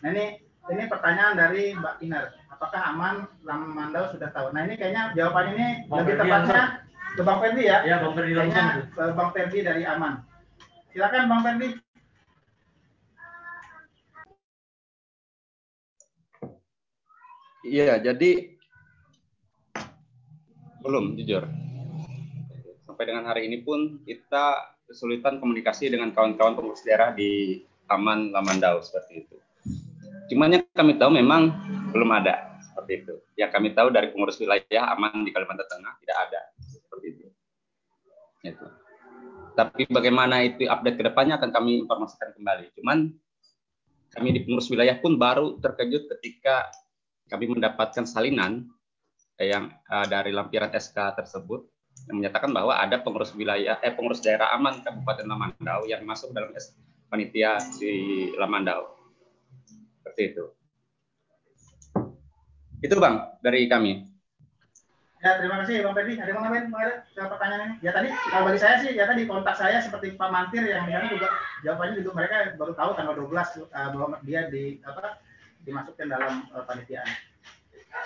Nah 0.04 0.10
ini 0.12 0.44
ini 0.70 0.84
pertanyaan 0.92 1.40
dari 1.40 1.72
Mbak 1.72 2.04
Pinar. 2.04 2.36
Apakah 2.52 2.82
Aman 2.92 3.16
Lamandau 3.48 4.12
sudah 4.12 4.28
tahu? 4.36 4.52
Nah 4.52 4.68
ini 4.68 4.76
kayaknya 4.76 5.16
jawaban 5.16 5.56
ini 5.56 5.68
lebih 5.88 6.20
tepatnya 6.20 6.84
ke 7.16 7.22
Bang 7.22 7.40
Ferdi 7.44 7.64
ya. 7.68 7.84
Iya, 7.84 7.96
Bang 8.00 8.14
Ferdi 8.16 8.34
langsung. 8.36 8.68
Ke 8.96 9.04
Bang 9.12 9.30
Ferdi 9.36 9.60
dari 9.64 9.84
Aman. 9.84 10.24
Silakan 10.92 11.28
Bang 11.28 11.42
Ferdi. 11.44 11.70
Iya, 17.62 18.02
jadi 18.02 18.58
belum 20.82 21.14
jujur. 21.14 21.46
Sampai 22.90 23.06
dengan 23.06 23.30
hari 23.30 23.48
ini 23.48 23.62
pun 23.62 24.02
kita 24.02 24.76
kesulitan 24.90 25.38
komunikasi 25.38 25.94
dengan 25.94 26.10
kawan-kawan 26.12 26.58
pengurus 26.58 26.84
daerah 26.84 27.14
di 27.14 27.62
Taman 27.86 28.34
Lamandau 28.34 28.82
seperti 28.82 29.24
itu. 29.24 29.38
Cuman 30.34 30.58
yang 30.58 30.64
kami 30.74 30.98
tahu 30.98 31.12
memang 31.14 31.54
belum 31.94 32.10
ada 32.12 32.58
seperti 32.66 33.06
itu. 33.06 33.16
Yang 33.38 33.52
kami 33.56 33.70
tahu 33.78 33.88
dari 33.94 34.10
pengurus 34.10 34.42
wilayah 34.42 34.84
aman 34.98 35.22
di 35.22 35.32
Kalimantan 35.32 35.68
Tengah 35.70 35.94
tidak 36.02 36.18
ada 36.28 36.42
seperti 37.02 37.18
itu. 37.18 37.28
itu. 38.46 38.68
Tapi 39.58 39.82
bagaimana 39.90 40.46
itu 40.46 40.70
update 40.70 40.98
ke 41.02 41.04
depannya 41.10 41.42
akan 41.42 41.50
kami 41.50 41.82
informasikan 41.86 42.30
kembali. 42.38 42.72
Cuman 42.78 43.10
kami 44.14 44.28
di 44.38 44.40
pengurus 44.46 44.70
wilayah 44.70 45.02
pun 45.02 45.18
baru 45.18 45.58
terkejut 45.58 46.08
ketika 46.18 46.70
kami 47.28 47.50
mendapatkan 47.50 48.06
salinan 48.06 48.70
yang 49.42 49.74
uh, 49.90 50.06
dari 50.06 50.30
lampiran 50.30 50.70
SK 50.70 51.18
tersebut 51.18 51.66
yang 52.06 52.22
menyatakan 52.22 52.54
bahwa 52.54 52.78
ada 52.78 53.02
pengurus 53.02 53.34
wilayah 53.34 53.82
eh 53.82 53.94
pengurus 53.94 54.22
daerah 54.22 54.54
aman 54.54 54.86
Kabupaten 54.86 55.26
Lamandau 55.26 55.90
yang 55.90 56.06
masuk 56.06 56.32
dalam 56.32 56.54
panitia 57.10 57.58
di 57.82 58.30
Lamandau. 58.38 58.94
Seperti 60.00 60.22
itu. 60.34 60.46
Itu 62.82 62.98
Bang 62.98 63.38
dari 63.42 63.66
kami. 63.70 64.11
Ya, 65.22 65.38
terima 65.38 65.62
kasih 65.62 65.86
Bang 65.86 65.94
Ferdi. 65.94 66.18
Ada 66.18 66.34
yang 66.34 66.38
mau 66.42 66.46
nambahin 66.50 66.74
Ada 66.74 67.30
pertanyaan 67.30 67.62
ini? 67.62 67.76
Ya 67.86 67.92
tadi, 67.94 68.10
kalau 68.10 68.44
bagi 68.50 68.58
saya 68.58 68.76
sih, 68.82 68.90
ya 68.98 69.06
tadi 69.06 69.22
kontak 69.30 69.54
saya 69.54 69.78
seperti 69.78 70.18
Pak 70.18 70.30
Mantir 70.34 70.66
yang 70.66 70.90
di 70.90 71.14
juga 71.14 71.30
jawabannya 71.62 72.02
juga 72.02 72.12
mereka 72.18 72.36
baru 72.58 72.74
tahu 72.74 72.92
tanggal 72.98 73.14
12 73.14 73.30
uh, 73.30 73.90
bahwa 73.94 74.18
dia 74.26 74.50
di 74.50 74.82
apa 74.82 75.22
dimasukkan 75.62 76.08
dalam 76.10 76.50
uh, 76.58 76.66
panitiaan. 76.66 77.06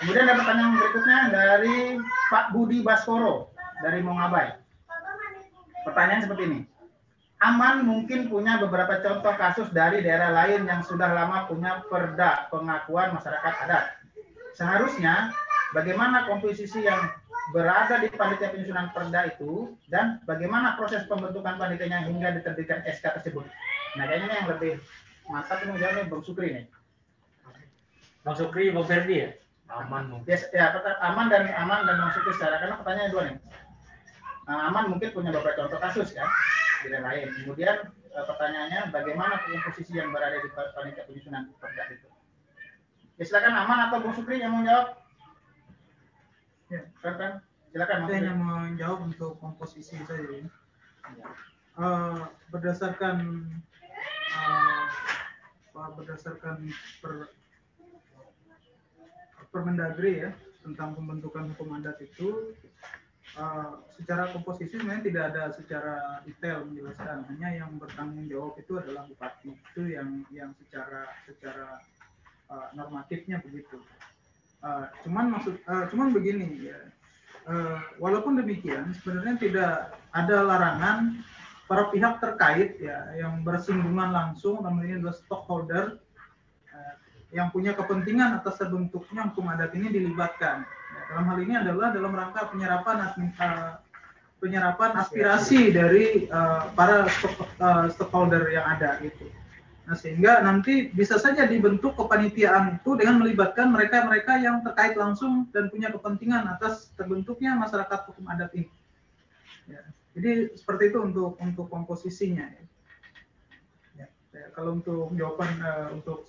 Kemudian 0.04 0.28
ada 0.28 0.36
pertanyaan 0.36 0.72
berikutnya 0.76 1.18
dari 1.32 1.76
Pak 2.28 2.46
Budi 2.52 2.84
Baskoro 2.84 3.48
dari 3.80 4.04
Mongabai. 4.04 4.60
Pertanyaan 5.88 6.20
seperti 6.20 6.42
ini. 6.52 6.60
Aman 7.40 7.88
mungkin 7.88 8.28
punya 8.28 8.60
beberapa 8.60 9.00
contoh 9.00 9.32
kasus 9.40 9.72
dari 9.72 10.04
daerah 10.04 10.36
lain 10.36 10.68
yang 10.68 10.84
sudah 10.84 11.08
lama 11.16 11.48
punya 11.48 11.80
perda 11.88 12.48
pengakuan 12.52 13.16
masyarakat 13.16 13.54
adat. 13.64 13.84
Seharusnya 14.56 15.32
bagaimana 15.74 16.28
komposisi 16.30 16.84
yang 16.84 17.10
berada 17.54 18.02
di 18.02 18.10
panitia 18.10 18.50
penyusunan 18.50 18.90
perda 18.90 19.30
itu 19.30 19.74
dan 19.86 20.18
bagaimana 20.26 20.74
proses 20.74 21.06
pembentukan 21.06 21.58
panitianya 21.58 22.06
hingga 22.06 22.42
diterbitkan 22.42 22.82
SK 22.86 23.22
tersebut. 23.22 23.46
Nah 23.94 24.04
kayaknya 24.10 24.34
yang 24.42 24.48
lebih 24.50 24.72
mantap 25.30 25.62
ini 25.62 25.78
jawabnya 25.78 26.10
Bang 26.10 26.22
Sukri 26.26 26.48
nih. 26.54 26.64
Bang 28.26 28.36
Sukri, 28.36 28.74
Bang 28.74 28.86
Ferdi 28.86 29.16
ya? 29.22 29.30
Aman 29.66 30.10
mungkin. 30.10 30.30
Ya, 30.30 30.70
ya 30.74 30.94
aman 31.02 31.26
dan 31.30 31.50
aman 31.54 31.86
dan 31.86 31.96
Bang 32.02 32.12
Sukri 32.14 32.34
secara 32.34 32.58
karena 32.58 32.78
pertanyaan 32.82 33.10
dua 33.14 33.22
nih. 33.30 33.36
Nah, 34.46 34.70
aman 34.70 34.94
mungkin 34.94 35.10
punya 35.10 35.34
beberapa 35.34 35.58
contoh 35.58 35.78
kasus 35.82 36.14
kan 36.14 36.30
di 36.86 36.94
lain. 36.94 37.34
Kemudian 37.42 37.90
e, 38.14 38.18
pertanyaannya 38.22 38.94
bagaimana 38.94 39.42
komposisi 39.42 39.98
yang 39.98 40.14
berada 40.14 40.38
di 40.38 40.46
panitia 40.54 41.02
penyusunan 41.10 41.50
perda 41.58 41.82
itu. 41.90 42.06
Ya 43.18 43.24
silakan 43.26 43.54
aman 43.66 43.90
atau 43.90 43.98
Bung 44.02 44.14
Sukri 44.14 44.38
yang 44.38 44.54
mau 44.54 44.62
jawab. 44.62 45.05
Ya. 46.66 46.82
Silakan. 46.98 47.32
Saya 47.76 48.08
hanya 48.08 48.32
menjawab 48.32 49.04
untuk 49.06 49.36
komposisi 49.38 50.00
saja. 50.02 50.16
Ya. 50.16 50.48
Uh, 51.76 52.24
berdasarkan 52.48 53.46
uh, 54.32 55.90
berdasarkan 55.92 56.72
per, 57.04 57.28
Permendagri 59.52 60.20
ya 60.20 60.30
tentang 60.60 60.92
pembentukan 60.98 61.48
hukum 61.54 61.80
adat 61.80 61.96
itu 62.04 62.52
uh, 63.38 63.80
secara 63.96 64.28
komposisi 64.34 64.76
sebenarnya 64.76 65.04
tidak 65.08 65.24
ada 65.32 65.42
secara 65.54 65.96
detail 66.28 66.66
menjelaskan 66.68 67.24
hanya 67.32 67.64
yang 67.64 67.70
bertanggung 67.80 68.28
jawab 68.28 68.58
itu 68.60 68.76
adalah 68.76 69.08
bupati 69.08 69.54
itu 69.54 69.82
yang 69.96 70.26
yang 70.28 70.50
secara 70.60 71.08
secara 71.24 71.80
uh, 72.50 72.68
normatifnya 72.76 73.40
begitu 73.40 73.80
uh, 74.66 74.90
cuman 75.06 75.38
maksud 75.38 75.54
uh, 75.70 75.86
cuman 75.94 76.10
begini 76.10 76.66
ya 76.66 76.78
uh, 77.46 77.78
walaupun 78.02 78.34
demikian 78.42 78.90
sebenarnya 78.98 79.38
tidak 79.38 79.74
ada 80.10 80.36
larangan 80.42 81.22
para 81.70 81.94
pihak 81.94 82.18
terkait 82.18 82.82
ya 82.82 83.14
yang 83.14 83.46
bersinggungan 83.46 84.10
langsung 84.10 84.66
namanya 84.66 84.98
adalah 84.98 85.16
stockholder 85.22 86.02
yang 87.34 87.52
punya 87.52 87.76
kepentingan 87.76 88.38
atas 88.40 88.56
terbentuknya 88.56 89.28
hukum 89.28 89.50
adat 89.52 89.74
ini 89.74 89.92
dilibatkan. 89.92 90.64
Ya, 90.64 91.00
dalam 91.12 91.24
hal 91.28 91.38
ini 91.44 91.54
adalah 91.58 91.88
dalam 91.92 92.12
rangka 92.16 92.48
penyerapan 92.48 92.96
uh, 93.12 93.72
penyerapan 94.40 94.90
aspirasi 94.96 95.74
dari 95.74 96.30
uh, 96.32 96.72
para 96.72 97.04
uh, 97.60 97.84
stakeholder 97.92 98.48
yang 98.48 98.64
ada 98.64 99.02
itu. 99.04 99.28
Nah, 99.86 99.94
sehingga 99.94 100.42
nanti 100.42 100.90
bisa 100.90 101.14
saja 101.14 101.46
dibentuk 101.46 101.94
kepanitiaan 101.94 102.82
itu 102.82 102.98
dengan 102.98 103.22
melibatkan 103.22 103.70
mereka-mereka 103.70 104.34
yang 104.42 104.58
terkait 104.66 104.98
langsung 104.98 105.46
dan 105.54 105.70
punya 105.70 105.94
kepentingan 105.94 106.42
atas 106.58 106.90
terbentuknya 106.98 107.54
masyarakat 107.54 108.10
hukum 108.10 108.26
adat 108.26 108.50
ini. 108.58 108.66
Ya, 109.70 109.86
jadi 110.18 110.50
seperti 110.58 110.90
itu 110.90 110.98
untuk 111.06 111.38
untuk 111.38 111.70
komposisinya. 111.70 112.50
Ya. 112.50 112.66
Ya, 114.34 114.46
kalau 114.52 114.82
untuk 114.82 115.14
jawaban 115.14 115.54
uh, 115.62 115.94
untuk 115.94 116.26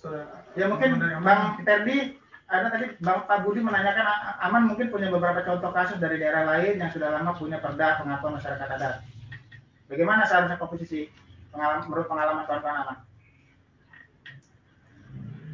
ya 0.54 0.70
mungkin 0.70 1.02
Bang 1.20 1.58
Terdi 1.66 2.14
ada 2.48 2.72
tadi 2.72 2.94
Bang 3.02 3.26
Pak 3.26 3.42
Budi 3.42 3.60
menanyakan 3.60 4.06
Aman 4.38 4.70
mungkin 4.70 4.88
punya 4.88 5.10
beberapa 5.10 5.42
contoh 5.44 5.74
kasus 5.74 5.98
dari 5.98 6.16
daerah 6.16 6.46
lain 6.46 6.78
yang 6.78 6.94
sudah 6.94 7.10
lama 7.10 7.34
punya 7.34 7.58
perda 7.58 8.00
pengakuan 8.00 8.38
masyarakat 8.38 8.68
adat. 8.70 9.02
Bagaimana 9.90 10.24
seharusnya 10.30 10.56
komposisi 10.56 11.10
pengalaman 11.50 11.84
menurut 11.90 12.06
pengalaman 12.06 12.46
kawan-kawan 12.46 12.80
Aman? 12.86 13.07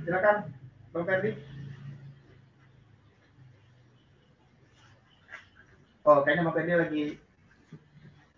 Silakan 0.05 0.37
Bang 0.93 1.05
Ferdi. 1.09 1.31
Oh, 6.05 6.21
kayaknya 6.21 6.45
Bang 6.45 6.55
Ferdi 6.55 6.73
lagi 6.77 7.05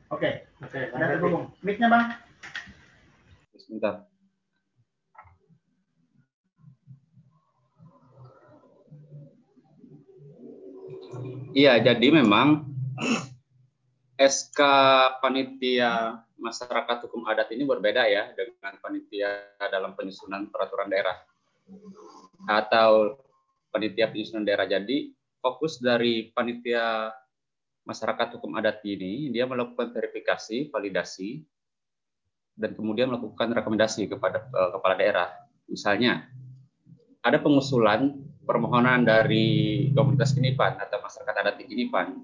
Oke. 0.06 0.22
Okay. 0.22 0.34
Oke, 0.62 0.78
okay, 0.78 0.94
ada 0.94 1.18
terhubung. 1.18 1.50
Mic-nya, 1.66 1.90
Bang 1.90 2.14
sebentar. 3.66 4.06
Iya, 11.56 11.80
jadi 11.82 12.08
memang 12.12 12.68
SK 14.14 14.60
panitia 15.18 16.20
masyarakat 16.36 17.08
hukum 17.08 17.26
adat 17.26 17.50
ini 17.50 17.64
berbeda 17.64 18.06
ya 18.06 18.30
dengan 18.36 18.76
panitia 18.78 19.56
dalam 19.72 19.96
penyusunan 19.96 20.52
peraturan 20.52 20.92
daerah 20.92 21.16
atau 22.46 23.18
panitia 23.74 24.08
penyusunan 24.08 24.46
daerah. 24.46 24.66
Jadi 24.66 25.12
fokus 25.42 25.78
dari 25.82 26.30
panitia 26.32 27.10
masyarakat 27.86 28.38
hukum 28.38 28.58
adat 28.58 28.82
ini 28.82 29.30
dia 29.30 29.46
melakukan 29.46 29.94
verifikasi, 29.94 30.70
validasi 30.74 31.44
dan 32.56 32.72
kemudian 32.72 33.12
melakukan 33.12 33.52
rekomendasi 33.52 34.08
kepada 34.10 34.48
uh, 34.50 34.74
kepala 34.80 34.94
daerah. 34.96 35.28
Misalnya, 35.68 36.24
ada 37.20 37.38
pengusulan 37.42 38.16
permohonan 38.46 39.04
dari 39.04 39.90
komunitas 39.92 40.32
Kinipan 40.32 40.78
atau 40.78 41.02
masyarakat 41.02 41.34
adat 41.36 41.54
di 41.60 41.64
Kinipan 41.68 42.16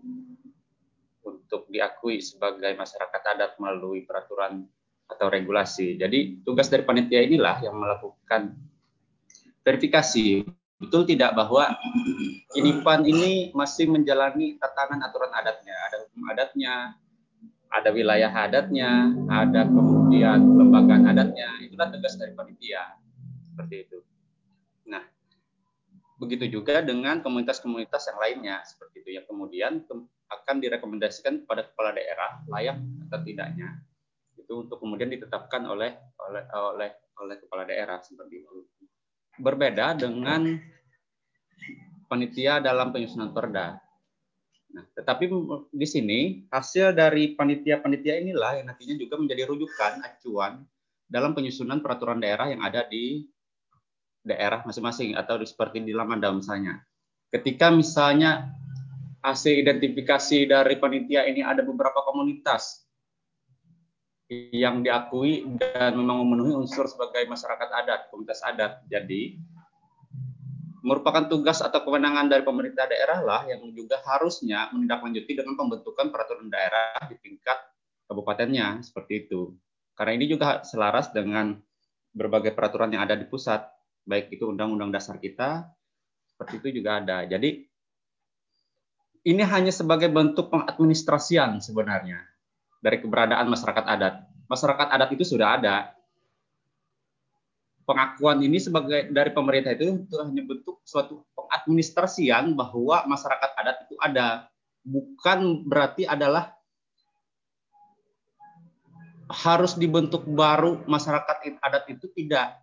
untuk 1.26 1.68
diakui 1.68 2.22
sebagai 2.22 2.72
masyarakat 2.72 3.22
adat 3.36 3.52
melalui 3.60 4.06
peraturan 4.08 4.64
atau 5.04 5.26
regulasi. 5.28 6.00
Jadi 6.00 6.40
tugas 6.46 6.72
dari 6.72 6.86
panitia 6.88 7.20
inilah 7.20 7.60
yang 7.60 7.76
melakukan 7.76 8.56
verifikasi 9.62 10.42
betul 10.82 11.06
tidak 11.06 11.34
bahwa 11.38 11.78
Kinipan 12.52 13.08
ini 13.08 13.48
masih 13.56 13.88
menjalani 13.88 14.60
tatanan 14.60 15.00
aturan 15.00 15.32
adatnya, 15.32 15.72
ada 15.88 15.96
hukum 16.04 16.22
adatnya, 16.28 16.74
ada 17.72 17.88
wilayah 17.88 18.28
adatnya, 18.28 19.08
ada 19.32 19.64
kemudian 19.64 20.60
lembagaan 20.60 21.08
adatnya, 21.08 21.48
itulah 21.64 21.88
tugas 21.88 22.12
dari 22.20 22.36
panitia. 22.36 23.00
Seperti 23.48 23.88
itu. 23.88 24.04
Nah, 24.84 25.00
begitu 26.20 26.44
juga 26.44 26.84
dengan 26.84 27.24
komunitas-komunitas 27.24 28.12
yang 28.12 28.18
lainnya, 28.20 28.56
seperti 28.68 29.00
itu, 29.00 29.16
yang 29.16 29.24
kemudian 29.24 29.80
akan 30.28 30.56
direkomendasikan 30.60 31.48
kepada 31.48 31.72
kepala 31.72 31.96
daerah 31.96 32.44
layak 32.52 32.76
atau 33.08 33.20
tidaknya 33.24 33.80
itu 34.36 34.68
untuk 34.68 34.80
kemudian 34.80 35.08
ditetapkan 35.08 35.64
oleh 35.64 35.96
oleh 36.28 36.44
oleh 36.52 36.90
oleh 37.20 37.36
kepala 37.40 37.64
daerah 37.64 38.00
seperti 38.04 38.44
itu. 38.44 38.68
Berbeda 39.42 39.98
dengan 39.98 40.54
panitia 42.06 42.62
dalam 42.62 42.94
penyusunan 42.94 43.34
perda 43.34 43.82
Nah, 44.72 44.84
tetapi 44.96 45.28
di 45.68 45.84
sini 45.84 46.20
hasil 46.48 46.96
dari 46.96 47.36
panitia-panitia 47.36 48.24
inilah 48.24 48.60
yang 48.60 48.66
nantinya 48.72 48.96
juga 48.96 49.20
menjadi 49.20 49.44
rujukan 49.44 50.00
acuan 50.00 50.64
dalam 51.04 51.36
penyusunan 51.36 51.84
peraturan 51.84 52.16
daerah 52.24 52.48
yang 52.48 52.64
ada 52.64 52.88
di 52.88 53.28
daerah 54.24 54.64
masing-masing 54.64 55.12
atau 55.12 55.36
seperti 55.44 55.84
di 55.84 55.92
Lamanda 55.92 56.32
misalnya. 56.32 56.80
Ketika 57.28 57.68
misalnya 57.68 58.48
hasil 59.20 59.60
identifikasi 59.60 60.48
dari 60.48 60.80
panitia 60.80 61.28
ini 61.28 61.44
ada 61.44 61.60
beberapa 61.60 62.00
komunitas 62.08 62.81
yang 64.30 64.80
diakui 64.80 65.44
dan 65.58 65.98
memang 65.98 66.22
memenuhi 66.24 66.56
unsur 66.56 66.86
sebagai 66.88 67.26
masyarakat 67.28 67.68
adat, 67.68 68.00
komunitas 68.08 68.40
adat. 68.46 68.80
Jadi 68.88 69.36
merupakan 70.82 71.30
tugas 71.30 71.62
atau 71.62 71.82
kewenangan 71.86 72.26
dari 72.26 72.42
pemerintah 72.42 72.90
daerah 72.90 73.22
lah 73.22 73.42
yang 73.46 73.62
juga 73.70 74.02
harusnya 74.02 74.70
menindaklanjuti 74.74 75.32
dengan 75.38 75.54
pembentukan 75.54 76.10
peraturan 76.10 76.50
daerah 76.50 76.98
di 77.06 77.16
tingkat 77.22 77.58
kabupatennya 78.10 78.82
seperti 78.82 79.26
itu. 79.26 79.54
Karena 79.94 80.18
ini 80.18 80.26
juga 80.26 80.66
selaras 80.66 81.14
dengan 81.14 81.54
berbagai 82.10 82.56
peraturan 82.56 82.90
yang 82.92 83.06
ada 83.06 83.14
di 83.14 83.28
pusat, 83.28 83.62
baik 84.08 84.34
itu 84.34 84.50
undang-undang 84.50 84.90
dasar 84.90 85.22
kita, 85.22 85.70
seperti 86.26 86.58
itu 86.58 86.82
juga 86.82 86.98
ada. 86.98 87.22
Jadi 87.28 87.62
ini 89.22 89.42
hanya 89.46 89.70
sebagai 89.70 90.10
bentuk 90.10 90.50
pengadministrasian 90.50 91.62
sebenarnya 91.62 92.31
dari 92.82 92.98
keberadaan 92.98 93.46
masyarakat 93.46 93.84
adat. 93.86 94.14
Masyarakat 94.50 94.88
adat 94.90 95.10
itu 95.14 95.24
sudah 95.24 95.56
ada, 95.56 95.94
pengakuan 97.86 98.42
ini 98.42 98.58
sebagai 98.58 99.08
dari 99.14 99.30
pemerintah 99.30 99.72
itu, 99.72 100.02
itu 100.02 100.16
hanya 100.18 100.42
bentuk 100.42 100.82
suatu 100.82 101.22
pengadministrasian 101.38 102.52
bahwa 102.58 103.06
masyarakat 103.06 103.50
adat 103.54 103.76
itu 103.86 103.94
ada 104.02 104.50
bukan 104.82 105.62
berarti 105.64 106.04
adalah 106.04 106.50
harus 109.30 109.78
dibentuk 109.78 110.26
baru 110.28 110.82
masyarakat 110.84 111.56
adat 111.62 111.88
itu 111.88 112.10
tidak 112.12 112.60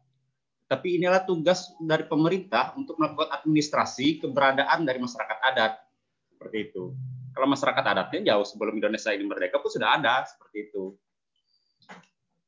tapi 0.69 1.01
inilah 1.01 1.25
tugas 1.25 1.73
dari 1.81 2.05
pemerintah 2.05 2.77
untuk 2.77 2.93
melakukan 3.01 3.33
administrasi 3.41 4.21
keberadaan 4.21 4.85
dari 4.85 5.01
masyarakat 5.01 5.37
adat 5.49 5.81
seperti 6.29 6.69
itu. 6.69 6.93
Kalau 7.39 7.55
masyarakat 7.55 7.85
adatnya 7.87 8.35
jauh 8.35 8.43
sebelum 8.43 8.75
Indonesia 8.75 9.15
ini 9.15 9.23
merdeka 9.23 9.63
pun 9.63 9.71
sudah 9.71 9.95
ada 9.95 10.27
seperti 10.27 10.67
itu. 10.67 10.91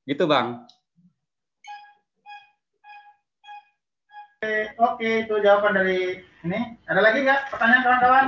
Gitu 0.03 0.27
bang. 0.27 0.67
Oke, 4.43 4.53
oke, 4.75 5.09
itu 5.23 5.35
jawaban 5.39 5.79
dari 5.79 6.19
ini. 6.43 6.75
Ada 6.91 6.99
lagi 6.99 7.23
nggak 7.23 7.55
pertanyaan 7.55 7.83
kawan-kawan? 7.87 8.27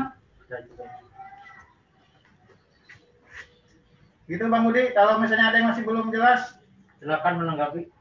Gitu 4.32 4.44
Bang 4.48 4.64
Budi, 4.64 4.96
kalau 4.96 5.20
misalnya 5.20 5.52
ada 5.52 5.60
yang 5.60 5.68
masih 5.76 5.84
belum 5.84 6.16
jelas, 6.16 6.56
Silakan 7.04 7.44
menanggapi. 7.44 7.92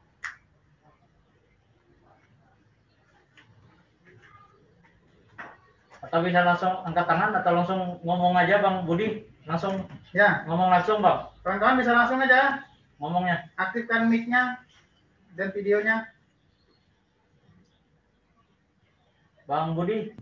Atau 6.13 6.29
bisa 6.29 6.45
langsung 6.45 6.77
angkat 6.85 7.09
tangan 7.09 7.33
atau 7.41 7.51
langsung 7.57 7.81
ngomong 8.05 8.37
aja 8.37 8.61
Bang 8.61 8.85
Budi, 8.85 9.25
langsung 9.49 9.81
ya, 10.13 10.45
ngomong 10.45 10.69
langsung 10.69 11.01
Bang, 11.01 11.25
kawan-kawan 11.41 11.81
bisa 11.81 11.89
langsung 11.89 12.21
aja 12.21 12.61
ngomongnya. 13.01 13.49
aktifkan 13.57 14.05
mic-nya 14.13 14.61
dan 15.33 15.49
videonya. 15.49 16.05
Bang 19.49 19.73
Budi, 19.73 20.13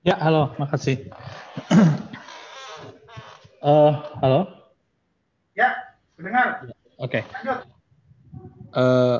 Ya, 0.00 0.16
halo, 0.16 0.56
makasih. 0.56 1.04
Eh, 3.60 3.92
halo, 4.24 4.48
Ya, 5.52 5.68
mendengar. 6.16 6.64
oke. 6.96 7.20
Lanjut. 7.20 7.58
Eh, 8.72 9.18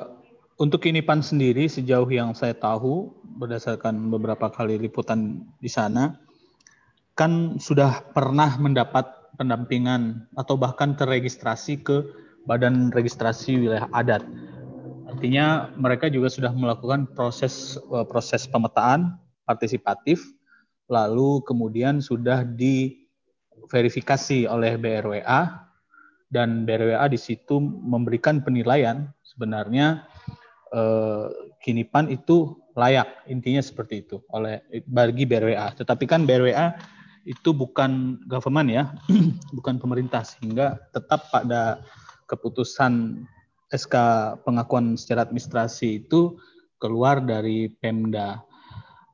untuk 0.61 0.85
Kinipan 0.85 1.25
sendiri, 1.25 1.73
sejauh 1.73 2.13
yang 2.13 2.37
saya 2.37 2.53
tahu, 2.53 3.09
berdasarkan 3.41 4.13
beberapa 4.13 4.53
kali 4.53 4.77
liputan 4.77 5.49
di 5.57 5.73
sana, 5.73 6.21
kan 7.17 7.57
sudah 7.57 8.05
pernah 8.13 8.61
mendapat 8.61 9.09
pendampingan 9.41 10.29
atau 10.37 10.61
bahkan 10.61 10.93
terregistrasi 10.93 11.81
ke 11.81 12.05
Badan 12.45 12.93
Registrasi 12.93 13.57
Wilayah 13.57 13.89
Adat. 13.97 14.21
Artinya 15.09 15.73
mereka 15.81 16.13
juga 16.13 16.29
sudah 16.29 16.53
melakukan 16.53 17.09
proses 17.17 17.81
eh, 17.81 18.05
proses 18.05 18.45
pemetaan 18.45 19.17
partisipatif, 19.49 20.21
lalu 20.93 21.41
kemudian 21.49 22.05
sudah 22.05 22.45
diverifikasi 22.45 24.45
oleh 24.45 24.77
BRWA 24.77 25.73
dan 26.29 26.69
BRWA 26.69 27.09
di 27.09 27.17
situ 27.17 27.57
memberikan 27.65 28.45
penilaian 28.45 29.09
sebenarnya 29.25 30.05
eh, 30.75 31.27
Kinipan 31.61 32.09
itu 32.09 32.57
layak 32.73 33.29
intinya 33.29 33.61
seperti 33.61 34.07
itu 34.07 34.25
oleh 34.33 34.65
bagi 34.89 35.29
BRWA. 35.29 35.77
Tetapi 35.77 36.05
kan 36.09 36.25
BRWA 36.25 36.73
itu 37.29 37.53
bukan 37.53 38.23
government 38.25 38.69
ya, 38.73 38.85
bukan 39.57 39.77
pemerintah 39.77 40.25
sehingga 40.25 40.81
tetap 40.97 41.29
pada 41.29 41.85
keputusan 42.25 43.27
SK 43.71 43.95
pengakuan 44.47 44.97
secara 44.97 45.29
administrasi 45.29 46.07
itu 46.07 46.41
keluar 46.81 47.21
dari 47.21 47.69
Pemda. 47.69 48.41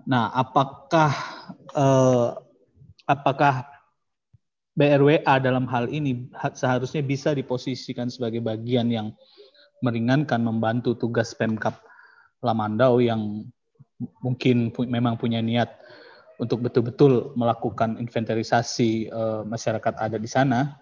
Nah, 0.06 0.30
apakah 0.30 1.10
eh, 1.74 2.28
apakah 3.10 3.66
BRWA 4.76 5.40
dalam 5.40 5.64
hal 5.72 5.88
ini 5.88 6.28
seharusnya 6.52 7.00
bisa 7.00 7.32
diposisikan 7.32 8.12
sebagai 8.12 8.44
bagian 8.44 8.92
yang 8.92 9.08
meringankan 9.84 10.40
membantu 10.40 10.96
tugas 10.96 11.36
Pemkap 11.36 11.80
Lamandau 12.44 13.00
yang 13.00 13.44
mungkin 14.20 14.70
pu 14.72 14.84
memang 14.84 15.16
punya 15.16 15.40
niat 15.40 15.72
untuk 16.36 16.68
betul-betul 16.68 17.32
melakukan 17.32 17.96
inventarisasi 17.96 19.08
uh, 19.08 19.42
masyarakat 19.48 19.94
ada 19.96 20.20
di 20.20 20.28
sana 20.28 20.76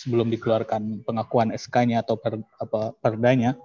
sebelum 0.00 0.32
dikeluarkan 0.32 1.04
pengakuan 1.04 1.52
SK-nya 1.52 2.04
atau 2.04 2.16
per, 2.16 2.40
apa, 2.60 2.96
perdanya. 3.00 3.56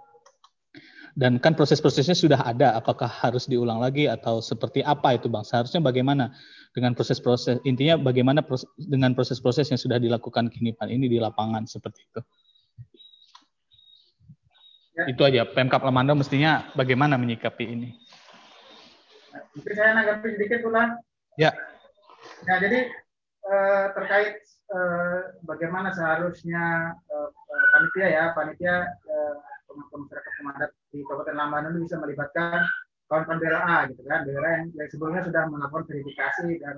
Dan 1.20 1.36
kan 1.42 1.52
proses-prosesnya 1.52 2.16
sudah 2.16 2.40
ada, 2.48 2.80
apakah 2.80 3.10
harus 3.10 3.44
diulang 3.50 3.82
lagi 3.84 4.08
atau 4.08 4.40
seperti 4.40 4.80
apa 4.86 5.20
itu 5.20 5.28
Bang? 5.28 5.44
Seharusnya 5.44 5.84
bagaimana 5.84 6.32
dengan 6.72 6.96
proses-proses, 6.96 7.60
intinya 7.68 8.00
bagaimana 8.00 8.40
proses, 8.40 8.70
dengan 8.80 9.12
proses-proses 9.12 9.68
yang 9.68 9.82
sudah 9.82 10.00
dilakukan 10.00 10.48
kini 10.48 10.72
Pak 10.72 10.88
ini 10.88 11.12
di 11.12 11.20
lapangan 11.20 11.68
seperti 11.68 12.08
itu. 12.08 12.22
Ya. 15.00 15.06
Itu 15.08 15.22
aja, 15.24 15.48
Pemkap 15.48 15.80
Lamando 15.80 16.12
mestinya 16.12 16.68
bagaimana 16.76 17.16
menyikapi 17.16 17.72
ini? 17.72 17.90
Mungkin 19.56 19.74
saya 19.76 19.96
nanggapi 19.96 20.36
sedikit 20.36 20.68
ulang. 20.68 21.00
Ya. 21.40 21.56
Nah, 22.44 22.58
jadi 22.60 22.92
eh, 23.48 23.86
terkait 23.96 24.44
eh, 24.44 25.20
bagaimana 25.48 25.96
seharusnya 25.96 26.92
eh, 27.08 27.30
panitia 27.72 28.08
ya, 28.12 28.24
panitia 28.36 28.76
eh, 29.08 29.36
masyarakat 29.72 30.32
pemadat 30.44 30.72
di 30.92 31.00
Kabupaten 31.08 31.38
Lambangan 31.40 31.72
itu 31.72 31.80
bisa 31.88 31.96
melibatkan 32.02 32.60
kawan-kawan 33.08 33.40
BRA 33.40 33.78
gitu 33.90 34.02
kan, 34.04 34.28
BRA 34.28 34.50
yang, 34.60 34.66
yang 34.76 34.90
sebelumnya 34.92 35.24
sudah 35.24 35.44
melakukan 35.48 35.86
verifikasi 35.88 36.50
dan 36.60 36.76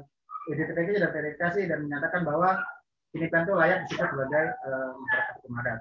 identifikasi 0.52 1.00
dan 1.02 1.12
verifikasi 1.12 1.62
dan 1.68 1.80
menyatakan 1.84 2.22
bahwa 2.24 2.60
ini 3.12 3.28
itu 3.28 3.54
layak 3.56 3.84
disebut 3.88 4.08
sebagai 4.08 4.46
uh, 4.64 4.92
masyarakat 4.96 5.36
pemadat. 5.44 5.80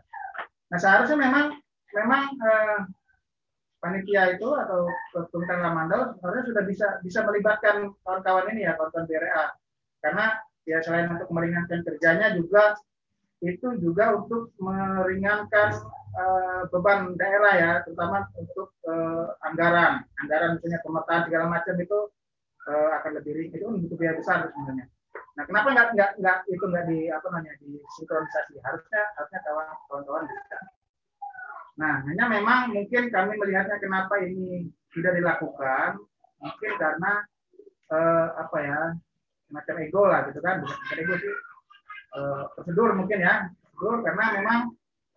Nah 0.70 0.78
seharusnya 0.78 1.18
memang 1.18 1.44
memang 1.96 2.22
uh, 2.38 2.80
panitia 3.80 4.36
itu 4.36 4.48
atau 4.52 4.86
Kementerian 5.32 5.64
Lamandau 5.64 6.14
sebenarnya 6.18 6.44
sudah 6.52 6.64
bisa 6.68 6.86
bisa 7.00 7.20
melibatkan 7.24 7.96
kawan-kawan 8.04 8.52
ini 8.52 8.68
ya 8.68 8.76
kawan-kawan 8.76 9.08
BRA 9.08 9.44
karena 10.04 10.26
ya 10.68 10.78
selain 10.84 11.08
untuk 11.08 11.32
meringankan 11.32 11.80
kerjanya 11.82 12.36
juga 12.36 12.76
itu 13.40 13.72
juga 13.80 14.20
untuk 14.20 14.52
meringankan 14.60 15.80
uh, 16.12 16.62
beban 16.68 17.16
daerah 17.16 17.52
ya, 17.56 17.72
terutama 17.88 18.28
untuk 18.36 18.76
uh, 18.84 19.32
anggaran, 19.48 20.04
anggaran 20.20 20.60
misalnya 20.60 20.84
pemetaan 20.84 21.22
segala 21.24 21.44
macam 21.48 21.74
itu 21.80 21.98
uh, 22.68 22.90
akan 23.00 23.10
lebih 23.16 23.32
ringan, 23.40 23.56
itu 23.56 23.64
kan 23.64 23.80
butuh 23.80 23.96
biaya 23.96 24.14
besar 24.20 24.36
sebenarnya. 24.52 24.86
Nah, 25.40 25.44
kenapa 25.48 25.68
nggak 25.72 25.88
nggak 25.96 26.10
nggak 26.20 26.38
itu 26.52 26.64
nggak 26.68 26.84
di 26.92 26.98
apa 27.08 27.26
namanya 27.32 27.54
di 27.64 27.80
sinkronisasi? 27.96 28.60
Harusnya 28.60 29.02
harusnya 29.16 29.40
kawan-kawan 29.88 30.28
bisa. 30.28 30.58
Nah, 31.80 32.04
hanya 32.04 32.24
memang 32.28 32.76
mungkin 32.76 33.08
kami 33.08 33.40
melihatnya 33.40 33.80
kenapa 33.80 34.20
ini 34.20 34.68
tidak 34.92 35.16
dilakukan, 35.16 35.96
mungkin 36.36 36.72
karena 36.76 37.24
uh, 37.88 38.26
apa 38.36 38.56
ya 38.60 38.80
semacam 39.48 39.74
ego 39.80 40.02
lah 40.04 40.20
gitu 40.28 40.40
kan, 40.44 40.60
bukan 40.60 40.96
ego 41.00 41.14
sih. 41.16 41.32
Uh, 42.10 42.42
prosedur 42.52 42.90
mungkin 42.98 43.22
ya 43.22 43.48
prosedur 43.64 44.02
karena 44.04 44.24
memang 44.36 44.58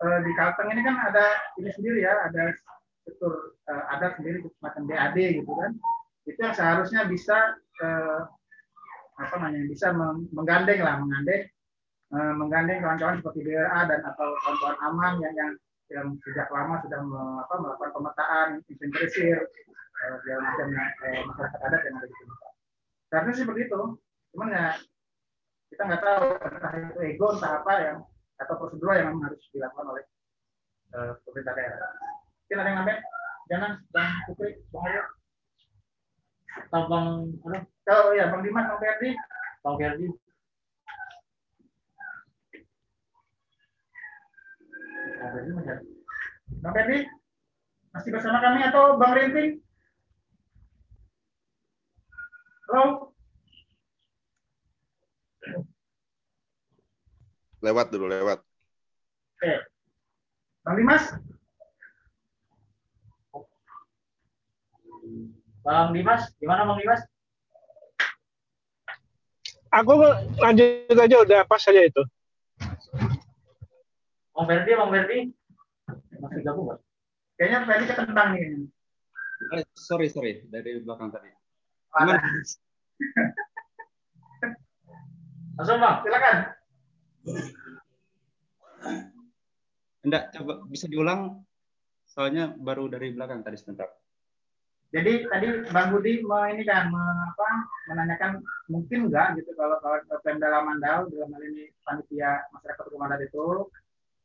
uh, 0.00 0.18
di 0.24 0.30
Kalteng 0.38 0.72
ini 0.72 0.80
kan 0.86 0.96
ada 1.10 1.26
ini 1.60 1.68
sendiri 1.74 2.06
ya 2.06 2.14
ada 2.32 2.54
struktur 3.02 3.58
uh, 3.68 3.92
adat 3.92 4.16
sendiri 4.16 4.40
semacam 4.56 4.82
BAD 4.88 5.18
gitu 5.44 5.52
kan. 5.52 5.76
Itu 6.24 6.38
yang 6.40 6.56
seharusnya 6.56 7.04
bisa 7.04 7.60
uh, 7.84 8.24
apa 9.20 9.34
namanya 9.36 9.68
bisa 9.68 9.92
menggandeng 10.32 10.80
lah 10.80 10.96
menggandeng 10.96 11.44
uh, 12.16 12.34
menggandeng 12.40 12.80
kawan-kawan 12.80 13.20
seperti 13.20 13.52
BRA 13.52 13.80
dan 13.84 14.00
atau 14.00 14.32
kawan-kawan 14.48 14.78
aman 14.80 15.12
yang 15.20 15.34
yang 15.36 15.52
yang 15.92 16.16
sejak 16.24 16.48
lama 16.48 16.80
sudah 16.80 17.00
apa, 17.44 17.54
melakukan 17.60 17.92
pemetaan, 17.92 18.48
inventarisir 18.72 19.36
uh, 20.00 20.16
segala 20.24 20.40
macam 20.48 20.66
uh, 20.72 21.22
masyarakat 21.28 21.60
adat 21.60 21.80
yang 21.84 21.94
ada 22.00 22.06
di 22.08 22.16
sini. 22.16 22.34
Seharusnya 23.12 23.34
seperti 23.44 23.60
itu. 23.68 23.80
Cuman 24.34 24.48
ya 24.50 24.66
kita 25.70 25.82
nggak 25.86 26.02
tahu 26.02 26.26
entah 26.40 26.72
itu 26.78 27.00
ego 27.04 27.26
entah 27.36 27.52
apa 27.62 27.74
yang 27.82 27.98
atau 28.34 28.54
prosedur 28.58 28.90
yang 28.98 29.14
memang 29.14 29.30
harus 29.30 29.42
dilakukan 29.54 29.86
oleh 29.94 30.04
uh, 30.96 31.12
pemerintah 31.22 31.54
daerah. 31.54 31.90
Mungkin 32.44 32.58
ada 32.58 32.68
yang 32.68 32.76
ngambil? 32.82 32.98
Jangan, 33.44 33.72
Bang 33.92 34.12
Putri, 34.24 34.50
Bang 34.72 34.84
Aryo. 34.88 35.04
Atau 36.54 36.82
Bang, 36.88 37.06
aduh. 37.44 37.62
Oh 37.92 38.12
ya, 38.16 38.32
Bang 38.32 38.40
Dimas, 38.40 38.64
Bang 38.72 38.80
Ferdi. 38.80 39.10
Bang 39.60 39.76
Ferdi. 39.76 40.06
Bang 45.34 46.70
Ferdi, 46.70 47.02
masih 47.90 48.10
bersama 48.14 48.38
kami 48.38 48.62
atau 48.70 48.94
Bang 49.02 49.18
Rinting? 49.18 49.58
Halo? 52.70 53.10
Lewat 57.66 57.90
dulu, 57.90 58.06
lewat. 58.06 58.46
Oke. 59.34 59.54
Bang 60.62 60.76
Dimas? 60.78 61.04
Bang 65.66 65.90
Dimas, 65.90 66.30
gimana 66.38 66.62
Bang 66.62 66.78
Dimas? 66.78 67.02
Aku 69.82 69.98
lanjut 70.38 70.94
aja 70.94 71.16
udah 71.26 71.40
pas 71.42 71.58
saja 71.58 71.82
itu. 71.82 72.06
Bang 74.34 74.46
Ferdi, 74.50 74.70
Bang 74.74 74.90
Ferdi. 74.90 75.18
Masih 76.18 76.42
gabung 76.42 76.66
nggak? 76.66 76.80
Kayaknya 77.38 77.58
Ferdi 77.70 77.84
ketentang 77.86 78.28
nih. 78.34 78.66
Eh, 79.54 79.62
sorry, 79.78 80.10
sorry. 80.10 80.42
Dari 80.50 80.82
belakang 80.82 81.14
tadi. 81.14 81.30
Gimana? 81.94 82.18
Langsung 85.54 85.78
bang. 85.78 85.96
Silakan. 86.02 86.36
Enggak, 90.02 90.34
coba 90.34 90.52
bisa 90.66 90.90
diulang. 90.90 91.46
Soalnya 92.10 92.50
baru 92.58 92.90
dari 92.90 93.14
belakang 93.14 93.46
tadi 93.46 93.54
sebentar. 93.54 93.86
Jadi 94.94 95.26
tadi 95.26 95.46
Bang 95.74 95.90
Budi 95.90 96.22
mau 96.22 96.46
ini 96.46 96.62
kan 96.62 96.86
me- 96.86 97.26
apa, 97.34 97.50
menanyakan 97.90 98.38
mungkin 98.70 99.10
nggak 99.10 99.42
gitu 99.42 99.50
kalau 99.58 99.74
kalau 99.82 99.98
Pemda 100.22 100.46
Lamandau 100.46 101.10
dalam 101.10 101.34
hal 101.34 101.42
ini 101.50 101.74
panitia 101.82 102.46
masyarakat 102.54 102.94
adat 102.94 103.26
itu 103.26 103.66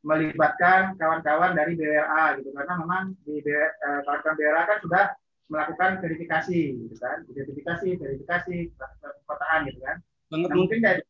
melibatkan 0.00 0.96
kawan-kawan 0.96 1.52
dari 1.52 1.76
BWA 1.76 2.40
gitu 2.40 2.50
karena 2.56 2.74
memang 2.80 3.02
di 3.28 3.44
B- 3.44 3.52
eh, 3.52 4.00
kawan-kawan 4.08 4.36
BWA 4.36 4.62
kan 4.64 4.78
sudah 4.80 5.04
melakukan 5.50 5.90
verifikasi 6.00 6.60
gitu 6.86 6.94
kan 6.96 7.26
identifikasi 7.28 7.88
verifikasi 8.00 8.56
perkotaan 8.78 9.68
gitu 9.68 9.80
kan 9.84 9.98
Sangat 10.30 10.48
nah, 10.54 10.56
mungkin, 10.62 10.78
dari 10.78 11.02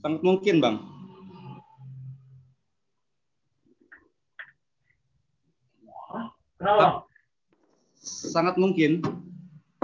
sangat 0.00 0.20
mungkin, 0.24 0.56
Bang. 0.58 0.76
Kenapa? 6.56 7.04
Sangat 8.02 8.56
mungkin. 8.56 9.04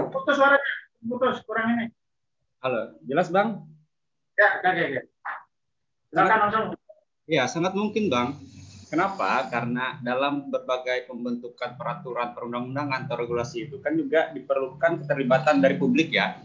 putus 0.09 0.35
suaranya 0.41 0.73
putus 1.05 1.37
kurang 1.45 1.77
ini 1.77 1.85
Halo, 2.65 2.97
jelas, 3.05 3.29
Bang? 3.29 3.63
ya 4.33 4.57
oke 4.59 4.67
oke 4.67 4.83
oke. 4.89 5.01
Silakan 6.09 6.39
langsung. 6.49 6.65
Ya, 7.29 7.45
sangat 7.45 7.77
mungkin, 7.77 8.09
Bang. 8.09 8.41
Kenapa? 8.89 9.45
Karena 9.53 10.01
dalam 10.01 10.49
berbagai 10.49 11.05
pembentukan 11.05 11.77
peraturan 11.77 12.33
perundang-undangan 12.33 13.05
atau 13.05 13.21
regulasi 13.21 13.69
itu 13.69 13.77
kan 13.85 13.93
juga 13.93 14.33
diperlukan 14.33 15.05
keterlibatan 15.05 15.61
dari 15.61 15.77
publik 15.77 16.09
ya. 16.09 16.41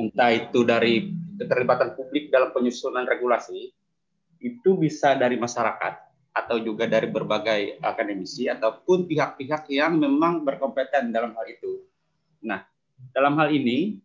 Entah 0.00 0.32
itu 0.32 0.64
dari 0.64 1.12
keterlibatan 1.36 1.92
publik 1.92 2.32
dalam 2.32 2.56
penyusunan 2.56 3.04
regulasi, 3.04 3.68
itu 4.40 4.70
bisa 4.80 5.12
dari 5.12 5.36
masyarakat 5.36 5.94
atau 6.32 6.56
juga 6.64 6.88
dari 6.88 7.12
berbagai 7.12 7.84
akademisi 7.84 8.48
ataupun 8.48 9.04
pihak-pihak 9.04 9.68
yang 9.68 10.00
memang 10.00 10.40
berkompeten 10.40 11.12
dalam 11.12 11.36
hal 11.36 11.44
itu. 11.52 11.84
Nah, 12.48 12.64
dalam 13.12 13.36
hal 13.36 13.52
ini 13.52 14.00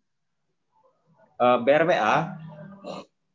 eh, 1.40 1.58
BRWA 1.64 2.44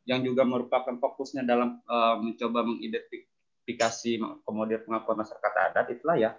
yang 0.09 0.25
juga 0.25 0.41
merupakan 0.41 0.97
fokusnya 0.97 1.45
dalam 1.45 1.85
uh, 1.85 2.17
mencoba 2.17 2.65
mengidentifikasi 2.65 4.41
komodir 4.41 4.81
pengakuan 4.81 5.21
masyarakat 5.21 5.53
adat 5.69 5.85
itulah 5.93 6.17
ya 6.17 6.33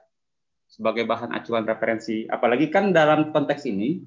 sebagai 0.66 1.06
bahan 1.06 1.30
acuan 1.30 1.62
referensi. 1.62 2.26
Apalagi 2.26 2.66
kan 2.66 2.90
dalam 2.90 3.30
konteks 3.30 3.62
ini 3.70 4.02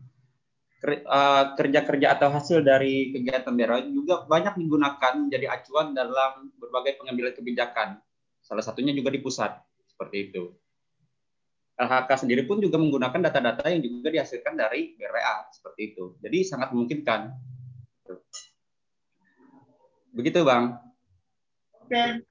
kerja-kerja 1.55 2.19
atau 2.19 2.27
hasil 2.27 2.59
dari 2.59 3.15
kegiatan 3.15 3.55
BRWA 3.55 3.87
juga 3.87 4.27
banyak 4.27 4.59
digunakan 4.59 5.13
menjadi 5.15 5.47
acuan 5.47 5.95
dalam 5.95 6.51
berbagai 6.59 6.99
pengambilan 6.99 7.31
kebijakan. 7.31 8.03
Salah 8.43 8.59
satunya 8.59 8.91
juga 8.91 9.07
di 9.07 9.23
pusat 9.23 9.55
seperti 9.87 10.27
itu. 10.27 10.51
LHK 11.79 12.27
sendiri 12.27 12.43
pun 12.43 12.59
juga 12.59 12.75
menggunakan 12.75 13.31
data-data 13.31 13.63
yang 13.71 13.79
juga 13.79 14.11
dihasilkan 14.11 14.59
dari 14.59 14.99
BRWA 14.99 15.55
seperti 15.55 15.95
itu. 15.95 16.19
Jadi 16.19 16.37
sangat 16.43 16.75
memungkinkan. 16.75 17.31
Begitu, 20.13 20.45
Bang. 20.45 20.77
Oke. 21.81 22.21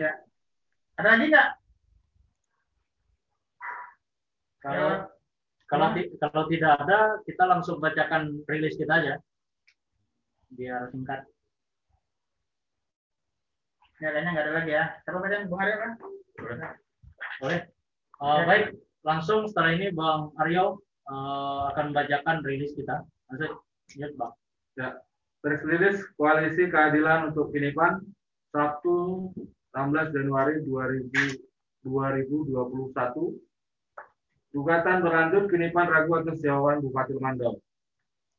Ya. 0.00 0.12
Ada 0.96 1.08
lagi 1.12 1.26
nggak? 1.28 1.48
Kalau 4.64 4.88
kalau 5.68 5.86
ti- 5.92 6.12
kalau 6.16 6.42
tidak 6.48 6.72
ada, 6.80 7.20
kita 7.28 7.44
langsung 7.44 7.76
bacakan 7.84 8.40
rilis 8.48 8.80
kita 8.80 8.92
aja. 8.96 9.14
Biar 10.56 10.88
singkat. 10.88 11.28
Ini 14.00 14.04
adanya 14.08 14.30
nggak 14.32 14.44
ada 14.48 14.54
lagi 14.56 14.72
ya. 14.72 14.84
Siapa 15.04 15.20
bacain 15.20 15.48
Bung 15.52 15.60
Aryo 15.60 15.76
kan? 15.76 15.92
Boleh? 17.44 17.60
Uh, 18.22 18.40
baik, 18.48 18.64
langsung 19.04 19.44
setelah 19.48 19.76
ini 19.76 19.92
Bang 19.92 20.32
Aryo 20.40 20.80
uh, 21.12 21.68
akan 21.76 21.92
membacakan 21.92 22.40
rilis 22.40 22.72
kita. 22.72 23.04
Langsung, 23.28 23.60
ya 23.96 24.08
Bang. 24.16 24.32
Ya, 24.80 24.96
release 25.42 26.06
Koalisi 26.14 26.70
Keadilan 26.70 27.34
untuk 27.34 27.50
Kinipan 27.50 27.98
Sabtu 28.54 29.26
16 29.74 30.14
Januari 30.14 30.62
2000, 30.62 31.42
2021. 31.82 33.34
Gugatan 34.52 35.00
berlanjut 35.02 35.50
Kinipan 35.50 35.90
ragu 35.90 36.12
atas 36.20 36.38
jawaban 36.44 36.84
Bupati 36.84 37.16
Mandau. 37.18 37.58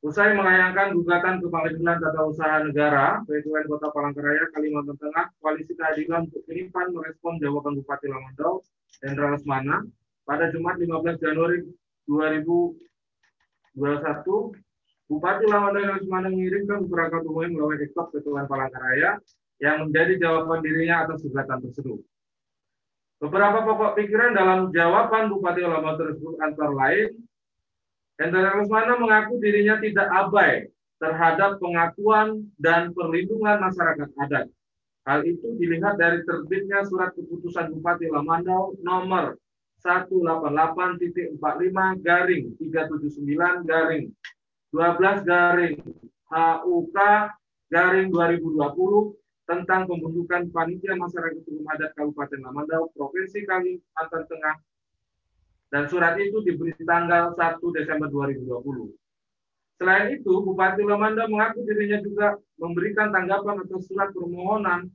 Usai 0.03 0.35
melayangkan 0.35 0.91
gugatan 0.99 1.39
ke 1.39 1.47
Pengadilan 1.47 1.95
Tata 1.95 2.27
Usaha 2.27 2.59
Negara 2.59 3.23
PTN 3.23 3.71
Kota 3.71 3.87
Palangkaraya 3.87 4.51
Kalimantan 4.51 4.99
Tengah, 4.99 5.31
Koalisi 5.39 5.71
Keadilan 5.73 6.27
untuk 6.27 6.43
Kinipan 6.45 6.91
merespon 6.91 7.39
jawaban 7.39 7.79
Bupati 7.79 8.11
Lamandau 8.11 8.59
Hendra 8.99 9.31
Lesmana 9.33 9.81
pada 10.23 10.47
Jumat 10.51 10.79
15 10.79 11.23
Januari 11.23 11.63
2021 12.07 14.55
Bupati 15.13 15.45
Lamandau 15.45 15.93
Lesmana 15.93 16.25
mengirimkan 16.33 16.89
beberapa 16.89 17.21
dokumen 17.21 17.53
melalui 17.53 17.85
ekspor 17.85 18.09
Ketuan 18.09 18.49
Palangkaraya 18.49 19.21
yang 19.61 19.85
menjadi 19.85 20.17
jawaban 20.25 20.65
dirinya 20.65 21.05
atas 21.05 21.21
gugatan 21.21 21.61
tersebut. 21.69 22.01
Beberapa 23.21 23.61
pokok 23.61 23.93
pikiran 23.93 24.33
dalam 24.33 24.73
jawaban 24.73 25.29
Bupati 25.29 25.61
Lamandau 25.61 26.09
tersebut 26.09 26.33
antara 26.41 26.73
lain 26.73 27.13
Hendra 28.17 28.57
Lesmana 28.57 28.97
mengaku 28.97 29.37
dirinya 29.37 29.77
tidak 29.77 30.09
abai 30.09 30.73
terhadap 30.97 31.61
pengakuan 31.61 32.49
dan 32.57 32.89
perlindungan 32.97 33.61
masyarakat 33.69 34.09
adat. 34.17 34.49
Hal 35.05 35.21
itu 35.29 35.53
dilihat 35.61 36.01
dari 36.01 36.25
terbitnya 36.25 36.81
surat 36.89 37.13
keputusan 37.13 37.69
Bupati 37.69 38.09
Lamandau 38.09 38.73
nomor 38.81 39.37
188.45 39.85 41.37
garing 42.01 42.43
379 42.57 43.69
garing 43.69 44.09
12 44.73 45.21
garing 45.21 45.77
HUK 46.33 46.97
garing 47.69 48.09
2020 48.09 48.57
tentang 49.45 49.85
pembentukan 49.85 50.49
panitia 50.49 50.97
masyarakat 50.97 51.45
hukum 51.45 51.61
adat 51.69 51.93
Kabupaten 51.93 52.41
Lamandau 52.41 52.89
Provinsi 52.97 53.45
Kalimantan 53.45 54.23
Tengah 54.25 54.55
dan 55.69 55.85
surat 55.85 56.17
itu 56.17 56.41
diberi 56.41 56.73
tanggal 56.81 57.37
1 57.37 57.61
Desember 57.77 58.09
2020. 58.09 58.93
Selain 59.77 60.09
itu, 60.13 60.33
Bupati 60.41 60.85
Lamanda 60.85 61.25
mengaku 61.29 61.65
dirinya 61.65 62.01
juga 62.01 62.37
memberikan 62.57 63.13
tanggapan 63.13 63.61
atas 63.61 63.89
surat 63.89 64.09
permohonan 64.13 64.89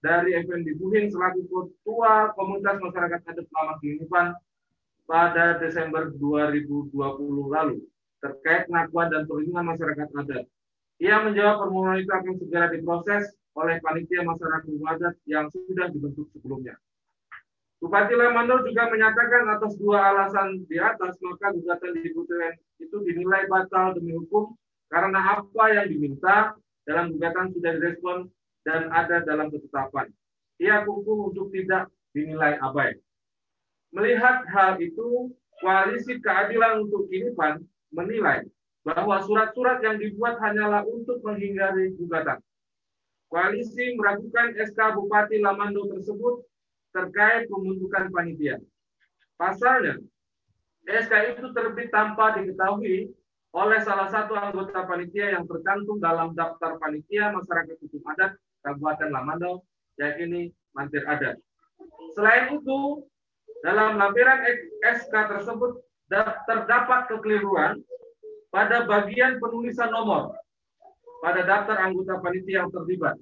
dari 0.00 0.40
FND 0.40 0.72
Buhin 0.80 1.12
selaku 1.12 1.44
Ketua 1.48 2.32
Komunitas 2.32 2.80
Masyarakat 2.80 3.20
Adat 3.24 3.48
Lama 3.50 3.74
Kinipan 3.80 4.36
pada 5.04 5.60
Desember 5.60 6.12
2020 6.16 6.92
lalu 7.52 7.84
terkait 8.18 8.66
pengakuan 8.66 9.08
dan 9.10 9.24
perlindungan 9.24 9.74
masyarakat 9.74 10.08
adat. 10.14 10.44
Ia 10.98 11.22
menjawab 11.22 11.62
permohonan 11.62 12.02
itu 12.02 12.10
akan 12.10 12.34
segera 12.42 12.66
diproses 12.74 13.30
oleh 13.54 13.78
panitia 13.78 14.26
masyarakat 14.26 14.66
adat 14.66 15.14
yang 15.30 15.46
sudah 15.50 15.86
dibentuk 15.90 16.26
sebelumnya. 16.34 16.74
Bupati 17.78 18.18
Lamandau 18.18 18.66
juga 18.66 18.90
menyatakan 18.90 19.46
atas 19.54 19.78
dua 19.78 20.10
alasan 20.10 20.66
di 20.66 20.82
atas 20.82 21.14
maka 21.22 21.54
gugatan 21.54 21.94
di 21.94 22.10
Putuan 22.10 22.58
itu 22.82 22.96
dinilai 23.06 23.46
batal 23.46 23.94
demi 23.94 24.18
hukum 24.18 24.58
karena 24.90 25.38
apa 25.38 25.64
yang 25.70 25.86
diminta 25.86 26.58
dalam 26.82 27.14
gugatan 27.14 27.54
sudah 27.54 27.70
direspon 27.78 28.26
dan 28.66 28.90
ada 28.90 29.22
dalam 29.22 29.46
ketetapan. 29.54 30.10
Ia 30.58 30.82
kukuh 30.82 31.30
untuk 31.30 31.54
tidak 31.54 31.86
dinilai 32.10 32.58
abai. 32.58 32.98
Melihat 33.94 34.42
hal 34.50 34.82
itu, 34.82 35.30
Koalisi 35.62 36.18
Keadilan 36.18 36.82
untuk 36.82 37.06
Kinipan 37.06 37.62
menilai 37.92 38.44
bahwa 38.86 39.20
surat-surat 39.20 39.84
yang 39.84 40.00
dibuat 40.00 40.40
hanyalah 40.40 40.84
untuk 40.88 41.20
menghindari 41.20 41.92
gugatan. 41.96 42.40
Koalisi 43.28 43.92
meragukan 44.00 44.56
SK 44.56 44.96
Bupati 44.96 45.36
Lamando 45.44 45.84
tersebut 45.92 46.48
terkait 46.96 47.44
pembentukan 47.52 48.08
panitia. 48.08 48.56
Pasalnya, 49.36 50.00
SK 50.88 51.36
itu 51.36 51.52
terbit 51.52 51.92
tanpa 51.92 52.40
diketahui 52.40 53.12
oleh 53.52 53.80
salah 53.84 54.08
satu 54.08 54.32
anggota 54.32 54.88
panitia 54.88 55.36
yang 55.36 55.44
tercantum 55.44 56.00
dalam 56.00 56.32
daftar 56.32 56.80
panitia 56.80 57.28
masyarakat 57.36 57.76
hukum 57.84 58.00
adat 58.16 58.32
Kabupaten 58.64 59.12
Lamandau, 59.12 59.64
yakni 60.00 60.52
Mantir 60.72 61.04
Adat. 61.04 61.36
Selain 62.16 62.52
itu, 62.52 63.06
dalam 63.62 63.98
lampiran 63.98 64.44
SK 64.82 65.12
tersebut 65.12 65.82
terdapat 66.10 67.08
kekeliruan 67.12 67.80
pada 68.48 68.88
bagian 68.88 69.36
penulisan 69.36 69.92
nomor 69.92 70.32
pada 71.18 71.42
daftar 71.42 71.76
anggota 71.82 72.22
panitia 72.22 72.64
yang 72.64 72.70
terlibat. 72.70 73.18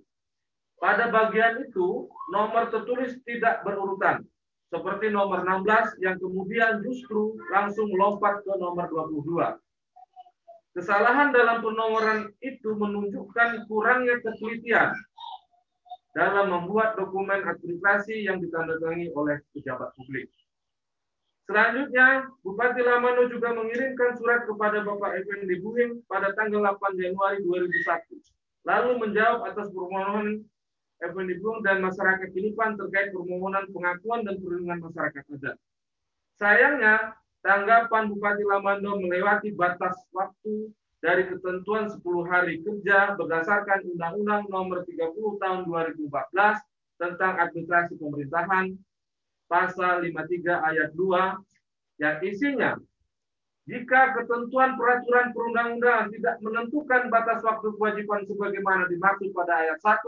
Pada 0.76 1.08
bagian 1.08 1.64
itu, 1.64 2.04
nomor 2.28 2.68
tertulis 2.68 3.16
tidak 3.24 3.64
berurutan. 3.64 4.20
Seperti 4.68 5.08
nomor 5.08 5.46
16 5.46 6.04
yang 6.04 6.20
kemudian 6.20 6.84
justru 6.84 7.38
langsung 7.48 7.88
lompat 7.96 8.44
ke 8.44 8.52
nomor 8.60 8.84
22. 8.92 9.56
Kesalahan 10.76 11.32
dalam 11.32 11.64
penomoran 11.64 12.28
itu 12.44 12.76
menunjukkan 12.76 13.64
kurangnya 13.64 14.20
ketelitian 14.20 14.92
dalam 16.12 16.52
membuat 16.52 17.00
dokumen 17.00 17.40
administrasi 17.40 18.28
yang 18.28 18.36
ditandatangani 18.44 19.08
oleh 19.16 19.40
pejabat 19.56 19.88
publik. 19.96 20.28
Selanjutnya, 21.46 22.26
Bupati 22.42 22.82
Lamano 22.82 23.30
juga 23.30 23.54
mengirimkan 23.54 24.18
surat 24.18 24.50
kepada 24.50 24.82
Bapak 24.82 25.22
Effendi 25.22 25.62
Buhim 25.62 26.02
pada 26.10 26.34
tanggal 26.34 26.74
8 26.74 26.98
Januari 26.98 27.38
2001, 27.46 28.18
lalu 28.66 28.90
menjawab 28.98 29.46
atas 29.54 29.70
permohonan 29.70 30.42
Effendi 31.06 31.38
Buhim 31.38 31.62
dan 31.62 31.86
masyarakat 31.86 32.34
Kinipan 32.34 32.74
terkait 32.74 33.14
permohonan 33.14 33.70
pengakuan 33.70 34.26
dan 34.26 34.42
perlindungan 34.42 34.90
masyarakat 34.90 35.22
adat. 35.38 35.56
Sayangnya, 36.34 37.14
tanggapan 37.46 38.10
Bupati 38.10 38.42
Lamando 38.42 38.98
melewati 38.98 39.54
batas 39.54 39.94
waktu 40.10 40.74
dari 40.98 41.30
ketentuan 41.30 41.86
10 41.86 42.02
hari 42.26 42.58
kerja 42.66 43.14
berdasarkan 43.14 43.86
Undang-Undang 43.94 44.50
Nomor 44.50 44.82
30 44.82 45.14
Tahun 45.14 45.60
2014 45.62 46.10
tentang 46.98 47.32
Administrasi 47.38 47.94
Pemerintahan 48.02 48.74
pasal 49.46 50.02
53 50.02 50.68
ayat 50.70 50.90
2 50.94 52.02
yang 52.02 52.16
isinya 52.22 52.76
jika 53.66 54.14
ketentuan 54.14 54.78
peraturan 54.78 55.34
perundang-undangan 55.34 56.06
tidak 56.14 56.38
menentukan 56.38 57.10
batas 57.10 57.42
waktu 57.42 57.66
kewajiban 57.74 58.22
sebagaimana 58.22 58.86
dimaksud 58.86 59.34
pada 59.34 59.58
ayat 59.58 59.78
1, 59.82 60.06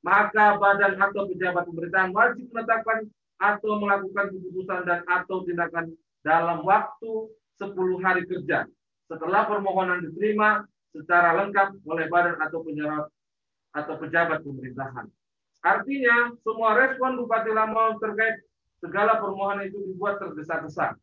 maka 0.00 0.56
badan 0.56 0.96
atau 0.96 1.28
pejabat 1.28 1.68
pemerintahan 1.68 2.16
wajib 2.16 2.48
menetapkan 2.48 3.04
atau 3.38 3.76
melakukan 3.76 4.32
keputusan 4.32 4.80
dan 4.88 5.04
atau 5.04 5.44
tindakan 5.44 5.92
dalam 6.24 6.64
waktu 6.64 7.28
10 7.60 7.76
hari 8.00 8.24
kerja 8.24 8.64
setelah 9.04 9.44
permohonan 9.44 10.08
diterima 10.08 10.64
secara 10.96 11.36
lengkap 11.44 11.84
oleh 11.84 12.08
badan 12.08 12.40
atau 12.40 12.64
pejabat 12.64 13.04
atau 13.76 13.94
pejabat 14.00 14.40
pemerintahan. 14.40 15.06
Artinya, 15.60 16.32
semua 16.40 16.72
respon 16.72 17.20
Bupati 17.20 17.52
Lampau 17.52 18.00
terkait 18.00 18.47
segala 18.78 19.18
permohonan 19.18 19.66
itu 19.66 19.78
dibuat 19.90 20.22
tergesa-gesa. 20.22 20.94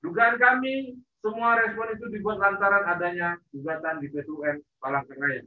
Dugaan 0.00 0.40
kami, 0.40 0.96
semua 1.20 1.60
respon 1.60 1.92
itu 1.92 2.08
dibuat 2.08 2.40
lantaran 2.40 2.88
adanya 2.88 3.36
gugatan 3.52 4.00
di 4.00 4.08
PTUN 4.08 4.56
Palangkaraya. 4.80 5.44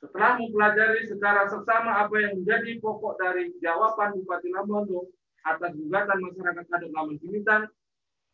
Setelah 0.00 0.40
mempelajari 0.40 1.04
secara 1.04 1.44
seksama 1.44 2.08
apa 2.08 2.16
yang 2.16 2.40
menjadi 2.40 2.80
pokok 2.80 3.20
dari 3.20 3.52
jawaban 3.60 4.16
Bupati 4.16 4.48
Lamondo 4.48 5.12
atas 5.44 5.76
gugatan 5.76 6.18
masyarakat 6.24 6.64
adat 6.72 6.90
Lamun 6.96 7.20
Kimitan, 7.20 7.68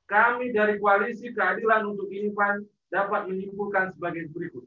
kami 0.07 0.55
dari 0.55 0.79
Koalisi 0.79 1.35
Keadilan 1.35 1.91
untuk 1.91 2.07
Inipan 2.15 2.63
dapat 2.95 3.27
menyimpulkan 3.27 3.91
sebagai 3.99 4.31
berikut. 4.31 4.63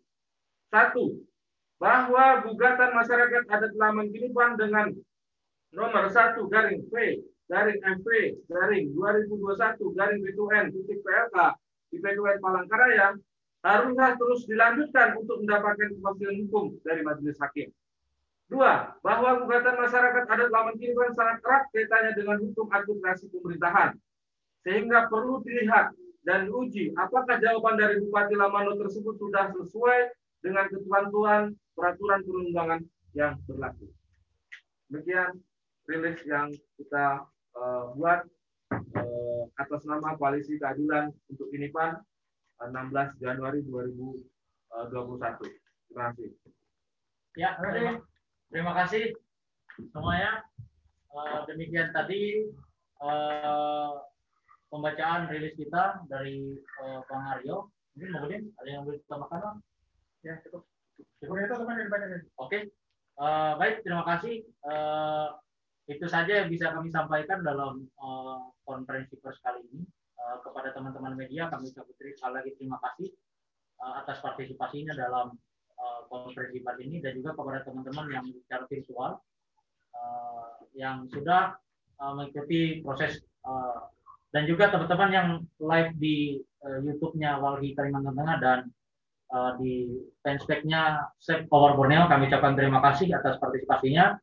Satu, 0.68 1.24
bahwa 1.80 2.43
gugatan 2.43 2.91
masyarakat 2.91 3.43
adat 3.47 3.74
Laman 3.80 4.12
Kinipan 4.12 4.60
dengan 4.60 4.91
nomor 5.72 6.12
satu 6.12 6.52
garing 6.52 6.84
P 6.91 7.24
garing 7.50 7.82
MP 7.82 8.38
garing 8.45 8.93
2021 8.93 9.97
garing 9.97 10.20
B2N 10.22 10.66
titik 10.70 11.02
PLK 11.02 11.38
di 11.89 11.97
B2N 11.97 12.38
Palangkaraya 12.38 13.18
harusnya 13.66 14.16
terus 14.16 14.47
dilanjutkan 14.47 15.20
untuk 15.20 15.43
mendapatkan 15.43 15.91
kepastian 15.91 16.47
hukum 16.47 16.80
dari 16.88 17.04
majelis 17.04 17.36
hakim. 17.43 17.68
Dua, 18.50 18.97
bahwa 19.06 19.45
gugatan 19.45 19.78
masyarakat 19.78 20.26
adat 20.26 20.50
Laman 20.50 20.74
Kinipan 20.80 21.14
sangat 21.14 21.38
erat 21.45 21.70
kaitannya 21.70 22.18
dengan 22.18 22.38
hukum 22.41 22.66
administrasi 22.72 23.30
pemerintahan 23.30 23.93
sehingga 24.66 25.06
perlu 25.06 25.43
dilihat 25.45 25.93
dan 26.26 26.50
diuji 26.50 26.91
apakah 26.97 27.38
jawaban 27.38 27.78
dari 27.78 28.02
Bupati 28.02 28.34
Lamano 28.34 28.74
tersebut 28.80 29.22
sudah 29.22 29.54
sesuai 29.54 30.00
dengan 30.41 30.66
ketentuan 30.66 31.54
peraturan 31.78 32.26
perundangan 32.26 32.82
yang 33.14 33.38
berlaku. 33.45 33.86
Demikian 34.89 35.38
rilis 35.86 36.18
yang 36.26 36.50
kita 36.80 37.30
uh, 37.60 37.84
buat 37.93 38.24
uh, 38.72 39.43
atas 39.60 39.84
nama 39.84 40.16
Koalisi 40.16 40.55
Keadilan 40.55 41.12
untuk 41.28 41.51
Inipan 41.51 41.99
uh, 42.64 42.70
16 42.72 43.20
Januari 43.20 43.60
2021. 43.68 44.80
Terima 45.89 46.03
kasih. 46.12 46.30
Ya, 47.38 47.55
terima, 47.60 47.93
terima 48.49 48.74
kasih 48.84 49.14
semuanya. 49.91 50.43
Uh, 51.10 51.43
demikian 51.49 51.89
tadi 51.91 52.47
uh, 53.01 54.05
pembacaan 54.70 55.28
rilis 55.34 55.57
kita 55.57 56.05
dari 56.07 56.57
uh, 56.86 57.01
Bang 57.10 57.26
Aryo. 57.38 57.74
Mungkin 57.97 58.10
kemudian 58.16 58.43
ada 58.62 58.70
yang 58.70 58.84
boleh 58.86 59.01
ditambahkan 59.03 59.39
Bang? 59.41 59.57
Ya, 60.22 60.38
cukup. 60.45 60.64
Cukup. 61.24 61.36
Oke. 61.36 62.24
Okay. 62.38 62.62
Uh, 63.20 63.60
baik, 63.60 63.84
terima 63.84 64.07
kasih. 64.07 64.47
Uh, 64.64 65.36
itu 65.90 66.06
saja 66.06 66.46
yang 66.46 66.54
bisa 66.54 66.70
kami 66.70 66.94
sampaikan 66.94 67.42
dalam 67.42 67.90
uh, 67.98 68.54
konferensi 68.62 69.18
pers 69.18 69.42
kali 69.42 69.66
ini. 69.74 69.82
Uh, 70.20 70.38
kepada 70.46 70.70
teman-teman 70.76 71.18
media, 71.18 71.50
kami 71.50 71.74
ucapkan 71.74 72.14
sekali 72.14 72.34
lagi 72.38 72.52
terima 72.62 72.78
kasih 72.86 73.10
uh, 73.82 74.06
atas 74.06 74.22
partisipasinya 74.22 74.94
dalam 74.94 75.34
konferensi 76.12 76.60
pers 76.60 76.76
ini 76.84 77.00
dan 77.00 77.16
juga 77.16 77.32
kepada 77.40 77.64
teman-teman 77.64 78.12
yang 78.12 78.26
secara 78.44 78.68
virtual 78.68 79.16
yang 80.76 81.08
sudah 81.08 81.56
mengikuti 82.20 82.84
proses 82.84 83.24
dan 84.36 84.44
juga 84.44 84.76
teman-teman 84.76 85.10
yang 85.16 85.28
live 85.56 85.92
di 85.96 86.44
uh, 86.68 86.84
YouTube-nya 86.84 87.40
Walhi 87.40 87.72
Kalimantan 87.80 88.12
Tengah 88.12 88.38
dan 88.44 88.60
di 89.56 90.04
fanspage-nya 90.20 91.16
Save 91.16 91.48
Power 91.48 91.80
Borneo 91.80 92.12
kami 92.12 92.28
ucapkan 92.28 92.60
terima 92.60 92.84
kasih 92.84 93.16
atas 93.16 93.40
partisipasinya. 93.40 94.20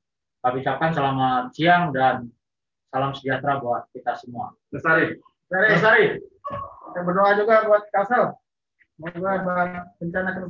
Kami 0.47 0.63
ucapkan 0.63 0.95
selamat 0.95 1.59
siang 1.59 1.91
dan 1.91 2.31
salam 2.95 3.11
sejahtera 3.19 3.59
buat 3.59 3.91
kita 3.91 4.15
semua. 4.15 4.55
Lestari. 4.71 5.19
Lestari. 5.51 6.23
Kita 6.23 7.03
berdoa 7.03 7.35
juga 7.35 7.67
buat 7.67 7.83
Kalsel. 7.91 8.31
Semoga 8.95 9.43
bencana 9.99 10.39
ke 10.39 10.47